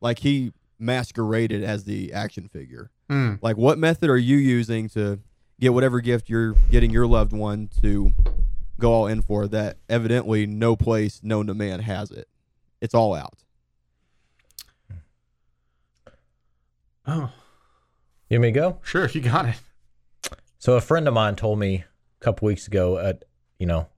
Like 0.00 0.20
he 0.20 0.52
masqueraded 0.78 1.64
as 1.64 1.84
the 1.84 2.12
action 2.12 2.48
figure. 2.48 2.90
Mm. 3.10 3.38
Like 3.40 3.56
what 3.56 3.78
method 3.78 4.10
are 4.10 4.16
you 4.18 4.36
using 4.36 4.88
to 4.90 5.20
get 5.58 5.72
whatever 5.72 6.00
gift 6.00 6.28
you're 6.28 6.52
getting 6.70 6.90
your 6.90 7.06
loved 7.06 7.32
one 7.32 7.70
to 7.80 8.12
go 8.78 8.92
all 8.92 9.06
in 9.06 9.22
for 9.22 9.46
that 9.48 9.78
evidently 9.88 10.46
no 10.46 10.76
place 10.76 11.22
known 11.22 11.46
to 11.46 11.54
man 11.54 11.80
has 11.80 12.10
it. 12.10 12.28
It's 12.80 12.94
all 12.94 13.14
out. 13.14 13.38
Oh, 17.06 17.30
You 18.28 18.38
want 18.38 18.42
me 18.42 18.48
to 18.48 18.52
go? 18.52 18.78
sure, 18.82 19.08
you 19.08 19.20
got 19.20 19.46
it. 19.46 19.60
So 20.58 20.74
a 20.74 20.80
friend 20.80 21.06
of 21.06 21.14
mine 21.14 21.36
told 21.36 21.58
me 21.60 21.84
a 22.20 22.24
couple 22.24 22.46
weeks 22.46 22.66
ago 22.66 22.98
at 22.98 23.24
you 23.58 23.66
know, 23.66 23.88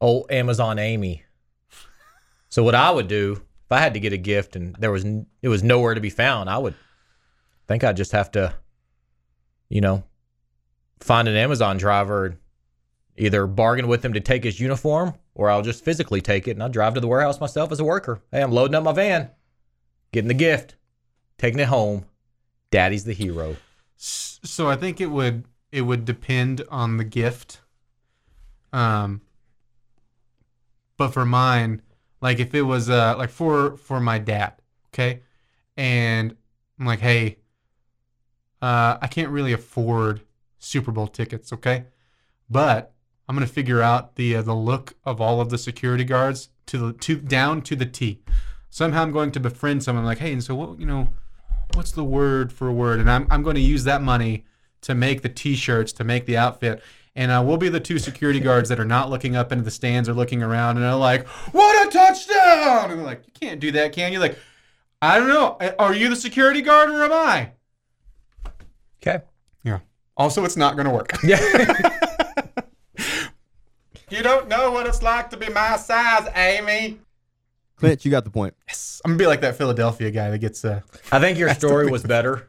old 0.00 0.30
Amazon 0.30 0.78
Amy. 0.78 1.24
So 2.48 2.62
what 2.62 2.74
I 2.74 2.90
would 2.90 3.08
do 3.08 3.42
if 3.68 3.72
I 3.72 3.80
had 3.80 3.92
to 3.94 4.00
get 4.00 4.14
a 4.14 4.18
gift 4.18 4.56
and 4.56 4.74
there 4.76 4.90
was 4.90 5.04
it 5.04 5.48
was 5.48 5.62
nowhere 5.62 5.94
to 5.94 6.00
be 6.00 6.08
found, 6.08 6.48
I 6.48 6.56
would 6.56 6.74
think 7.66 7.84
I'd 7.84 7.98
just 7.98 8.12
have 8.12 8.30
to, 8.30 8.54
you 9.68 9.82
know, 9.82 10.04
find 11.00 11.28
an 11.28 11.36
Amazon 11.36 11.76
driver, 11.76 12.38
either 13.18 13.46
bargain 13.46 13.86
with 13.86 14.02
him 14.02 14.14
to 14.14 14.20
take 14.20 14.44
his 14.44 14.58
uniform, 14.58 15.12
or 15.34 15.50
I'll 15.50 15.60
just 15.60 15.84
physically 15.84 16.22
take 16.22 16.48
it 16.48 16.52
and 16.52 16.62
I'll 16.62 16.70
drive 16.70 16.94
to 16.94 17.00
the 17.00 17.06
warehouse 17.06 17.40
myself 17.40 17.70
as 17.70 17.78
a 17.78 17.84
worker. 17.84 18.22
Hey, 18.32 18.40
I'm 18.40 18.52
loading 18.52 18.74
up 18.74 18.84
my 18.84 18.92
van, 18.92 19.30
getting 20.12 20.28
the 20.28 20.34
gift, 20.34 20.76
taking 21.36 21.60
it 21.60 21.68
home. 21.68 22.06
Daddy's 22.70 23.04
the 23.04 23.12
hero. 23.12 23.56
So 23.98 24.68
I 24.68 24.76
think 24.76 24.98
it 24.98 25.10
would 25.10 25.44
it 25.70 25.82
would 25.82 26.06
depend 26.06 26.62
on 26.70 26.96
the 26.96 27.04
gift. 27.04 27.60
Um 28.72 29.20
but 30.98 31.14
for 31.14 31.24
mine, 31.24 31.80
like 32.20 32.38
if 32.38 32.54
it 32.54 32.62
was 32.62 32.90
uh 32.90 33.14
like 33.16 33.30
for 33.30 33.78
for 33.78 34.00
my 34.00 34.18
dad, 34.18 34.52
okay? 34.92 35.22
And 35.76 36.36
I'm 36.78 36.84
like, 36.84 37.00
"Hey, 37.00 37.38
uh 38.60 38.98
I 39.00 39.06
can't 39.06 39.30
really 39.30 39.54
afford 39.54 40.20
Super 40.58 40.92
Bowl 40.92 41.06
tickets, 41.06 41.52
okay? 41.54 41.86
But 42.50 42.92
I'm 43.28 43.38
to 43.38 43.46
figure 43.46 43.80
out 43.80 44.16
the 44.16 44.36
uh, 44.36 44.42
the 44.42 44.54
look 44.54 44.94
of 45.04 45.20
all 45.20 45.40
of 45.40 45.48
the 45.48 45.58
security 45.58 46.04
guards 46.04 46.50
to 46.66 46.78
the 46.78 46.92
to 46.92 47.16
down 47.16 47.62
to 47.62 47.76
the 47.76 47.86
T. 47.86 48.20
Somehow 48.68 49.02
I'm 49.02 49.12
going 49.12 49.32
to 49.32 49.40
befriend 49.40 49.82
someone 49.82 50.04
like, 50.04 50.18
"Hey, 50.18 50.32
and 50.32 50.44
so 50.44 50.54
what, 50.54 50.78
you 50.78 50.84
know, 50.84 51.08
what's 51.74 51.92
the 51.92 52.04
word 52.04 52.52
for 52.52 52.68
a 52.68 52.72
word? 52.72 53.00
And 53.00 53.10
I'm, 53.10 53.26
I'm 53.30 53.42
going 53.42 53.56
to 53.56 53.62
use 53.62 53.84
that 53.84 54.02
money 54.02 54.44
to 54.82 54.94
make 54.94 55.22
the 55.22 55.28
t-shirts, 55.28 55.92
to 55.94 56.04
make 56.04 56.26
the 56.26 56.36
outfit. 56.36 56.82
And 57.18 57.32
uh, 57.32 57.42
we'll 57.44 57.56
be 57.56 57.68
the 57.68 57.80
two 57.80 57.98
security 57.98 58.38
guards 58.38 58.68
that 58.68 58.78
are 58.78 58.84
not 58.84 59.10
looking 59.10 59.34
up 59.34 59.50
into 59.50 59.64
the 59.64 59.72
stands 59.72 60.08
or 60.08 60.14
looking 60.14 60.40
around 60.40 60.76
and 60.76 60.86
are 60.86 60.94
like, 60.94 61.26
what 61.26 61.88
a 61.88 61.90
touchdown! 61.90 62.92
And 62.92 63.00
they're 63.00 63.06
like, 63.06 63.24
you 63.26 63.32
can't 63.32 63.58
do 63.58 63.72
that, 63.72 63.92
can 63.92 64.12
you? 64.12 64.20
Like, 64.20 64.38
I 65.02 65.18
don't 65.18 65.26
know. 65.26 65.58
Are 65.80 65.92
you 65.92 66.10
the 66.10 66.14
security 66.14 66.62
guard 66.62 66.90
or 66.90 67.02
am 67.02 67.12
I? 67.12 67.50
Okay. 69.02 69.24
Yeah. 69.64 69.80
Also, 70.16 70.44
it's 70.44 70.56
not 70.56 70.76
going 70.76 70.86
to 70.86 70.92
work. 70.92 71.10
Yeah. 71.24 71.40
you 74.10 74.22
don't 74.22 74.46
know 74.46 74.70
what 74.70 74.86
it's 74.86 75.02
like 75.02 75.28
to 75.30 75.36
be 75.36 75.48
my 75.48 75.76
size, 75.76 76.28
Amy. 76.36 77.00
Clint, 77.74 78.04
you 78.04 78.12
got 78.12 78.22
the 78.22 78.30
point. 78.30 78.54
Yes. 78.68 79.02
I'm 79.04 79.10
going 79.10 79.18
to 79.18 79.22
be 79.24 79.26
like 79.26 79.40
that 79.40 79.56
Philadelphia 79.56 80.12
guy 80.12 80.30
that 80.30 80.38
gets 80.38 80.64
uh, 80.64 80.82
I 81.10 81.18
think 81.18 81.36
your 81.36 81.52
story 81.52 81.90
was 81.90 82.04
better. 82.04 82.48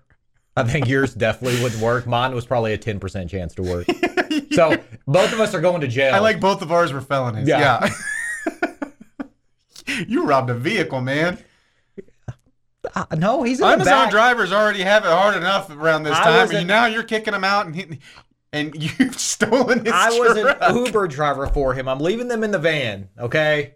I 0.56 0.64
think 0.64 0.88
yours 0.88 1.16
definitely 1.16 1.64
would 1.64 1.74
work. 1.82 2.06
Mine 2.06 2.36
was 2.36 2.46
probably 2.46 2.74
a 2.74 2.78
10% 2.78 3.30
chance 3.30 3.56
to 3.56 3.64
work. 3.64 3.88
So 4.52 4.78
both 5.08 5.32
of 5.34 5.40
us 5.40 5.54
are 5.54 5.62
going 5.62 5.82
to 5.82 5.88
jail. 5.88 6.14
I 6.16 6.20
like 6.20 6.40
both 6.40 6.62
of 6.62 6.72
ours 6.72 6.92
were 6.94 7.02
felonies. 7.02 7.48
Yeah. 7.48 7.90
Yeah. 8.48 8.76
you 10.08 10.26
robbed 10.26 10.50
a 10.50 10.54
vehicle, 10.56 11.02
man. 11.02 11.38
Uh, 12.96 13.06
no, 13.18 13.44
he's 13.44 13.60
in 13.60 13.68
the 13.68 13.74
Amazon 13.74 14.06
back. 14.06 14.12
drivers 14.12 14.52
already 14.52 14.82
have 14.82 15.04
it 15.04 15.10
hard 15.12 15.36
enough 15.36 15.70
around 15.70 16.04
this 16.04 16.18
I 16.18 16.24
time, 16.46 16.56
and 16.56 16.68
now 16.68 16.86
you're 16.86 17.04
kicking 17.04 17.34
them 17.34 17.44
out 17.44 17.66
and 17.68 17.76
he- 17.76 18.00
and 18.52 18.74
you've 19.00 19.20
stolen 19.20 19.86
his 19.86 19.94
I 19.94 20.10
was 20.18 20.40
truck. 20.40 20.58
an 20.62 20.76
Uber 20.86 21.08
driver 21.08 21.48
for 21.48 21.74
him. 21.74 21.88
I'm 21.88 22.00
leaving 22.00 22.28
them 22.30 22.44
in 22.44 22.52
the 22.52 22.58
van, 22.58 23.10
okay? 23.20 23.76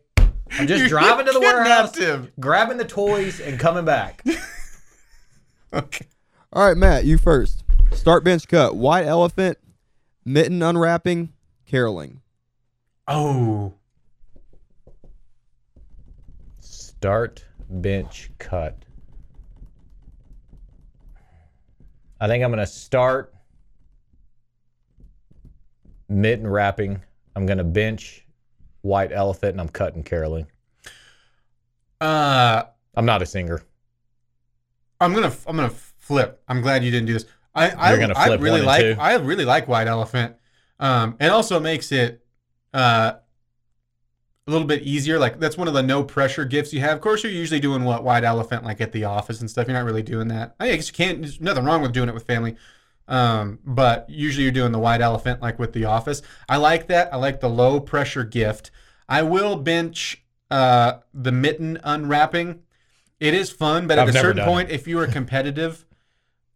I'm 0.52 0.66
just 0.68 0.82
You- 0.84 0.90
driving 0.90 1.26
to 1.28 1.32
the 1.34 1.40
you 1.40 1.46
warehouse, 1.46 1.92
kidnapped 1.92 2.26
him. 2.26 2.32
grabbing 2.40 2.78
the 2.78 2.86
toys, 2.86 3.40
and 3.40 3.60
coming 3.60 3.86
back. 3.86 4.24
Okay. 5.74 6.06
All 6.52 6.68
right, 6.68 6.78
Matt, 6.78 7.06
you 7.06 7.18
first. 7.18 7.64
Start 7.92 8.24
bench 8.24 8.48
cut. 8.48 8.76
White 8.76 9.06
elephant, 9.06 9.58
mitten 10.26 10.62
unwrapping, 10.62 11.34
caroling. 11.66 12.22
Oh, 13.08 13.74
Start 16.60 17.44
bench 17.70 18.32
cut. 18.40 18.78
I 22.22 22.28
think 22.28 22.44
I'm 22.44 22.50
going 22.52 22.60
to 22.60 22.66
start 22.66 23.34
mitten 26.08 26.48
wrapping. 26.48 27.02
I'm 27.36 27.46
going 27.46 27.58
to 27.58 27.66
bench 27.66 28.26
white 28.84 29.12
elephant, 29.12 29.52
and 29.54 29.62
I'm 29.62 29.68
cutting 29.70 30.04
caroling. 30.04 30.48
uh, 32.00 32.64
I'm 32.96 33.06
not 33.06 33.22
a 33.22 33.26
singer. 33.26 33.62
I'm 35.02 35.14
gonna 35.14 35.34
I'm 35.48 35.58
gonna 35.58 35.70
flip. 35.98 36.42
I'm 36.48 36.62
glad 36.62 36.84
you 36.86 36.92
didn't 36.92 37.08
do 37.08 37.14
this. 37.14 37.26
I 37.56 37.70
I, 37.70 37.94
I 38.16 38.36
really 38.36 38.62
like? 38.62 38.98
I 38.98 39.16
really 39.16 39.46
like 39.46 39.68
White 39.68 39.88
Elephant. 39.88 40.36
Um, 40.80 41.16
it 41.20 41.28
also 41.28 41.60
makes 41.60 41.92
it 41.92 42.26
uh 42.74 43.14
a 44.48 44.52
little 44.52 44.68
bit 44.68 44.82
easier. 44.84 45.20
Like 45.20 45.40
that's 45.40 45.58
one 45.58 45.68
of 45.68 45.74
the 45.74 45.84
no 45.84 46.04
pressure 46.04 46.46
gifts 46.46 46.74
you 46.74 46.82
have. 46.82 46.96
Of 46.96 47.02
course, 47.02 47.24
you're 47.24 47.32
usually 47.32 47.60
doing 47.60 47.84
what 47.84 48.04
White 48.04 48.24
Elephant 48.24 48.64
like 48.64 48.82
at 48.82 48.92
the 48.92 49.06
office 49.06 49.40
and 49.40 49.50
stuff. 49.50 49.68
You're 49.68 49.78
not 49.78 49.86
really 49.86 50.04
doing 50.04 50.28
that. 50.30 50.56
I 50.60 50.76
guess 50.76 50.88
you 50.88 50.94
can't. 50.94 51.22
There's 51.22 51.40
nothing 51.40 51.64
wrong 51.64 51.82
with 51.82 51.94
doing 51.94 52.10
it 52.10 52.14
with 52.14 52.26
family. 52.26 52.58
Um, 53.08 53.60
but 53.66 54.10
usually 54.10 54.44
you're 54.44 54.52
doing 54.52 54.72
the 54.72 54.80
White 54.80 55.02
Elephant 55.02 55.42
like 55.42 55.60
with 55.60 55.74
the 55.74 55.86
office. 55.86 56.22
I 56.50 56.58
like 56.58 56.88
that. 56.88 57.14
I 57.14 57.18
like 57.18 57.40
the 57.40 57.50
low 57.50 57.80
pressure 57.80 58.24
gift. 58.24 58.72
I 59.08 59.22
will 59.22 59.56
bench 59.56 60.24
uh 60.52 61.00
the 61.14 61.32
mitten 61.32 61.80
unwrapping. 61.84 62.64
It 63.20 63.34
is 63.34 63.50
fun, 63.50 63.88
but 63.88 63.98
at 63.98 64.10
I've 64.10 64.16
a 64.16 64.20
certain 64.20 64.44
point, 64.44 64.70
if 64.70 64.88
you 64.88 65.00
are 65.00 65.08
competitive 65.08 65.86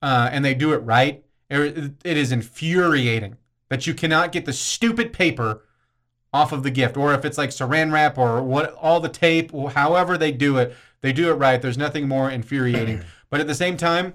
uh, 0.02 0.30
and 0.32 0.44
they 0.44 0.54
do 0.54 0.74
it 0.74 0.78
right, 0.78 1.24
it, 1.50 1.94
it 2.04 2.18
is 2.18 2.32
infuriating 2.32 3.38
that 3.70 3.88
you 3.88 3.94
cannot 3.94 4.32
get 4.32 4.46
the 4.46 4.54
stupid 4.54 5.14
paper 5.14 5.64
off 6.34 6.52
of 6.52 6.64
the 6.64 6.72
gift, 6.72 6.98
or 6.98 7.14
if 7.14 7.26
it's 7.26 7.38
like 7.38 7.50
saran 7.50 7.92
wrap 7.92 8.18
or 8.18 8.42
what, 8.44 8.74
all 8.76 9.00
the 9.00 9.10
tape, 9.10 9.54
or 9.54 9.72
however 9.72 10.18
they 10.18 10.32
do 10.32 10.58
it, 10.58 10.76
they 11.02 11.14
do 11.14 11.30
it 11.30 11.36
right. 11.36 11.62
There's 11.62 11.78
nothing 11.78 12.08
more 12.08 12.30
infuriating. 12.30 13.04
but 13.30 13.40
at 13.40 13.48
the 13.48 13.56
same 13.56 13.78
time, 13.78 14.14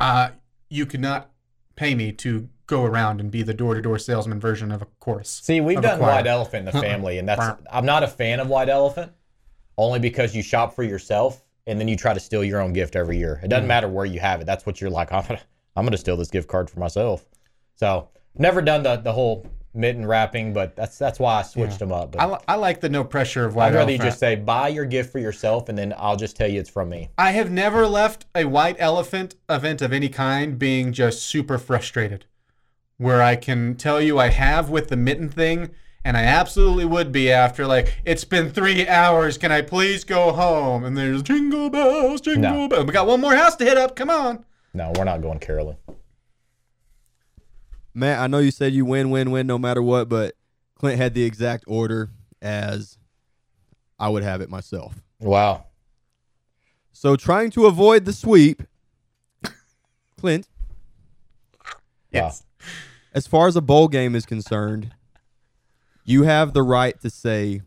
uh, 0.00 0.30
you 0.68 0.86
could 0.86 1.00
not 1.00 1.30
pay 1.76 1.94
me 1.94 2.12
to 2.12 2.48
go 2.66 2.84
around 2.84 3.20
and 3.20 3.30
be 3.30 3.42
the 3.42 3.54
door-to-door 3.54 3.98
salesman 3.98 4.40
version 4.40 4.72
of 4.72 4.82
a 4.82 4.86
course. 4.98 5.40
See, 5.42 5.60
we've 5.60 5.80
done 5.80 6.00
white 6.00 6.26
elephant 6.26 6.68
in 6.68 6.74
the 6.74 6.80
family, 6.86 7.18
and 7.18 7.28
that's 7.28 7.60
I'm 7.70 7.86
not 7.86 8.02
a 8.02 8.08
fan 8.08 8.40
of 8.40 8.48
white 8.48 8.68
elephant, 8.68 9.12
only 9.78 10.00
because 10.00 10.34
you 10.34 10.42
shop 10.42 10.74
for 10.74 10.82
yourself 10.82 11.45
and 11.66 11.80
then 11.80 11.88
you 11.88 11.96
try 11.96 12.14
to 12.14 12.20
steal 12.20 12.44
your 12.44 12.60
own 12.60 12.72
gift 12.72 12.96
every 12.96 13.18
year. 13.18 13.40
It 13.42 13.48
doesn't 13.48 13.64
hmm. 13.64 13.68
matter 13.68 13.88
where 13.88 14.06
you 14.06 14.20
have 14.20 14.40
it. 14.40 14.46
That's 14.46 14.66
what 14.66 14.80
you're 14.80 14.90
like. 14.90 15.12
I'm 15.12 15.26
gonna 15.26 15.40
I'm 15.76 15.84
gonna 15.84 15.96
steal 15.96 16.16
this 16.16 16.30
gift 16.30 16.48
card 16.48 16.70
for 16.70 16.80
myself. 16.80 17.26
So 17.74 18.08
never 18.36 18.62
done 18.62 18.82
the 18.82 18.96
the 18.96 19.12
whole 19.12 19.46
mitten 19.76 20.06
wrapping, 20.06 20.52
but 20.52 20.74
that's 20.74 20.98
that's 20.98 21.18
why 21.18 21.40
I 21.40 21.42
switched 21.42 21.78
them 21.78 21.92
up. 21.92 22.12
But 22.12 22.22
I, 22.22 22.26
li- 22.26 22.44
I 22.48 22.54
like 22.56 22.80
the 22.80 22.88
no 22.88 23.04
pressure 23.04 23.44
of 23.44 23.54
white 23.54 23.68
I'd 23.68 23.74
rather 23.74 23.92
you 23.92 23.98
just 23.98 24.18
say 24.18 24.34
buy 24.34 24.68
your 24.68 24.86
gift 24.86 25.12
for 25.12 25.18
yourself, 25.18 25.68
and 25.68 25.76
then 25.76 25.94
I'll 25.96 26.16
just 26.16 26.36
tell 26.36 26.48
you 26.50 26.58
it's 26.58 26.70
from 26.70 26.88
me. 26.88 27.10
I 27.18 27.32
have 27.32 27.50
never 27.50 27.86
left 27.86 28.26
a 28.34 28.44
white 28.44 28.76
elephant 28.78 29.36
event 29.48 29.82
of 29.82 29.92
any 29.92 30.08
kind 30.08 30.58
being 30.58 30.92
just 30.92 31.22
super 31.22 31.58
frustrated. 31.58 32.24
Where 32.98 33.22
I 33.22 33.36
can 33.36 33.74
tell 33.74 34.00
you 34.00 34.18
I 34.18 34.28
have 34.28 34.70
with 34.70 34.88
the 34.88 34.96
mitten 34.96 35.28
thing, 35.28 35.70
and 36.06 36.16
I 36.16 36.22
absolutely 36.22 36.84
would 36.84 37.10
be 37.10 37.32
after, 37.32 37.66
like, 37.66 37.92
it's 38.04 38.22
been 38.22 38.48
three 38.50 38.86
hours. 38.86 39.36
Can 39.36 39.50
I 39.50 39.60
please 39.60 40.04
go 40.04 40.30
home? 40.32 40.84
And 40.84 40.96
there's 40.96 41.20
jingle 41.20 41.68
bells, 41.68 42.20
jingle 42.20 42.52
No. 42.52 42.68
bells. 42.68 42.84
We 42.86 42.92
got 42.92 43.08
one 43.08 43.20
more 43.20 43.34
house 43.34 43.56
to 43.56 43.64
hit 43.64 43.76
up. 43.76 43.96
Come 43.96 44.08
on. 44.08 44.44
No, 44.72 44.92
we're 44.96 45.02
not 45.02 45.20
going 45.20 45.40
caroling. 45.40 45.78
Matt, 47.92 48.20
I 48.20 48.28
know 48.28 48.38
you 48.38 48.52
said 48.52 48.72
you 48.72 48.84
win, 48.84 49.10
win, 49.10 49.32
win 49.32 49.48
no 49.48 49.58
matter 49.58 49.82
what, 49.82 50.08
but 50.08 50.36
Clint 50.76 50.96
had 50.98 51.12
the 51.14 51.24
exact 51.24 51.64
order 51.66 52.10
as 52.40 52.98
I 53.98 54.08
would 54.08 54.22
have 54.22 54.40
it 54.40 54.48
myself. 54.48 55.02
Wow. 55.18 55.64
So 56.92 57.16
trying 57.16 57.50
to 57.50 57.66
avoid 57.66 58.04
the 58.04 58.12
sweep, 58.12 58.62
Clint, 60.16 60.46
Yes. 62.12 62.44
as 63.12 63.26
far 63.26 63.48
as 63.48 63.56
a 63.56 63.60
bowl 63.60 63.88
game 63.88 64.14
is 64.14 64.24
concerned, 64.24 64.92
you 66.06 66.22
have 66.22 66.54
the 66.54 66.62
right 66.62 66.98
to 67.00 67.10
say 67.10 67.60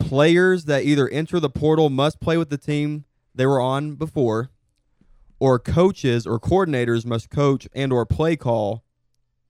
players 0.00 0.64
that 0.64 0.82
either 0.82 1.08
enter 1.08 1.38
the 1.38 1.48
portal 1.48 1.88
must 1.88 2.20
play 2.20 2.36
with 2.36 2.50
the 2.50 2.58
team 2.58 3.04
they 3.34 3.46
were 3.46 3.60
on 3.60 3.94
before, 3.94 4.50
or 5.38 5.58
coaches 5.60 6.26
or 6.26 6.38
coordinators 6.40 7.06
must 7.06 7.30
coach 7.30 7.66
and 7.72 7.92
or 7.92 8.04
play 8.04 8.36
call 8.36 8.84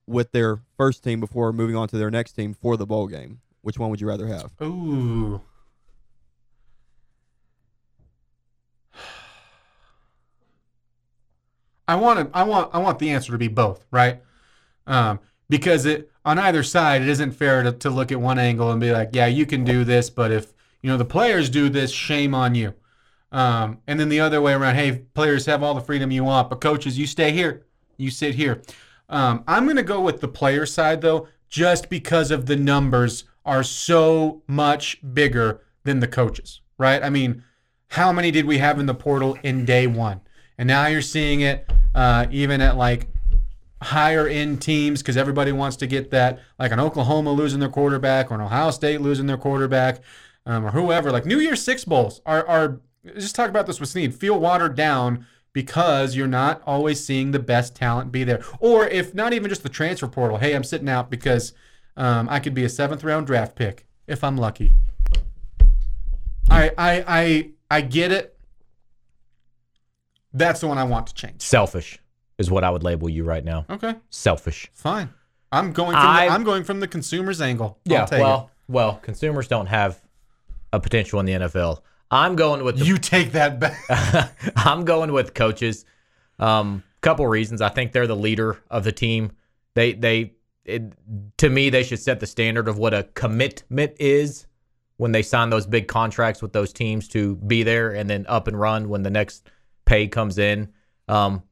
with 0.06 0.30
their 0.32 0.60
first 0.76 1.02
team 1.02 1.18
before 1.20 1.52
moving 1.54 1.74
on 1.74 1.88
to 1.88 1.96
their 1.96 2.10
next 2.10 2.32
team 2.32 2.52
for 2.54 2.76
the 2.76 2.84
bowl 2.86 3.06
game. 3.08 3.40
Which 3.62 3.78
one 3.78 3.88
would 3.90 4.00
you 4.00 4.06
rather 4.06 4.26
have? 4.26 4.52
Ooh. 4.62 5.40
I 11.88 11.94
want 11.96 12.30
to, 12.30 12.36
I 12.36 12.42
want 12.42 12.74
I 12.74 12.78
want 12.78 12.98
the 12.98 13.08
answer 13.10 13.32
to 13.32 13.38
be 13.38 13.48
both, 13.48 13.86
right? 13.90 14.20
Um, 14.86 15.18
because 15.52 15.84
it 15.84 16.10
on 16.24 16.38
either 16.38 16.62
side 16.62 17.02
it 17.02 17.08
isn't 17.08 17.32
fair 17.32 17.62
to, 17.62 17.72
to 17.72 17.90
look 17.90 18.10
at 18.10 18.18
one 18.18 18.38
angle 18.38 18.70
and 18.70 18.80
be 18.80 18.90
like, 18.90 19.10
yeah, 19.12 19.26
you 19.26 19.44
can 19.44 19.64
do 19.64 19.84
this, 19.84 20.08
but 20.08 20.32
if 20.32 20.54
you 20.80 20.88
know 20.88 20.96
the 20.96 21.04
players 21.04 21.50
do 21.50 21.68
this, 21.68 21.92
shame 21.92 22.34
on 22.34 22.54
you. 22.54 22.72
Um, 23.32 23.76
and 23.86 24.00
then 24.00 24.08
the 24.08 24.20
other 24.20 24.40
way 24.40 24.54
around, 24.54 24.76
hey, 24.76 25.02
players 25.12 25.44
have 25.44 25.62
all 25.62 25.74
the 25.74 25.82
freedom 25.82 26.10
you 26.10 26.24
want, 26.24 26.48
but 26.48 26.62
coaches, 26.62 26.98
you 26.98 27.06
stay 27.06 27.32
here, 27.32 27.66
you 27.98 28.10
sit 28.10 28.34
here. 28.34 28.62
Um, 29.10 29.44
I'm 29.46 29.64
going 29.64 29.76
to 29.76 29.82
go 29.82 30.00
with 30.00 30.22
the 30.22 30.28
player 30.28 30.64
side 30.64 31.02
though, 31.02 31.28
just 31.50 31.90
because 31.90 32.30
of 32.30 32.46
the 32.46 32.56
numbers 32.56 33.24
are 33.44 33.62
so 33.62 34.42
much 34.46 35.00
bigger 35.12 35.60
than 35.84 36.00
the 36.00 36.08
coaches, 36.08 36.62
right? 36.78 37.02
I 37.02 37.10
mean, 37.10 37.44
how 37.88 38.10
many 38.10 38.30
did 38.30 38.46
we 38.46 38.56
have 38.56 38.80
in 38.80 38.86
the 38.86 38.94
portal 38.94 39.36
in 39.42 39.66
day 39.66 39.86
one? 39.86 40.22
And 40.56 40.66
now 40.66 40.86
you're 40.86 41.02
seeing 41.02 41.42
it 41.42 41.70
uh, 41.94 42.26
even 42.30 42.62
at 42.62 42.78
like 42.78 43.11
higher 43.82 44.26
end 44.26 44.62
teams 44.62 45.02
because 45.02 45.16
everybody 45.16 45.52
wants 45.52 45.76
to 45.76 45.86
get 45.86 46.10
that, 46.10 46.40
like 46.58 46.72
an 46.72 46.80
Oklahoma 46.80 47.32
losing 47.32 47.60
their 47.60 47.68
quarterback 47.68 48.30
or 48.30 48.34
an 48.34 48.40
Ohio 48.40 48.70
State 48.70 49.00
losing 49.00 49.26
their 49.26 49.36
quarterback 49.36 50.00
um, 50.46 50.64
or 50.64 50.70
whoever. 50.70 51.10
Like 51.10 51.26
New 51.26 51.38
Year's 51.38 51.62
Six 51.62 51.84
Bowls 51.84 52.20
are, 52.24 52.46
are 52.46 52.80
just 53.16 53.34
talk 53.34 53.50
about 53.50 53.66
this 53.66 53.80
with 53.80 53.88
Snead, 53.88 54.14
feel 54.14 54.38
watered 54.38 54.76
down 54.76 55.26
because 55.52 56.16
you're 56.16 56.26
not 56.26 56.62
always 56.66 57.04
seeing 57.04 57.32
the 57.32 57.38
best 57.38 57.74
talent 57.74 58.12
be 58.12 58.24
there. 58.24 58.42
Or 58.60 58.86
if 58.86 59.14
not 59.14 59.32
even 59.32 59.48
just 59.48 59.62
the 59.62 59.68
transfer 59.68 60.08
portal, 60.08 60.38
hey, 60.38 60.54
I'm 60.54 60.64
sitting 60.64 60.88
out 60.88 61.10
because 61.10 61.52
um, 61.96 62.28
I 62.28 62.40
could 62.40 62.54
be 62.54 62.64
a 62.64 62.68
seventh 62.68 63.04
round 63.04 63.26
draft 63.26 63.56
pick 63.56 63.86
if 64.06 64.24
I'm 64.24 64.36
lucky. 64.36 64.72
I 66.50 66.70
I 66.78 67.04
I 67.06 67.50
I 67.70 67.80
get 67.82 68.12
it. 68.12 68.36
That's 70.32 70.60
the 70.60 70.66
one 70.66 70.78
I 70.78 70.84
want 70.84 71.08
to 71.08 71.14
change. 71.14 71.42
Selfish 71.42 72.01
is 72.42 72.50
what 72.50 72.64
I 72.64 72.70
would 72.70 72.82
label 72.82 73.08
you 73.08 73.24
right 73.24 73.44
now. 73.44 73.64
Okay, 73.70 73.94
Selfish. 74.10 74.70
fine. 74.74 75.08
I'm 75.50 75.72
going 75.72 75.92
from 75.92 76.06
I- 76.06 76.26
the, 76.26 76.32
I'm 76.32 76.44
going 76.44 76.64
from 76.64 76.80
the 76.80 76.88
consumer's 76.88 77.40
angle. 77.40 77.78
I'll 77.86 77.92
Yeah. 77.92 78.06
Well, 78.10 78.50
well, 78.68 78.94
consumers 79.02 79.48
don't 79.48 79.66
have 79.66 80.00
a 80.72 80.80
potential 80.80 81.20
in 81.20 81.26
the 81.26 81.32
NFL. 81.32 81.80
I'm 82.10 82.36
going 82.36 82.64
with 82.64 82.78
the 82.78 82.84
you 82.84 82.98
take 82.98 83.32
that 83.32 83.58
back. 83.60 84.34
I'm 84.56 84.84
going 84.84 85.12
with 85.12 85.34
coaches. 85.34 85.84
Um, 86.38 86.82
couple 87.00 87.26
reasons. 87.26 87.60
I 87.60 87.68
think 87.68 87.92
they're 87.92 88.06
the 88.06 88.16
leader 88.16 88.58
of 88.70 88.84
the 88.84 88.92
team. 88.92 89.32
They 89.74 89.92
they 89.92 90.34
it, 90.64 90.92
to 91.38 91.50
me 91.50 91.70
they 91.70 91.82
should 91.82 91.98
set 91.98 92.20
the 92.20 92.26
standard 92.26 92.68
of 92.68 92.78
what 92.78 92.94
a 92.94 93.02
commitment 93.14 93.92
is 93.98 94.46
when 94.96 95.12
they 95.12 95.22
sign 95.22 95.50
those 95.50 95.66
big 95.66 95.88
contracts 95.88 96.40
with 96.40 96.52
those 96.52 96.72
teams 96.72 97.08
to 97.08 97.36
be 97.36 97.62
there 97.62 97.90
and 97.90 98.08
then 98.08 98.24
up 98.28 98.46
and 98.46 98.58
run 98.58 98.88
when 98.88 99.02
the 99.02 99.10
next 99.10 99.48
pay 99.84 100.06
comes 100.06 100.38
in. 100.38 100.72
Um, 101.08 101.42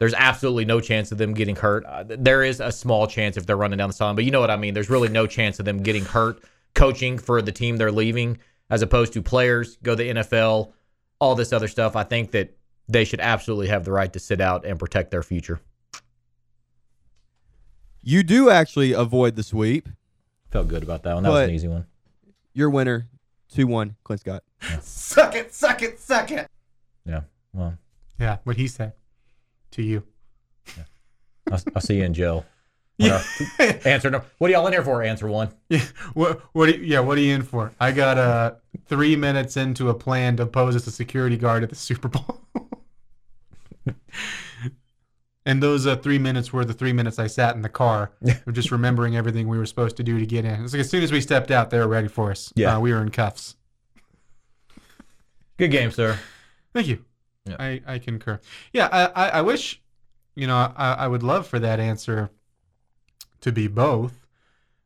there's 0.00 0.14
absolutely 0.14 0.64
no 0.64 0.80
chance 0.80 1.12
of 1.12 1.18
them 1.18 1.34
getting 1.34 1.54
hurt. 1.54 1.84
Uh, 1.84 2.04
there 2.08 2.42
is 2.42 2.58
a 2.58 2.72
small 2.72 3.06
chance 3.06 3.36
if 3.36 3.44
they're 3.44 3.56
running 3.56 3.76
down 3.76 3.90
the 3.90 3.92
sideline, 3.92 4.16
but 4.16 4.24
you 4.24 4.30
know 4.30 4.40
what 4.40 4.50
I 4.50 4.56
mean. 4.56 4.72
There's 4.72 4.88
really 4.88 5.10
no 5.10 5.26
chance 5.26 5.58
of 5.60 5.66
them 5.66 5.82
getting 5.82 6.06
hurt 6.06 6.42
coaching 6.74 7.18
for 7.18 7.42
the 7.42 7.52
team 7.52 7.76
they're 7.76 7.92
leaving, 7.92 8.38
as 8.70 8.80
opposed 8.80 9.12
to 9.12 9.22
players 9.22 9.76
go 9.82 9.92
to 9.92 10.02
the 10.02 10.10
NFL, 10.10 10.72
all 11.20 11.34
this 11.34 11.52
other 11.52 11.68
stuff. 11.68 11.96
I 11.96 12.04
think 12.04 12.30
that 12.30 12.56
they 12.88 13.04
should 13.04 13.20
absolutely 13.20 13.68
have 13.68 13.84
the 13.84 13.92
right 13.92 14.10
to 14.14 14.18
sit 14.18 14.40
out 14.40 14.64
and 14.64 14.78
protect 14.78 15.10
their 15.10 15.22
future. 15.22 15.60
You 18.00 18.22
do 18.22 18.48
actually 18.48 18.92
avoid 18.92 19.36
the 19.36 19.42
sweep. 19.42 19.86
Felt 20.50 20.68
good 20.68 20.82
about 20.82 21.02
that 21.02 21.12
one. 21.12 21.24
That 21.24 21.30
was 21.30 21.48
an 21.48 21.54
easy 21.54 21.68
one. 21.68 21.84
Your 22.54 22.70
winner, 22.70 23.06
2 23.52 23.66
1, 23.66 23.96
Clint 24.02 24.20
Scott. 24.20 24.44
suck 24.80 25.34
it, 25.34 25.52
suck 25.52 25.82
it, 25.82 26.00
suck 26.00 26.30
it. 26.30 26.48
Yeah. 27.04 27.20
Well, 27.52 27.76
Yeah, 28.18 28.38
what 28.44 28.56
he 28.56 28.66
said 28.66 28.94
to 29.72 29.82
you. 29.82 30.02
I'll, 31.50 31.60
I'll 31.74 31.82
see 31.82 31.98
you 31.98 32.04
in 32.04 32.14
jail. 32.14 32.44
Yeah. 33.00 33.22
Answer 33.86 34.10
no. 34.10 34.22
What 34.36 34.50
are 34.50 34.52
y'all 34.52 34.66
in 34.66 34.74
here 34.74 34.84
for? 34.84 35.02
Answer 35.02 35.26
one. 35.26 35.54
Yeah. 35.70 35.80
What? 36.12 36.42
What? 36.52 36.68
Are, 36.68 36.76
yeah. 36.76 37.00
What 37.00 37.16
are 37.16 37.22
you 37.22 37.34
in 37.34 37.42
for? 37.42 37.72
I 37.80 37.92
got 37.92 38.18
uh 38.18 38.56
three 38.88 39.16
minutes 39.16 39.56
into 39.56 39.88
a 39.88 39.94
plan 39.94 40.36
to 40.36 40.44
pose 40.44 40.76
as 40.76 40.86
a 40.86 40.90
security 40.90 41.38
guard 41.38 41.62
at 41.62 41.70
the 41.70 41.76
Super 41.76 42.08
Bowl. 42.08 42.42
and 45.46 45.62
those 45.62 45.86
uh, 45.86 45.96
three 45.96 46.18
minutes 46.18 46.52
were 46.52 46.66
the 46.66 46.74
three 46.74 46.92
minutes 46.92 47.18
I 47.18 47.26
sat 47.26 47.56
in 47.56 47.62
the 47.62 47.70
car, 47.70 48.12
of 48.46 48.52
just 48.52 48.70
remembering 48.70 49.16
everything 49.16 49.48
we 49.48 49.56
were 49.56 49.64
supposed 49.64 49.96
to 49.96 50.02
do 50.02 50.18
to 50.18 50.26
get 50.26 50.44
in. 50.44 50.62
It's 50.62 50.74
like 50.74 50.80
as 50.80 50.90
soon 50.90 51.02
as 51.02 51.10
we 51.10 51.22
stepped 51.22 51.50
out, 51.50 51.70
they 51.70 51.78
were 51.78 51.88
ready 51.88 52.08
for 52.08 52.30
us. 52.30 52.52
Yeah. 52.54 52.76
Uh, 52.76 52.80
we 52.80 52.92
were 52.92 53.00
in 53.00 53.10
cuffs. 53.10 53.56
Good 55.56 55.70
game, 55.70 55.90
sir. 55.90 56.18
Thank 56.74 56.86
you. 56.86 57.02
I, 57.58 57.80
I 57.86 57.98
concur. 57.98 58.40
Yeah, 58.72 58.88
I, 58.92 59.06
I, 59.06 59.28
I 59.28 59.42
wish, 59.42 59.80
you 60.34 60.46
know, 60.46 60.56
I, 60.76 60.94
I 60.94 61.08
would 61.08 61.22
love 61.22 61.46
for 61.46 61.58
that 61.58 61.80
answer 61.80 62.30
to 63.40 63.52
be 63.52 63.66
both. 63.66 64.26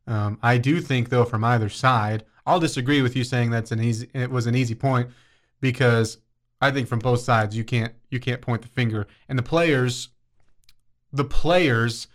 Um, 0.07 0.39
I 0.43 0.59
do 0.59 0.81
think, 0.81 1.09
though, 1.09 1.25
from 1.25 1.45
either 1.45 1.69
side, 1.69 2.25
I'll 2.47 2.61
disagree 2.61 3.03
with 3.03 3.17
you 3.17 3.25
saying 3.25 3.51
that's 3.51 3.73
an 3.73 3.83
easy. 3.83 4.11
It 4.13 4.31
was 4.31 4.47
an 4.47 4.55
easy 4.55 4.75
point 4.75 5.09
because 5.61 6.19
I 6.61 6.71
think 6.71 6.89
from 6.89 6.99
both 6.99 7.21
sides 7.21 7.57
you 7.57 7.65
can't 7.65 7.95
you 8.11 8.21
can't 8.21 8.43
point 8.43 8.63
the 8.63 8.69
finger, 8.69 9.07
and 9.29 9.39
the 9.39 9.43
players, 9.43 10.11
the 11.13 11.25
players, 11.25 12.07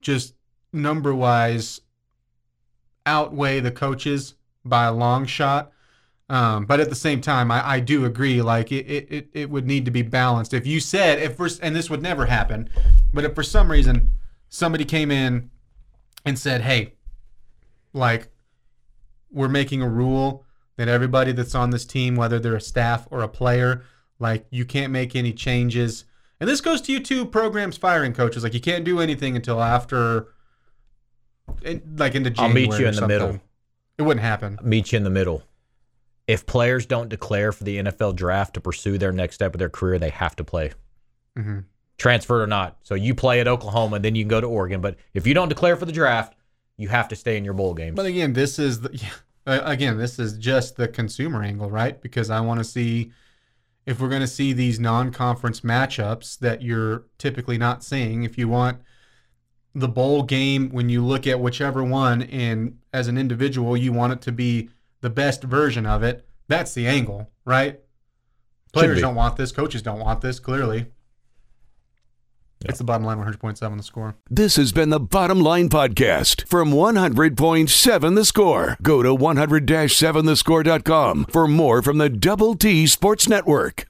just 0.00 0.34
number 0.72 1.14
wise, 1.14 1.82
outweigh 3.04 3.60
the 3.60 3.70
coaches 3.70 4.34
by 4.64 4.84
a 4.84 4.92
long 4.92 5.26
shot. 5.26 5.72
Um, 6.28 6.66
but 6.66 6.80
at 6.80 6.88
the 6.88 6.96
same 6.96 7.20
time, 7.20 7.50
I, 7.52 7.68
I 7.68 7.80
do 7.80 8.04
agree. 8.04 8.42
Like 8.42 8.72
it, 8.72 8.86
it, 8.86 9.28
it, 9.32 9.50
would 9.50 9.64
need 9.64 9.84
to 9.84 9.92
be 9.92 10.02
balanced. 10.02 10.54
If 10.54 10.66
you 10.66 10.80
said 10.80 11.20
if 11.20 11.36
for 11.36 11.48
and 11.62 11.74
this 11.74 11.88
would 11.88 12.02
never 12.02 12.26
happen, 12.26 12.68
but 13.14 13.24
if 13.24 13.34
for 13.34 13.44
some 13.44 13.70
reason 13.70 14.10
somebody 14.48 14.84
came 14.84 15.12
in 15.12 15.50
and 16.24 16.36
said, 16.36 16.62
"Hey, 16.62 16.94
like 17.92 18.28
we're 19.30 19.48
making 19.48 19.82
a 19.82 19.88
rule 19.88 20.44
that 20.76 20.88
everybody 20.88 21.30
that's 21.30 21.54
on 21.54 21.70
this 21.70 21.84
team, 21.84 22.16
whether 22.16 22.40
they're 22.40 22.56
a 22.56 22.60
staff 22.60 23.06
or 23.10 23.22
a 23.22 23.28
player, 23.28 23.84
like 24.18 24.46
you 24.50 24.64
can't 24.64 24.92
make 24.92 25.14
any 25.14 25.32
changes." 25.32 26.06
And 26.40 26.50
this 26.50 26.60
goes 26.60 26.80
to 26.82 26.92
you 26.92 26.98
too, 26.98 27.24
programs 27.24 27.76
firing 27.76 28.12
coaches. 28.12 28.42
Like 28.42 28.52
you 28.52 28.60
can't 28.60 28.84
do 28.84 28.98
anything 28.98 29.36
until 29.36 29.62
after, 29.62 30.34
in- 31.62 31.94
like 31.96 32.16
into 32.16 32.34
I'll 32.36 32.48
meet 32.48 32.72
you 32.72 32.86
in 32.86 32.86
the 32.86 32.92
something. 32.94 33.08
middle. 33.08 33.40
It 33.96 34.02
wouldn't 34.02 34.24
happen. 34.24 34.58
Meet 34.60 34.90
you 34.90 34.96
in 34.96 35.04
the 35.04 35.10
middle. 35.10 35.44
If 36.26 36.46
players 36.46 36.86
don't 36.86 37.08
declare 37.08 37.52
for 37.52 37.64
the 37.64 37.78
NFL 37.78 38.16
draft 38.16 38.54
to 38.54 38.60
pursue 38.60 38.98
their 38.98 39.12
next 39.12 39.36
step 39.36 39.54
of 39.54 39.58
their 39.58 39.68
career, 39.68 39.98
they 39.98 40.10
have 40.10 40.36
to 40.36 40.44
play. 40.44 40.72
hmm 41.36 41.60
transferred 41.98 42.42
or 42.42 42.46
not. 42.46 42.76
So 42.82 42.94
you 42.94 43.14
play 43.14 43.40
at 43.40 43.48
Oklahoma, 43.48 43.98
then 43.98 44.14
you 44.14 44.22
can 44.22 44.28
go 44.28 44.40
to 44.40 44.46
Oregon. 44.46 44.80
But 44.80 44.96
if 45.14 45.26
you 45.26 45.34
don't 45.34 45.48
declare 45.48 45.76
for 45.76 45.86
the 45.86 45.92
draft, 45.92 46.34
you 46.76 46.88
have 46.88 47.08
to 47.08 47.16
stay 47.16 47.36
in 47.36 47.44
your 47.44 47.54
bowl 47.54 47.74
games. 47.74 47.96
But 47.96 48.06
again, 48.06 48.32
this 48.32 48.58
is 48.58 48.80
the 48.82 48.90
yeah, 49.46 49.70
again, 49.70 49.96
this 49.96 50.18
is 50.18 50.36
just 50.36 50.76
the 50.76 50.88
consumer 50.88 51.42
angle, 51.42 51.70
right? 51.70 52.00
Because 52.00 52.30
I 52.30 52.40
want 52.40 52.58
to 52.58 52.64
see 52.64 53.12
if 53.86 54.00
we're 54.00 54.08
going 54.08 54.20
to 54.20 54.26
see 54.26 54.52
these 54.52 54.80
non-conference 54.80 55.60
matchups 55.60 56.38
that 56.40 56.60
you're 56.60 57.04
typically 57.18 57.56
not 57.56 57.84
seeing. 57.84 58.24
If 58.24 58.36
you 58.36 58.48
want 58.48 58.80
the 59.74 59.88
bowl 59.88 60.22
game, 60.22 60.70
when 60.70 60.88
you 60.88 61.04
look 61.04 61.26
at 61.26 61.38
whichever 61.38 61.84
one, 61.84 62.22
and 62.22 62.78
as 62.92 63.08
an 63.08 63.16
individual, 63.16 63.76
you 63.76 63.92
want 63.92 64.12
it 64.12 64.20
to 64.22 64.32
be 64.32 64.70
the 65.06 65.10
best 65.10 65.44
version 65.44 65.86
of 65.86 66.02
it. 66.02 66.26
That's 66.48 66.74
the 66.74 66.88
angle, 66.88 67.30
right? 67.44 67.78
Players 68.72 69.00
don't 69.00 69.14
want 69.14 69.36
this. 69.36 69.52
Coaches 69.52 69.80
don't 69.80 70.00
want 70.00 70.20
this. 70.20 70.40
Clearly, 70.40 70.86
it's 72.64 72.78
the 72.78 72.84
bottom 72.84 73.06
line. 73.06 73.18
100.7 73.18 73.76
the 73.76 73.84
score. 73.84 74.16
This 74.28 74.56
has 74.56 74.72
been 74.72 74.90
the 74.90 74.98
Bottom 74.98 75.40
Line 75.40 75.68
Podcast 75.68 76.48
from 76.48 76.72
100.7 76.72 78.16
The 78.16 78.24
Score. 78.24 78.76
Go 78.82 79.04
to 79.04 79.10
100-7thescore.com 79.10 81.26
for 81.26 81.46
more 81.46 81.82
from 81.82 81.98
the 81.98 82.08
Double 82.08 82.56
T 82.56 82.88
Sports 82.88 83.28
Network. 83.28 83.86